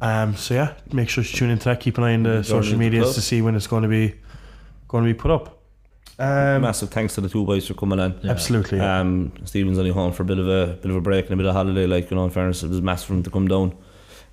Um, 0.00 0.36
so 0.36 0.54
yeah, 0.54 0.74
make 0.92 1.08
sure 1.08 1.24
to 1.24 1.32
tune 1.32 1.50
into 1.50 1.64
that. 1.64 1.80
Keep 1.80 1.98
an 1.98 2.04
eye 2.04 2.14
on 2.14 2.22
the 2.22 2.28
Journey 2.30 2.44
social 2.44 2.58
of 2.58 2.70
the 2.70 2.76
medias 2.76 3.14
to 3.14 3.20
see 3.20 3.42
when 3.42 3.54
it's 3.54 3.66
going 3.66 3.82
to 3.82 3.88
be 3.88 4.14
going 4.86 5.04
to 5.04 5.12
be 5.12 5.18
put 5.18 5.30
up. 5.30 5.58
Um, 6.20 6.62
Massive 6.62 6.90
thanks 6.90 7.14
to 7.14 7.20
the 7.20 7.28
two 7.28 7.44
boys 7.44 7.66
for 7.68 7.74
coming 7.74 8.00
on. 8.00 8.18
Yeah. 8.22 8.32
Absolutely. 8.32 8.78
Yeah. 8.78 9.00
Um, 9.00 9.32
Stephen's 9.44 9.78
only 9.78 9.90
home 9.90 10.12
for 10.12 10.24
a 10.24 10.26
bit 10.26 10.38
of 10.38 10.48
a 10.48 10.78
bit 10.80 10.90
of 10.90 10.96
a 10.96 11.00
break 11.00 11.26
and 11.26 11.34
a 11.34 11.36
bit 11.36 11.46
of 11.46 11.54
holiday. 11.54 11.86
Like 11.86 12.10
you 12.10 12.16
know, 12.16 12.24
in 12.24 12.30
fairness, 12.30 12.62
it 12.62 12.70
was 12.70 12.80
massive 12.80 13.08
for 13.08 13.14
him 13.14 13.22
to 13.22 13.30
come 13.30 13.46
down, 13.48 13.76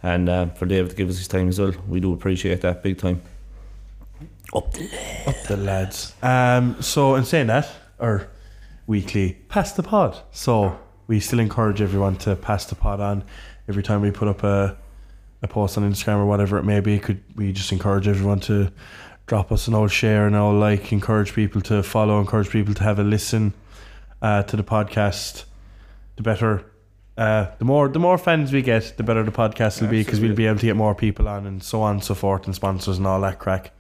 and 0.01 0.30
uh, 0.30 0.45
for 0.47 0.66
David 0.66 0.91
to 0.91 0.95
give 0.95 1.09
us 1.09 1.18
his 1.18 1.28
time 1.28 1.47
as 1.49 1.59
well. 1.59 1.74
We 1.88 1.99
do 1.99 2.13
appreciate 2.13 2.61
that 2.61 2.82
big 2.82 2.97
time. 2.97 3.22
Up 4.53 4.72
the 4.72 4.84
lads. 4.84 5.28
Up 5.28 5.47
the 5.47 5.57
lads. 5.57 6.13
Um, 6.22 6.82
so 6.82 7.16
in 7.16 7.26
saying 7.26 7.47
that, 7.47 7.70
our 7.99 8.30
weekly 8.88 9.34
pass 9.49 9.74
the 9.74 9.84
pod. 9.84 10.18
So 10.32 10.80
we 11.07 11.20
still 11.20 11.39
encourage 11.39 11.82
everyone 11.82 12.16
to 12.18 12.36
pass 12.36 12.66
the 12.66 12.76
pod 12.76 12.99
on 12.99 13.24
every 13.68 13.84
time 13.84 14.01
we 14.01 14.11
put 14.11 14.28
up 14.28 14.43
a 14.43 14.78
a 15.46 15.48
post 15.48 15.78
on 15.78 15.89
Instagram 15.89 16.18
or 16.18 16.26
whatever 16.26 16.58
it 16.58 16.64
may 16.64 16.80
be. 16.82 17.00
Could 17.00 17.24
we 17.36 17.52
just 17.54 17.72
encourage 17.72 18.08
everyone 18.08 18.39
to 18.41 18.72
drop 19.28 19.52
us 19.52 19.68
an 19.68 19.74
old 19.74 19.91
share 19.91 20.28
and 20.28 20.36
old 20.36 20.60
like, 20.60 20.91
encourage 20.91 21.34
people 21.34 21.62
to 21.62 21.82
follow, 21.82 22.20
encourage 22.20 22.50
people 22.50 22.74
to 22.76 22.84
have 22.84 23.00
a 23.00 23.04
listen 23.04 23.54
uh, 24.22 24.43
to 24.43 24.56
the 24.58 24.64
podcast. 24.64 25.46
The 26.18 26.24
better, 26.24 26.66
uh, 27.18 27.48
the 27.60 27.66
more 27.66 27.88
the 27.89 28.00
more 28.00 28.18
fans 28.18 28.52
we 28.54 28.62
get, 28.62 28.93
the 28.98 29.04
better 29.04 29.24
the 29.24 29.32
podcast 29.32 29.82
will 29.82 29.89
be 29.89 30.04
because 30.04 30.20
we'll 30.20 30.36
be 30.36 30.46
able 30.48 30.60
to 30.60 30.66
get 30.66 30.76
more 30.76 30.96
people 30.96 31.28
on 31.28 31.46
and 31.46 31.62
so 31.64 31.82
on 31.82 31.96
and 31.96 32.04
so 32.04 32.14
forth 32.16 32.46
and 32.46 32.56
sponsors 32.56 32.98
and 32.98 33.08
all 33.08 33.20
that 33.22 33.39
crack. 33.39 33.72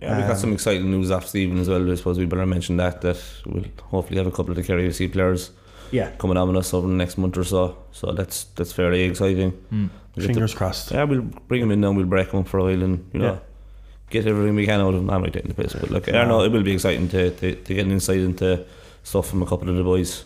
Yeah, 0.00 0.16
we 0.16 0.22
got 0.22 0.30
Um, 0.32 0.36
some 0.38 0.52
exciting 0.52 0.90
news 0.90 1.10
off 1.10 1.26
Stephen 1.28 1.58
as 1.58 1.68
well. 1.68 1.90
I 1.90 1.94
suppose 1.94 2.18
we 2.18 2.24
better 2.26 2.46
mention 2.46 2.76
that 2.78 3.00
that 3.02 3.22
we'll 3.46 3.64
hopefully 3.82 4.18
have 4.18 4.26
a 4.26 4.30
couple 4.30 4.50
of 4.52 4.56
the 4.56 4.62
Kerry 4.62 4.88
FC 4.88 5.08
players 5.12 5.50
Yeah. 5.92 6.10
coming 6.18 6.36
on 6.38 6.48
with 6.48 6.56
us 6.56 6.72
over 6.74 6.88
the 6.88 6.94
next 6.94 7.18
month 7.18 7.36
or 7.36 7.44
so. 7.44 7.76
So 7.92 8.12
that's 8.12 8.44
that's 8.56 8.72
fairly 8.72 9.02
exciting. 9.02 9.52
Mm. 9.72 9.90
We'll 10.20 10.28
get 10.28 10.34
Fingers 10.34 10.54
crossed. 10.54 10.90
yeah, 10.92 11.04
we'll 11.04 11.22
bring 11.22 11.62
him 11.62 11.70
in 11.70 11.80
now. 11.80 11.92
We'll 11.92 12.06
break 12.06 12.30
him 12.30 12.44
for 12.44 12.58
a 12.58 12.62
while 12.64 12.82
and 12.82 13.08
you 13.12 13.20
know 13.20 13.32
Yeah. 13.34 13.38
get 14.10 14.26
everything 14.26 14.54
we 14.54 14.66
can 14.66 14.80
out 14.80 14.94
of 14.94 15.00
him. 15.00 15.10
I'm 15.10 15.22
not 15.22 15.32
taking 15.32 15.48
the 15.48 15.54
piss, 15.62 15.72
but 15.74 15.90
look, 15.90 16.08
I 16.08 16.12
don't 16.12 16.28
know. 16.28 16.42
It 16.42 16.52
will 16.52 16.62
be 16.62 16.72
exciting 16.72 17.08
to, 17.10 17.30
to, 17.30 17.54
to 17.54 17.74
get 17.74 17.84
an 17.86 17.92
insight 17.92 18.18
into 18.20 18.64
stuff 19.02 19.28
from 19.28 19.42
a 19.42 19.46
couple 19.46 19.68
of 19.68 19.76
the 19.76 19.84
boys. 19.84 20.24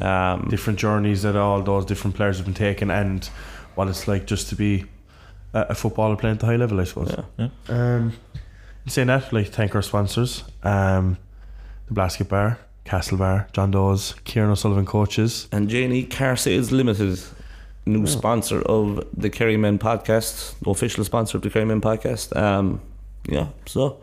Um, 0.00 0.48
Different 0.50 0.78
journeys 0.78 1.22
that 1.22 1.36
all 1.36 1.62
those 1.62 1.84
different 1.84 2.16
players 2.16 2.36
have 2.38 2.46
been 2.46 2.54
taking, 2.54 2.90
and 2.90 3.24
what 3.74 3.88
it's 3.88 4.08
like 4.08 4.26
just 4.26 4.48
to 4.48 4.56
be 4.56 4.84
a, 5.54 5.60
a 5.70 5.74
footballer 5.74 6.16
playing 6.16 6.34
at 6.36 6.40
the 6.40 6.46
high 6.46 6.56
level, 6.56 6.80
I 6.80 6.84
suppose. 6.84 7.14
yeah. 7.38 7.48
Um, 7.68 8.12
saying 8.86 9.08
that, 9.08 9.32
like 9.32 9.48
thank 9.48 9.74
our 9.74 9.82
sponsors, 9.82 10.44
um, 10.62 11.18
the 11.88 11.94
Blasket 11.94 12.28
Bar, 12.28 12.58
Castle 12.84 13.18
Bar, 13.18 13.48
John 13.52 13.70
Dawes, 13.72 14.14
Kieran 14.24 14.50
O'Sullivan 14.50 14.86
coaches. 14.86 15.48
And 15.52 15.68
Janie 15.68 16.04
Car 16.04 16.36
Sales 16.36 16.70
Limited, 16.72 17.18
new 17.86 18.02
Oh. 18.02 18.06
sponsor 18.06 18.60
of 18.62 19.04
the 19.16 19.30
Kerrymen 19.30 19.78
podcast, 19.78 20.54
official 20.66 21.04
sponsor 21.04 21.36
of 21.38 21.42
the 21.42 21.50
Kerrymen 21.50 21.80
podcast. 21.80 22.36
Um, 22.36 22.80
yeah, 23.28 23.48
so 23.66 23.98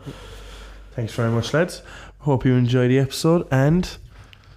Thanks 0.96 1.12
very 1.14 1.30
much, 1.30 1.52
lads. 1.52 1.82
Hope 2.20 2.44
you 2.44 2.54
enjoy 2.54 2.86
the 2.88 2.98
episode. 3.00 3.46
And 3.50 3.88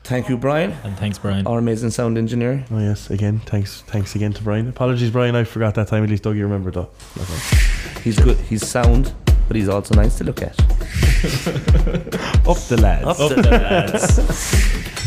thank 0.04 0.30
you, 0.30 0.38
Brian, 0.38 0.74
And 0.84 0.96
thanks, 0.98 1.18
Brian. 1.18 1.46
our 1.48 1.58
amazing 1.58 1.90
sound 1.90 2.18
engineer. 2.18 2.64
oh 2.72 2.80
yes, 2.80 3.10
again, 3.10 3.40
thanks, 3.46 3.82
thanks 3.88 4.16
again 4.16 4.34
to 4.34 4.44
Brian. 4.44 4.68
Apologies, 4.70 5.10
Brian, 5.12 5.36
I 5.36 5.44
forgot 5.46 5.74
that 5.76 5.88
time. 5.88 6.04
At 6.04 6.10
least 6.10 6.24
Doug, 6.24 6.38
you 6.38 6.44
remember 6.44 6.72
though. 6.72 6.90
He's 8.04 8.20
good, 8.20 8.38
he's 8.38 8.66
sound, 8.68 9.14
but 9.48 9.56
he's 9.58 9.68
also 9.68 9.96
nice 9.96 10.18
to 10.20 10.24
look 10.24 10.42
at. 10.42 10.58
Up 12.48 12.58
the 12.70 12.78
lads. 12.82 13.06
Up 13.08 13.20
Up 13.20 13.30
the 13.36 13.42
lads. 13.50 15.04